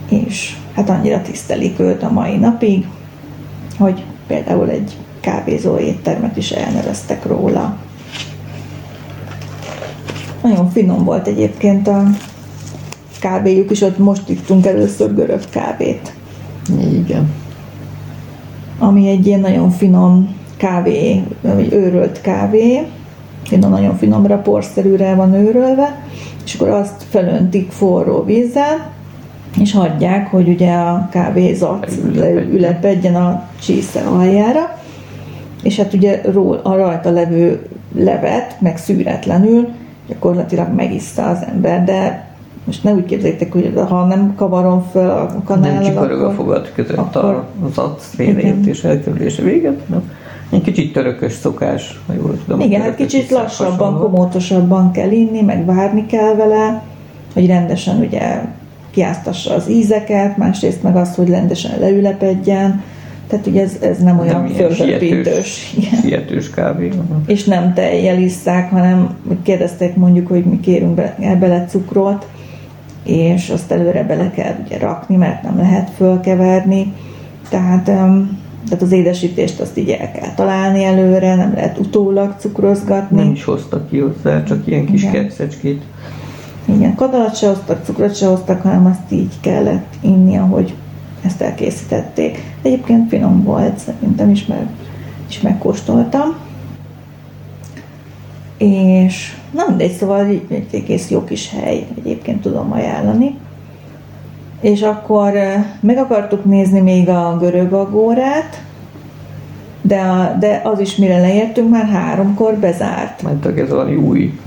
És 0.09 0.57
hát 0.75 0.91
annyira 0.91 1.23
tisztelik 1.23 1.79
őt 1.79 2.03
a 2.03 2.11
mai 2.11 2.37
napig, 2.37 2.87
hogy 3.79 4.05
például 4.27 4.69
egy 4.71 4.97
kávézó 5.21 5.79
éttermet 5.79 6.37
is 6.37 6.51
elneveztek 6.51 7.27
róla. 7.27 7.77
Nagyon 10.43 10.71
finom 10.71 11.05
volt 11.05 11.27
egyébként 11.27 11.89
a 11.89 12.03
kávéjuk, 13.21 13.71
és 13.71 13.81
ott 13.81 13.99
most 13.99 14.29
ittunk 14.29 14.67
először 14.67 15.15
görög 15.15 15.43
kávét 15.51 16.15
Igen. 16.79 17.33
ami 18.79 19.09
egy 19.09 19.27
ilyen 19.27 19.41
nagyon 19.41 19.71
finom 19.71 20.35
kávé, 20.61 21.23
vagy 21.41 21.73
őrölt 21.73 22.21
kávé, 22.21 22.87
finom, 23.43 23.71
nagyon 23.71 23.97
finomra, 23.97 24.37
porszerűre 24.37 25.15
van 25.15 25.35
őrölve, 25.35 26.03
és 26.45 26.55
akkor 26.55 26.69
azt 26.69 27.05
felöntik 27.09 27.71
forró 27.71 28.25
vízzel, 28.25 28.91
és 29.61 29.73
hagyják, 29.73 30.31
hogy 30.31 30.49
ugye 30.49 30.73
a 30.73 31.09
kávézat 31.11 31.93
Ülepedjen. 32.53 33.15
a 33.15 33.43
csésze 33.63 34.01
aljára, 34.01 34.79
és 35.63 35.77
hát 35.77 35.93
ugye 35.93 36.21
ról, 36.33 36.61
a 36.63 36.77
rajta 36.77 37.11
levő 37.11 37.67
levet, 37.95 38.57
meg 38.61 38.77
szűretlenül 38.77 39.69
gyakorlatilag 40.09 40.75
megiszta 40.75 41.27
az 41.27 41.39
ember, 41.53 41.85
de 41.85 42.29
most 42.65 42.85
ne 42.85 42.93
úgy 42.93 43.05
képzeljétek, 43.05 43.53
hogy 43.53 43.73
ha 43.89 44.07
nem 44.07 44.35
kavarom 44.37 44.87
föl 44.91 45.11
a 45.11 45.25
Nem 45.31 45.43
kanállal, 45.45 45.85
csikorog 45.85 46.21
a 46.23 46.31
fogad 46.31 46.73
között 46.75 46.97
akkor- 46.97 47.45
az 47.77 48.13
Igen. 48.17 48.67
és 48.67 48.85
elkerülése 48.85 49.43
véget. 49.43 49.89
Nem? 49.89 50.11
Egy 50.51 50.63
kicsit 50.63 50.93
törökös 50.93 51.33
szokás, 51.33 52.01
ha 52.07 52.13
jól 52.13 52.39
tudom. 52.45 52.61
Igen, 52.61 52.81
hát 52.81 52.97
kicsit 52.97 53.31
lassabban, 53.31 53.99
komótosabban 53.99 54.93
kell 54.93 55.11
inni, 55.11 55.41
meg 55.41 55.65
várni 55.65 56.07
kell 56.07 56.35
vele, 56.35 56.83
hogy 57.33 57.47
rendesen 57.47 57.99
ugye 57.99 58.41
kiáztassa 58.91 59.55
az 59.55 59.71
ízeket, 59.71 60.37
másrészt 60.37 60.83
meg 60.83 60.97
azt, 60.97 61.15
hogy 61.15 61.29
rendesen 61.29 61.79
leülepedjen. 61.81 62.83
Tehát 63.29 63.47
ugye 63.47 63.63
ez, 63.63 63.77
ez 63.81 63.99
nem 63.99 64.19
olyan. 64.19 64.47
Igen. 64.47 64.71
sietős 66.03 66.51
kávé. 66.51 66.91
És 67.27 67.45
nem 67.45 67.75
tejjel 67.75 68.19
isszák, 68.19 68.71
hanem 68.71 69.17
kérdezték 69.43 69.95
mondjuk, 69.95 70.27
hogy 70.27 70.45
mi 70.45 70.61
kérünk 70.61 70.95
be, 70.95 71.37
bele 71.41 71.65
cukrot, 71.65 72.27
és 73.05 73.51
azt 73.51 73.73
előre 73.73 74.05
bele 74.05 74.31
kell 74.31 74.55
ugye 74.65 74.79
rakni, 74.79 75.17
mert 75.17 75.43
nem 75.43 75.57
lehet 75.57 75.91
fölkeverni. 75.97 76.93
Tehát, 77.49 77.89
em, 77.89 78.39
tehát 78.65 78.83
az 78.83 78.93
édesítést 78.93 79.61
azt 79.61 79.79
így 79.79 79.91
el 79.91 80.13
kell 80.13 80.35
találni 80.35 80.85
előre, 80.85 81.35
nem 81.35 81.53
lehet 81.55 81.79
utólag 81.79 82.35
cukrozgatni. 82.39 83.23
Nem 83.23 83.33
is 83.33 83.45
hoztak 83.45 83.89
ki 83.89 83.99
hozzá, 83.99 84.43
csak 84.43 84.67
ilyen 84.67 84.87
kis 84.87 85.03
Igen. 85.03 85.13
kekszecskét. 85.13 85.83
Igen, 86.65 86.95
kadalat 86.95 87.37
se 87.37 87.49
hoztak, 87.49 87.85
cukrot 87.85 88.17
se 88.17 88.27
hoztak, 88.27 88.63
hanem 88.63 88.87
azt 88.87 89.13
így 89.13 89.41
kellett 89.41 89.95
inni, 90.01 90.37
ahogy 90.37 90.75
ezt 91.25 91.41
elkészítették. 91.41 92.43
Egyébként 92.63 93.09
finom 93.09 93.43
volt, 93.43 93.79
szerintem 93.79 94.31
is, 94.31 94.47
meg, 94.47 94.67
is 95.29 95.41
megkóstoltam. 95.41 96.37
És 98.59 99.37
na 99.51 99.65
mindegy, 99.69 99.93
szóval 99.93 100.29
így 100.29 100.43
egy 100.49 100.75
egész 100.75 101.11
jó 101.11 101.25
kis 101.25 101.51
hely, 101.51 101.87
egyébként 101.99 102.41
tudom 102.41 102.73
ajánlani. 102.73 103.37
És 104.61 104.83
akkor 104.83 105.37
eh, 105.37 105.65
meg 105.81 105.97
akartuk 105.97 106.45
nézni 106.45 106.81
még 106.81 107.09
a 107.09 107.37
görög 107.41 107.73
agórát, 107.73 108.63
de, 109.83 109.99
a, 109.99 110.37
de 110.39 110.61
az 110.65 110.81
is 110.81 110.97
mire 110.97 111.21
leértünk, 111.21 111.71
már 111.71 111.87
háromkor 111.87 112.55
bezárt. 112.55 113.23
Mert 113.23 113.59
ez 113.59 113.69
valami 113.69 113.95
új 113.95 114.39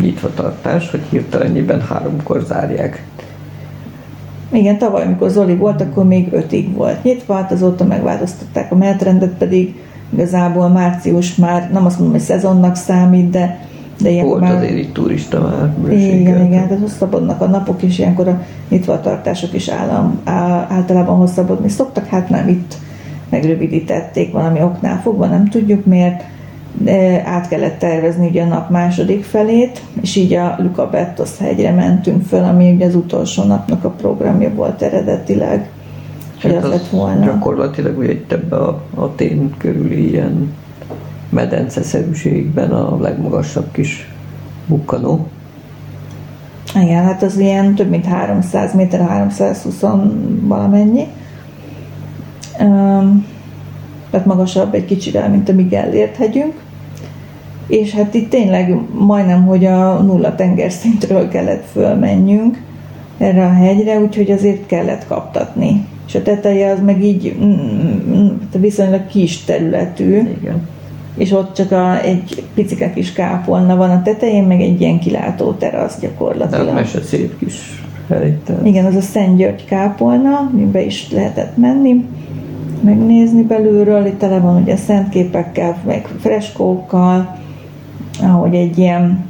nyitvatartás, 0.00 0.90
hogy 0.90 1.02
hirtelenjében 1.10 1.80
háromkor 1.80 2.44
zárják. 2.46 3.02
Igen, 4.52 4.78
tavaly, 4.78 5.02
amikor 5.02 5.30
Zoli 5.30 5.56
volt, 5.56 5.80
akkor 5.80 6.04
még 6.04 6.32
ötig 6.32 6.74
volt 6.74 7.02
nyitva, 7.02 7.34
hát 7.34 7.52
azóta 7.52 7.84
megváltoztatták 7.84 8.72
a 8.72 8.76
menetrendet, 8.76 9.32
pedig 9.38 9.82
igazából 10.12 10.68
március 10.68 11.34
már, 11.34 11.70
nem 11.72 11.84
azt 11.84 11.98
mondom, 11.98 12.16
hogy 12.16 12.26
szezonnak 12.26 12.76
számít, 12.76 13.30
de, 13.30 13.66
de 14.00 14.10
ilyenkor 14.10 14.38
Volt 14.38 14.52
már... 14.52 14.56
azért 14.62 14.78
itt 14.78 14.92
turista 14.92 15.40
már 15.40 15.52
Igen, 15.52 15.82
bőséggel. 15.82 16.44
igen, 16.44 16.68
tehát 16.68 16.82
hosszabbodnak 16.82 17.40
a 17.40 17.46
napok, 17.46 17.82
és 17.82 17.98
ilyenkor 17.98 18.28
a 18.28 18.42
nyitvatartások 18.68 19.52
is 19.54 19.68
állam, 19.68 20.20
á- 20.24 20.70
általában 20.70 21.16
hosszabbodni 21.16 21.68
szoktak, 21.68 22.06
hát 22.06 22.28
nem 22.28 22.48
itt 22.48 22.74
megrövidítették 23.28 24.32
valami 24.32 24.62
oknál 24.62 25.00
fogva, 25.02 25.26
nem 25.26 25.48
tudjuk 25.48 25.84
miért, 25.84 26.22
de 26.72 27.22
át 27.26 27.48
kellett 27.48 27.78
tervezni 27.78 28.26
ugye 28.26 28.42
a 28.42 28.46
nap 28.46 28.70
második 28.70 29.24
felét, 29.24 29.82
és 30.00 30.16
így 30.16 30.32
a 30.32 30.56
Luca 30.58 30.88
Bettos 30.90 31.38
hegyre 31.38 31.70
mentünk 31.72 32.26
föl, 32.26 32.44
ami 32.44 32.70
ugye 32.72 32.86
az 32.86 32.94
utolsó 32.94 33.44
napnak 33.44 33.84
a 33.84 33.90
programja 33.90 34.54
volt 34.54 34.82
eredetileg, 34.82 35.68
hogy 36.42 36.52
Hát 36.52 36.64
az 36.64 36.70
az 36.70 36.70
lett 36.70 36.88
volna. 36.88 37.24
Gyakorlatilag 37.24 37.98
ugye 37.98 38.10
itt 38.10 38.32
ebbe 38.32 38.56
a, 38.56 38.82
a 38.94 39.14
tén 39.14 39.54
körüli 39.58 40.10
ilyen 40.10 40.52
medenceszerűségben 41.38 42.70
a 42.70 43.00
legmagasabb 43.00 43.72
kis 43.72 44.12
bukkanó. 44.66 45.26
Igen, 46.82 47.04
hát 47.04 47.22
az 47.22 47.38
ilyen 47.38 47.74
több 47.74 47.88
mint 47.88 48.06
300 48.06 48.74
méter, 48.74 49.08
320 49.08 49.80
valamennyi. 50.40 51.06
Um, 52.60 53.26
tehát 54.10 54.26
magasabb 54.26 54.74
egy 54.74 54.84
kicsivel, 54.84 55.28
mint 55.28 55.48
a 55.48 55.52
mi 55.52 55.62
Gellért 55.62 56.16
hegyünk. 56.16 56.54
És 57.66 57.94
hát 57.94 58.14
itt 58.14 58.30
tényleg 58.30 58.74
majdnem, 58.92 59.46
hogy 59.46 59.64
a 59.64 60.02
nulla 60.02 60.34
tengerszintről 60.34 61.28
kellett 61.28 61.64
fölmenjünk 61.72 62.62
erre 63.18 63.44
a 63.44 63.52
hegyre, 63.52 64.00
úgyhogy 64.00 64.30
azért 64.30 64.66
kellett 64.66 65.06
kaptatni. 65.06 65.86
És 66.06 66.14
a 66.14 66.22
teteje 66.22 66.72
az 66.72 66.78
meg 66.84 67.04
így 67.04 67.36
mm, 67.40 67.50
mm, 68.16 68.28
viszonylag 68.60 69.06
kis 69.06 69.44
területű 69.44 70.18
Igen. 70.40 70.68
És 71.18 71.32
ott 71.32 71.54
csak 71.54 71.72
a, 71.72 72.02
egy 72.02 72.44
picike 72.54 72.92
kis 72.92 73.12
kápolna 73.12 73.76
van 73.76 73.90
a 73.90 74.02
tetején, 74.02 74.44
meg 74.44 74.60
egy 74.60 74.80
ilyen 74.80 74.98
kilátó 74.98 75.52
terasz 75.52 76.00
De 76.00 76.06
gyakorlatilag. 76.06 76.66
az 76.66 76.74
mese 76.74 77.02
szép 77.02 77.38
kis 77.38 77.82
hely. 78.08 78.38
tehát 78.44 78.66
Igen, 78.66 78.84
az 78.84 78.94
a 78.94 79.00
Szent 79.00 79.36
György 79.36 79.64
kápolna, 79.64 80.48
amiben 80.52 80.82
is 80.82 81.10
lehetett 81.10 81.56
menni, 81.56 82.04
megnézni 82.80 83.42
belülről, 83.42 84.06
itt 84.06 84.18
tele 84.18 84.38
van 84.38 84.62
ugye 84.62 84.76
szentképekkel, 84.76 85.76
meg 85.86 86.08
freskókkal, 86.20 87.36
ahogy 88.22 88.54
egy 88.54 88.78
ilyen 88.78 89.24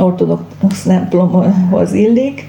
ortodox 0.00 0.82
templomhoz 0.86 1.92
illik, 1.92 2.48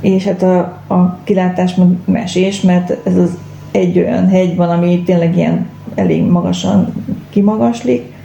és 0.00 0.24
hát 0.24 0.42
a, 0.42 0.58
a 0.94 1.18
kilátás 1.24 1.74
meg 1.74 1.88
mesés, 2.04 2.60
mert 2.60 3.06
ez 3.06 3.16
az 3.16 3.38
egy 3.70 3.98
olyan 3.98 4.28
hegy 4.28 4.56
van, 4.56 4.68
ami 4.68 5.02
tényleg 5.02 5.36
ilyen 5.36 5.66
elég 5.98 6.24
magasan 6.24 6.92
kimagaslik, 7.30 8.16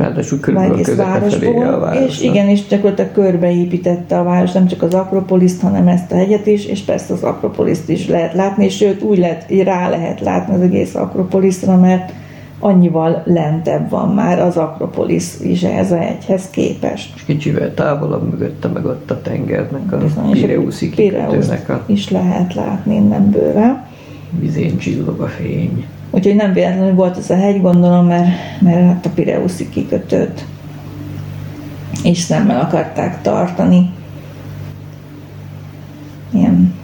Ráadásul 0.00 0.40
körülbelül 0.40 0.74
egész 0.74 0.86
közepe 0.86 1.68
a 1.68 1.78
város. 1.78 2.06
és 2.06 2.22
igen, 2.22 2.48
és 2.48 2.66
gyakorlatilag 2.66 3.12
körbeépítette 3.12 4.18
a 4.18 4.22
város, 4.22 4.52
nem 4.52 4.66
csak 4.66 4.82
az 4.82 4.94
Akropoliszt, 4.94 5.60
hanem 5.60 5.88
ezt 5.88 6.12
a 6.12 6.16
hegyet 6.16 6.46
is, 6.46 6.66
és 6.66 6.80
persze 6.80 7.12
az 7.12 7.22
Akropoliszt 7.22 7.88
is 7.88 8.08
lehet 8.08 8.34
látni, 8.34 8.64
és 8.64 8.76
sőt 8.76 9.02
úgy 9.02 9.18
lehet, 9.18 9.50
rá 9.64 9.88
lehet 9.88 10.20
látni 10.20 10.54
az 10.54 10.60
egész 10.60 10.94
Akropoliszra, 10.94 11.76
mert 11.76 12.12
annyival 12.58 13.22
lentebb 13.24 13.90
van 13.90 14.14
már 14.14 14.40
az 14.40 14.56
Akropolisz 14.56 15.40
is 15.40 15.62
ehhez 15.62 15.92
a 15.92 15.96
hegyhez 15.96 16.50
képest. 16.50 17.12
És 17.16 17.22
kicsivel 17.22 17.74
távolabb 17.74 18.30
mögötte 18.30 18.68
meg 18.68 18.84
ott 18.84 19.10
a 19.10 19.22
tengernek, 19.22 19.92
a 19.92 19.96
Bizony, 19.96 20.30
és 20.30 20.42
a 20.42 20.46
Pireuszi 20.46 20.90
kikötőnek 20.90 21.68
a 21.68 21.82
is 21.86 22.10
lehet 22.10 22.54
látni 22.54 22.94
innen 22.94 23.30
bőve. 23.30 23.88
vizén 24.38 24.78
csillog 24.78 25.20
a 25.20 25.26
fény. 25.26 25.86
Úgyhogy 26.10 26.34
nem 26.34 26.52
véletlenül 26.52 26.94
volt 26.94 27.16
ez 27.16 27.30
a 27.30 27.36
hegy, 27.36 27.60
gondolom, 27.60 28.06
mert, 28.06 28.28
mert 28.60 28.86
hát 28.86 29.06
a 29.06 29.10
Pireuszi 29.10 29.68
kikötőt 29.68 30.44
és 32.02 32.18
szemmel 32.18 32.60
akarták 32.60 33.22
tartani 33.22 33.90
ilyen 36.30 36.74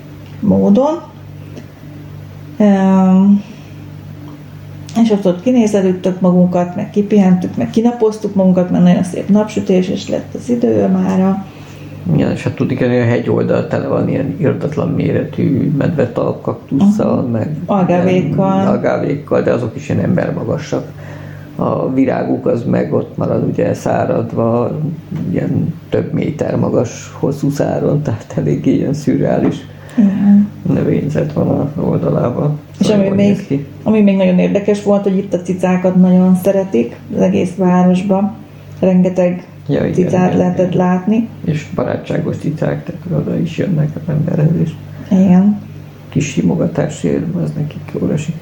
módon. 0.40 1.00
És 5.02 5.10
ott, 5.10 5.26
ott 5.26 5.42
kinézelődtük 5.42 6.20
magunkat, 6.20 6.76
meg 6.76 6.90
kipihentük, 6.90 7.56
meg 7.56 7.70
kinapoztuk 7.70 8.34
magunkat, 8.34 8.70
mert 8.70 8.84
nagyon 8.84 9.02
szép 9.02 9.28
napsütés, 9.28 9.88
és 9.88 10.08
lett 10.08 10.34
az 10.34 10.48
idő 10.48 10.86
mára. 10.86 11.46
Igen, 12.14 12.30
és 12.30 12.42
hát 12.42 12.54
tudni 12.54 12.74
kell, 12.74 12.88
hogy 12.88 12.98
a 12.98 13.04
hegy 13.04 13.30
oldal 13.30 13.66
tele 13.68 13.86
van 13.86 14.08
ilyen 14.08 14.34
irdatlan 14.38 14.88
méretű 14.88 15.72
medvetalp 15.78 16.42
kaktusszal, 16.42 17.22
meg 17.22 17.56
Algávékkal. 17.66 18.54
ilyen 18.54 18.66
algávékkal, 18.66 19.42
de 19.42 19.52
azok 19.52 19.76
is 19.76 19.88
ilyen 19.88 20.02
embermagasak. 20.04 20.92
A 21.56 21.92
viráguk 21.92 22.46
az 22.46 22.64
meg 22.64 22.92
ott 22.92 23.16
marad 23.16 23.44
ugye 23.48 23.74
száradva, 23.74 24.78
ilyen 25.30 25.74
több 25.88 26.12
méter 26.12 26.56
magas 26.56 27.12
hosszú 27.18 27.50
száron, 27.50 28.02
tehát 28.02 28.34
eléggé 28.36 28.74
ilyen 28.74 28.92
szürreális 28.94 29.56
növényzet 30.72 31.32
van 31.32 31.48
a 31.48 31.70
oldalában. 31.80 32.58
És 32.78 32.86
Szóval 32.86 33.06
ami 33.06 33.16
néz 33.16 33.38
ki. 33.46 33.54
még, 33.54 33.66
ami 33.82 34.00
még 34.02 34.16
nagyon 34.16 34.38
érdekes 34.38 34.82
volt, 34.82 35.02
hogy 35.02 35.16
itt 35.16 35.34
a 35.34 35.42
cicákat 35.42 35.94
nagyon 35.94 36.34
szeretik 36.42 36.96
az 37.14 37.20
egész 37.20 37.54
városban. 37.56 38.34
Rengeteg 38.80 39.46
Ja, 39.68 39.86
igen, 39.86 39.92
cicát 39.92 40.26
igen, 40.26 40.36
lehetett 40.38 40.74
igen. 40.74 40.86
látni. 40.86 41.28
És 41.44 41.66
barátságos 41.74 42.36
cicák, 42.36 42.84
tehát 42.84 43.20
oda 43.20 43.38
is 43.38 43.58
jönnek 43.58 43.88
az 43.94 44.14
emberhez, 44.14 44.60
és 44.62 44.70
Igen. 45.10 45.60
kis 46.08 46.26
simogatásért 46.26 47.34
az 47.34 47.52
nekik 47.56 47.92
jól 48.00 48.12
esik. 48.12 48.34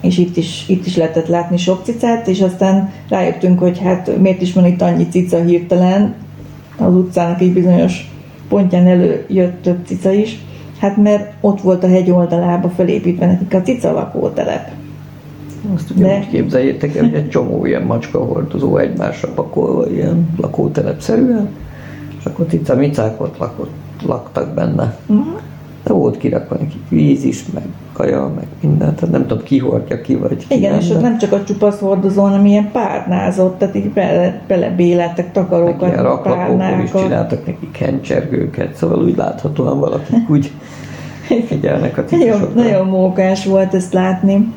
És 0.00 0.18
itt 0.18 0.36
is, 0.36 0.64
itt 0.68 0.86
is 0.86 0.96
lehetett 0.96 1.26
látni 1.26 1.56
sok 1.56 1.84
cicát, 1.84 2.28
és 2.28 2.40
aztán 2.40 2.90
rájöttünk, 3.08 3.58
hogy 3.58 3.78
hát 3.78 4.18
miért 4.20 4.42
is 4.42 4.52
van 4.52 4.66
itt 4.66 4.82
annyi 4.82 5.08
cica 5.08 5.42
hirtelen. 5.42 6.14
Az 6.78 6.94
utcának 6.94 7.40
egy 7.40 7.52
bizonyos 7.52 8.10
pontján 8.48 8.86
előjött 8.86 9.62
több 9.62 9.86
cica 9.86 10.12
is. 10.12 10.38
Hát 10.78 10.96
mert 10.96 11.32
ott 11.40 11.60
volt 11.60 11.84
a 11.84 11.88
hegy 11.88 12.10
oldalába 12.10 12.68
felépítve 12.68 13.26
nekik 13.26 13.54
a 13.54 13.62
cica 13.62 13.92
lakótelep. 13.92 14.70
Azt 15.74 15.90
ugye 15.90 16.06
De- 16.06 16.18
úgy 16.18 16.28
képzeljétek 16.28 16.96
el, 16.96 17.04
hogy 17.04 17.14
egy 17.14 17.28
csomó 17.28 17.66
ilyen 17.66 17.82
macska 17.82 18.18
hordozó 18.24 18.76
egymásra 18.76 19.28
pakolva, 19.34 19.90
ilyen 19.90 20.28
lakótelepszerűen, 20.36 21.48
és 22.18 22.24
akkor 22.24 22.46
cica-micák 22.48 23.20
ott 23.20 23.38
lakott, 23.38 23.72
laktak 24.06 24.54
benne. 24.54 24.96
Uh-huh. 25.06 25.26
De 25.84 25.92
volt 25.92 26.18
kirakva 26.18 26.56
nekik 26.60 26.88
víz 26.88 27.24
is, 27.24 27.44
meg 27.54 27.62
kaja, 27.92 28.32
meg 28.36 28.46
minden, 28.60 28.94
tehát 28.94 29.10
nem 29.10 29.26
tudom 29.26 29.42
ki 29.44 29.58
hordja 29.58 30.00
ki, 30.00 30.14
vagy 30.14 30.46
ki 30.46 30.54
Igen, 30.56 30.78
és 30.78 30.88
de 30.88 30.94
ott 30.94 31.00
nem 31.00 31.18
csak 31.18 31.32
a 31.32 31.44
csupasz 31.44 31.78
hordozó, 31.78 32.22
hanem 32.22 32.46
ilyen 32.46 32.70
párnázott, 32.72 33.58
tehát 33.58 33.74
így 33.74 33.90
bele, 33.90 34.40
belebélettek 34.48 35.24
meg 35.24 35.32
takarókat, 35.32 35.88
ilyen 35.90 36.02
raklapokból 36.02 36.80
is 36.84 36.90
csináltak 36.90 37.46
nekik 37.46 37.70
kencsergőket, 37.70 38.74
szóval 38.74 39.02
úgy 39.04 39.16
láthatóan 39.16 39.80
valakik 39.80 40.30
úgy 40.30 40.50
figyelnek 41.48 41.98
a 41.98 42.04
Nagyon, 42.10 42.26
cicasokra. 42.26 42.62
nagyon 42.62 42.86
mókás 42.86 43.44
volt 43.44 43.74
ezt 43.74 43.92
látni. 43.92 44.52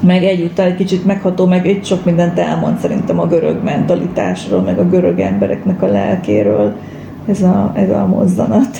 Meg 0.00 0.24
egyúttal 0.24 0.66
egy 0.66 0.74
kicsit 0.74 1.04
megható, 1.04 1.46
meg 1.46 1.66
egy 1.66 1.84
sok 1.84 2.04
mindent 2.04 2.38
elmond 2.38 2.78
szerintem 2.78 3.18
a 3.18 3.26
görög 3.26 3.62
mentalitásról, 3.62 4.60
meg 4.60 4.78
a 4.78 4.88
görög 4.88 5.20
embereknek 5.20 5.82
a 5.82 5.86
lelkéről 5.86 6.74
ez 7.26 7.42
a, 7.42 7.72
ez 7.74 7.90
a 7.90 8.06
mozzanat. 8.06 8.78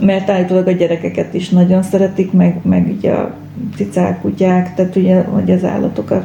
Mert 0.00 0.30
állítólag 0.30 0.66
a 0.66 0.72
gyerekeket 0.72 1.34
is 1.34 1.48
nagyon 1.48 1.82
szeretik, 1.82 2.32
meg, 2.32 2.60
meg 2.62 2.94
ugye 2.96 3.12
a 3.12 3.34
cicák, 3.76 4.20
kutyák, 4.20 4.74
tehát 4.74 4.96
ugye 4.96 5.22
vagy 5.22 5.50
az 5.50 5.64
állatokat, 5.64 6.24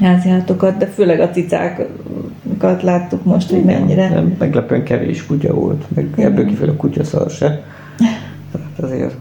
háziállatokat, 0.00 0.76
de 0.76 0.86
főleg 0.86 1.20
a 1.20 1.30
cicákat 1.30 2.82
láttuk 2.82 3.24
most, 3.24 3.50
hogy 3.50 3.64
mennyire. 3.64 4.08
Nem, 4.08 4.36
meglepően 4.38 4.84
kevés 4.84 5.26
kutya 5.26 5.54
volt, 5.54 5.84
meg 5.94 6.06
ebből 6.16 6.46
kifelé 6.46 6.70
a 6.70 6.76
kutyaszar 6.76 7.30
se. 7.30 7.62
Tehát 8.52 8.78
azért 8.80 9.14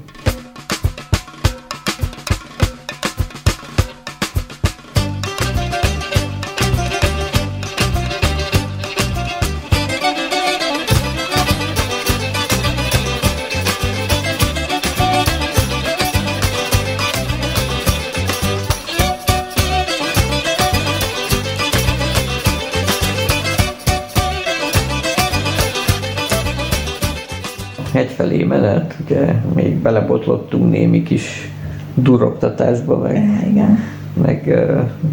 menet, 28.71 28.95
ugye 29.05 29.33
még 29.55 29.75
belebotlottunk 29.75 30.71
némi 30.71 31.03
kis 31.03 31.51
duroktatásba, 31.95 32.97
meg, 32.97 33.45
igen. 33.49 33.79
meg 34.21 34.65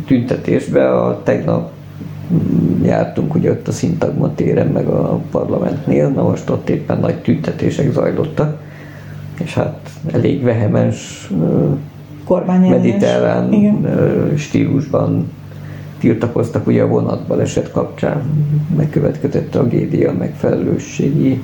tüntetésbe. 0.06 0.90
A 0.90 1.22
tegnap 1.22 1.70
jártunk 2.82 3.34
ugye 3.34 3.50
ott 3.50 3.68
a 3.68 3.72
Szintagma 3.72 4.34
téren, 4.34 4.66
meg 4.66 4.86
a 4.86 5.20
parlamentnél, 5.30 6.08
na 6.08 6.22
most 6.22 6.50
ott 6.50 6.68
éppen 6.68 6.98
nagy 6.98 7.16
tüntetések 7.16 7.92
zajlottak. 7.92 8.60
és 9.44 9.54
hát 9.54 9.90
elég 10.12 10.42
vehemens 10.42 11.30
mediterrán 12.48 13.52
Igen. 13.52 13.86
stílusban 14.36 15.30
tiltakoztak 15.98 16.66
ugye 16.66 16.82
a 16.82 16.86
vonatbaleset 16.86 17.70
kapcsán 17.70 18.22
megkövetkezett 18.76 19.50
tragédia, 19.50 20.12
megfelelősségi 20.12 21.42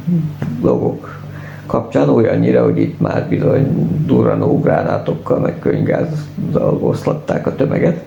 dolgok 0.60 1.23
kapcsán 1.66 2.08
olyannyira, 2.08 2.64
hogy 2.64 2.78
itt 2.78 3.00
már 3.00 3.26
bizony 3.28 3.88
durranó 4.06 4.60
gránátokkal, 4.60 5.38
meg 5.38 5.58
könyvgázzal 5.58 6.78
oszlatták 6.80 7.46
a 7.46 7.54
tömeget. 7.54 8.04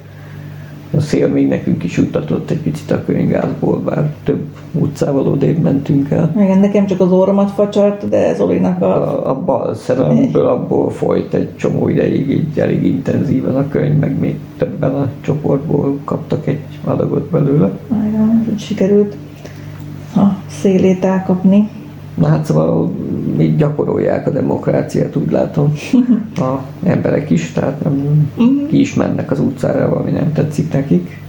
A 0.98 1.00
szél 1.00 1.28
még 1.28 1.48
nekünk 1.48 1.84
is 1.84 1.98
juttatott 1.98 2.50
egy 2.50 2.62
picit 2.62 2.92
a 2.92 3.04
könyvgázból, 3.06 3.80
bár 3.80 4.14
több 4.24 4.46
utcával 4.72 5.28
odébb 5.28 5.58
mentünk 5.58 6.10
el. 6.10 6.32
Igen, 6.38 6.60
nekem 6.60 6.86
csak 6.86 7.00
az 7.00 7.12
orromat 7.12 7.52
facsart, 7.52 8.10
de 8.10 8.34
Zolinak 8.34 8.82
a... 8.82 8.86
A, 8.86 9.30
a 9.30 9.42
bal 9.42 9.76
szememből 9.76 10.46
abból 10.46 10.90
folyt 10.90 11.34
egy 11.34 11.56
csomó 11.56 11.88
ideig, 11.88 12.30
így 12.30 12.60
elég 12.60 12.86
intenzíven 12.86 13.56
a 13.56 13.68
könyv, 13.68 14.00
meg 14.00 14.20
még 14.20 14.40
többen 14.58 14.96
a 14.96 15.10
csoportból 15.22 15.98
kaptak 16.04 16.48
egy 16.48 16.62
adagot 16.84 17.30
belőle. 17.30 17.72
Igen, 18.08 18.46
úgy 18.52 18.60
sikerült 18.60 19.16
a 20.16 20.26
szélét 20.48 21.06
elkapni. 21.06 21.70
Na 22.18 22.28
hát 22.28 22.46
szóval 22.46 22.92
még 23.38 23.58
gyakorolják 23.58 24.28
a 24.28 24.32
demokráciát, 24.32 25.16
úgy 25.16 25.32
látom, 25.32 25.74
a 26.36 26.60
emberek 26.84 27.30
is, 27.30 27.52
tehát 27.52 27.84
nem 27.84 28.30
ki 28.70 28.80
is 28.80 28.94
mennek 28.94 29.32
az 29.32 29.40
utcára, 29.40 29.90
valami 29.90 30.12
nem 30.12 30.34
tetszik 30.34 30.74
nekik. 30.74 31.22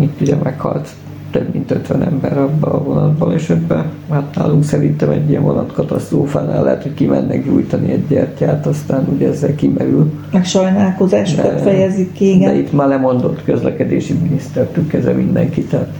Itt 0.00 0.20
ugye 0.20 0.36
meghalt 0.42 0.88
több 1.30 1.52
mint 1.52 1.70
50 1.70 2.02
ember 2.02 2.38
abban 2.38 2.72
a 2.72 2.82
vonatban, 2.82 3.32
és 3.32 3.50
ebben 3.50 3.84
hát 4.10 4.34
nálunk 4.34 4.64
szerintem 4.64 5.10
egy 5.10 5.30
ilyen 5.30 5.42
vonatkatasztrófánál 5.42 6.62
lehet, 6.62 6.82
hogy 6.82 6.94
kimennek 6.94 7.44
gyújtani 7.44 7.92
egy 7.92 8.06
gyertyát, 8.06 8.66
aztán 8.66 9.06
ugye 9.14 9.28
ezzel 9.28 9.54
kimerül. 9.54 10.12
Meg 10.32 10.44
sajnálkozásokat 10.44 11.54
De- 11.54 11.60
fejezik 11.60 12.12
ki, 12.12 12.24
De 12.24 12.34
igen. 12.34 12.54
itt 12.56 12.72
már 12.72 12.88
lemondott 12.88 13.44
közlekedési 13.44 14.14
miniszter 14.22 14.66
tükkeze 14.66 15.12
mindenki, 15.12 15.62
tehát 15.62 15.92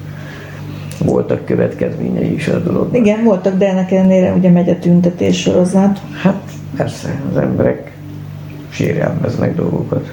voltak 1.05 1.45
következményei 1.45 2.35
is 2.35 2.49
a 2.49 2.59
dolognak. 2.59 2.97
Igen, 2.97 3.25
voltak, 3.25 3.57
de 3.57 3.69
ennek 3.69 3.93
ellenére 3.93 4.33
ugye 4.33 4.51
megy 4.51 4.69
a 4.69 4.79
tüntetés 4.79 5.41
sorozat. 5.41 6.01
Hát 6.23 6.43
persze, 6.77 7.21
az 7.31 7.37
emberek 7.37 7.97
sérelmeznek 8.69 9.55
dolgokat. 9.55 10.11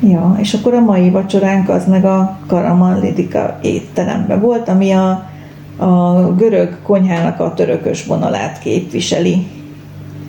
Ja, 0.00 0.36
és 0.40 0.54
akkor 0.54 0.74
a 0.74 0.80
mai 0.80 1.10
vacsoránk 1.10 1.68
az 1.68 1.86
meg 1.86 2.04
a 2.04 2.38
Karaman 2.46 3.00
Lidika 3.00 3.58
étterembe 3.62 4.36
volt, 4.36 4.68
ami 4.68 4.90
a, 4.90 5.30
a 5.76 6.22
görög 6.36 6.76
konyhának 6.82 7.40
a 7.40 7.54
törökös 7.54 8.06
vonalát 8.06 8.58
képviseli. 8.58 9.46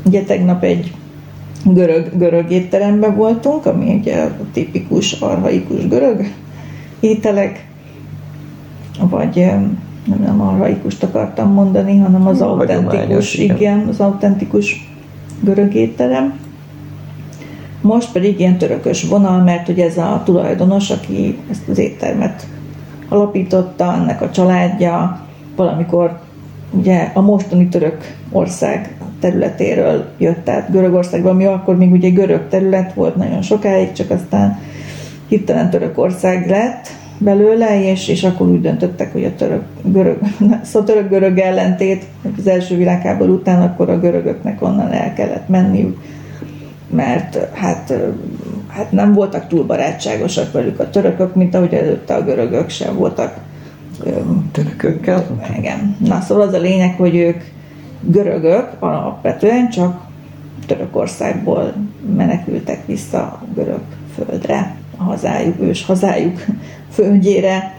Ugye 0.06 0.24
tegnap 0.24 0.64
egy 0.64 0.92
görög, 1.66 2.18
görög 2.18 2.52
étteremben 2.52 3.16
voltunk, 3.16 3.66
ami 3.66 3.94
ugye 3.94 4.22
a 4.22 4.32
tipikus, 4.54 5.12
arhaikus 5.12 5.88
görög 5.88 6.32
ételek, 7.00 7.66
vagy 9.00 9.38
em, 9.38 9.80
nem, 10.06 10.20
nem 10.24 10.42
arhaikust 10.42 11.04
akartam 11.04 11.52
mondani, 11.52 11.98
hanem 11.98 12.28
az 12.28 12.42
autentikus, 12.42 13.34
igen. 13.34 13.56
igen, 13.56 13.88
az 13.88 14.00
autentikus 14.00 14.90
görög 15.42 15.74
étterem. 15.74 16.40
Most 17.82 18.12
pedig 18.12 18.40
ilyen 18.40 18.58
törökös 18.58 19.04
vonal, 19.04 19.44
mert 19.44 19.70
ugye 19.70 19.86
ez 19.86 19.98
a 19.98 20.22
tulajdonos, 20.26 20.90
aki 20.90 21.38
ezt 21.52 21.68
az 21.70 21.78
éttermet 21.78 22.48
alapította, 23.10 23.94
ennek 23.94 24.22
a 24.22 24.32
családja 24.32 25.22
valamikor 25.56 26.20
ugye 26.72 27.12
a 27.14 27.22
mostani 27.22 27.68
török 27.68 28.16
ország 28.32 28.98
területéről 29.20 30.06
jött 30.18 30.50
át 30.50 30.72
Görögországba, 30.72 31.30
ami 31.30 31.46
akkor 31.46 31.78
még 31.78 31.92
ugye 31.92 32.10
görög 32.10 32.48
terület 32.50 32.94
volt 32.94 33.16
nagyon 33.16 33.42
sokáig, 33.42 33.92
csak 33.92 34.10
aztán 34.10 34.60
hirtelen 35.28 35.70
Törökország 35.70 36.50
lett 36.50 36.88
belőle, 37.24 37.84
és, 37.92 38.08
és 38.08 38.24
akkor 38.24 38.48
úgy 38.48 38.62
döntöttek, 38.62 39.12
hogy 39.12 39.24
a 39.24 39.36
török, 39.36 39.64
görög, 39.84 40.18
szóval 40.64 40.88
török-görög 40.88 41.38
ellentét 41.38 42.06
az 42.38 42.48
első 42.48 42.78
világháború 42.78 43.34
után, 43.34 43.62
akkor 43.62 43.90
a 43.90 44.00
görögöknek 44.00 44.62
onnan 44.62 44.92
el 44.92 45.14
kellett 45.14 45.48
menniük, 45.48 45.98
mert 46.90 47.50
hát, 47.54 47.94
hát 48.68 48.92
nem 48.92 49.14
voltak 49.14 49.48
túl 49.48 49.64
barátságosak 49.64 50.52
velük 50.52 50.80
a 50.80 50.90
törökök, 50.90 51.36
mint 51.36 51.56
ahogy 51.56 51.74
előtte 51.74 52.14
a 52.16 52.24
görögök 52.24 52.70
sem 52.70 52.96
voltak 52.96 53.38
Törökökkel? 54.52 55.26
igen. 55.58 55.96
Na 56.00 56.22
szóval 56.22 56.48
az 56.48 56.54
a 56.54 56.60
lényeg, 56.60 56.96
hogy 56.96 57.16
ők 57.16 57.44
görögök 58.02 58.70
alapvetően 58.80 59.70
csak 59.70 60.02
Törökországból 60.68 61.74
menekültek 62.16 62.86
vissza 62.86 63.18
a 63.18 63.42
görög 63.56 63.82
földre, 64.16 64.76
a 64.98 65.04
hazájuk, 65.04 65.62
ős 65.62 65.86
hazájuk 65.86 66.46
földjére. 66.90 67.78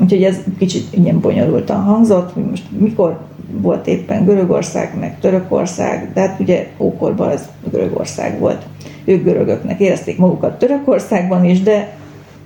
Úgyhogy 0.00 0.22
ez 0.22 0.36
kicsit 0.58 0.86
ilyen 0.90 1.20
bonyolultan 1.20 1.82
hangzott, 1.82 2.32
hogy 2.32 2.44
most 2.44 2.64
mikor 2.78 3.18
volt 3.52 3.86
éppen 3.86 4.24
Görögország, 4.24 4.98
meg 5.00 5.18
Törökország, 5.20 6.10
de 6.14 6.20
hát 6.20 6.40
ugye 6.40 6.66
ókorban 6.78 7.30
ez 7.30 7.48
Görögország 7.70 8.38
volt. 8.38 8.62
Ők 9.04 9.24
görögöknek 9.24 9.80
érezték 9.80 10.18
magukat 10.18 10.58
Törökországban 10.58 11.44
is, 11.44 11.62
de 11.62 11.96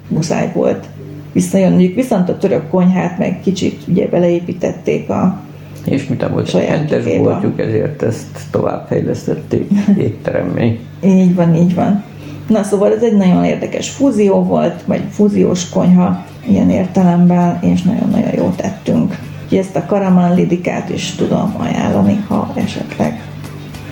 muszáj 0.08 0.50
volt 0.54 0.86
visszajönniük. 1.32 1.94
Viszont 1.94 2.28
a 2.28 2.38
török 2.38 2.68
konyhát 2.68 3.18
meg 3.18 3.40
kicsit 3.40 3.82
ugye 3.88 4.08
beleépítették 4.08 5.10
a 5.10 5.40
És 5.84 6.06
mit 6.06 6.28
volt 6.28 6.48
Saját 6.48 7.18
boltjuk, 7.18 7.60
ezért 7.60 8.02
ezt 8.02 8.46
továbbfejlesztették 8.50 9.70
étteremmé. 9.98 10.78
Így 11.04 11.34
van, 11.34 11.54
így 11.54 11.74
van. 11.74 12.04
Na 12.46 12.62
szóval 12.62 12.92
ez 12.92 13.02
egy 13.02 13.16
nagyon 13.16 13.44
érdekes 13.44 13.90
fúzió 13.90 14.42
volt, 14.42 14.82
vagy 14.86 15.02
fúziós 15.10 15.68
konyha 15.68 16.24
ilyen 16.46 16.70
értelemben, 16.70 17.58
és 17.62 17.82
nagyon-nagyon 17.82 18.34
jót 18.34 18.56
tettünk. 18.56 19.18
Úgyhogy 19.44 19.58
ezt 19.58 19.76
a 19.76 19.86
karaman 19.86 20.34
lidikát 20.34 20.88
is 20.88 21.14
tudom 21.14 21.54
ajánlani, 21.58 22.24
ha 22.28 22.52
esetleg 22.54 23.22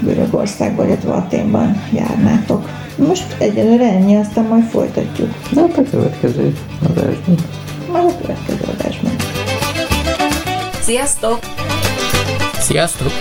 Görögországban, 0.01 0.87
illetve 0.87 1.13
Aténban 1.13 1.83
járnátok. 1.93 2.69
Most 2.97 3.37
egyelőre 3.39 3.93
ennyi, 3.93 4.17
aztán 4.17 4.45
majd 4.45 4.65
folytatjuk. 4.65 5.29
Na, 5.53 5.61
hát 5.61 5.79
a 5.79 5.91
következő 5.91 6.57
adásban. 6.89 7.37
Majd 7.93 8.05
a 8.05 8.21
következő 8.21 8.65
adásban. 8.79 9.13
Sziasztok! 10.81 11.39
Sziasztok! 12.59 13.13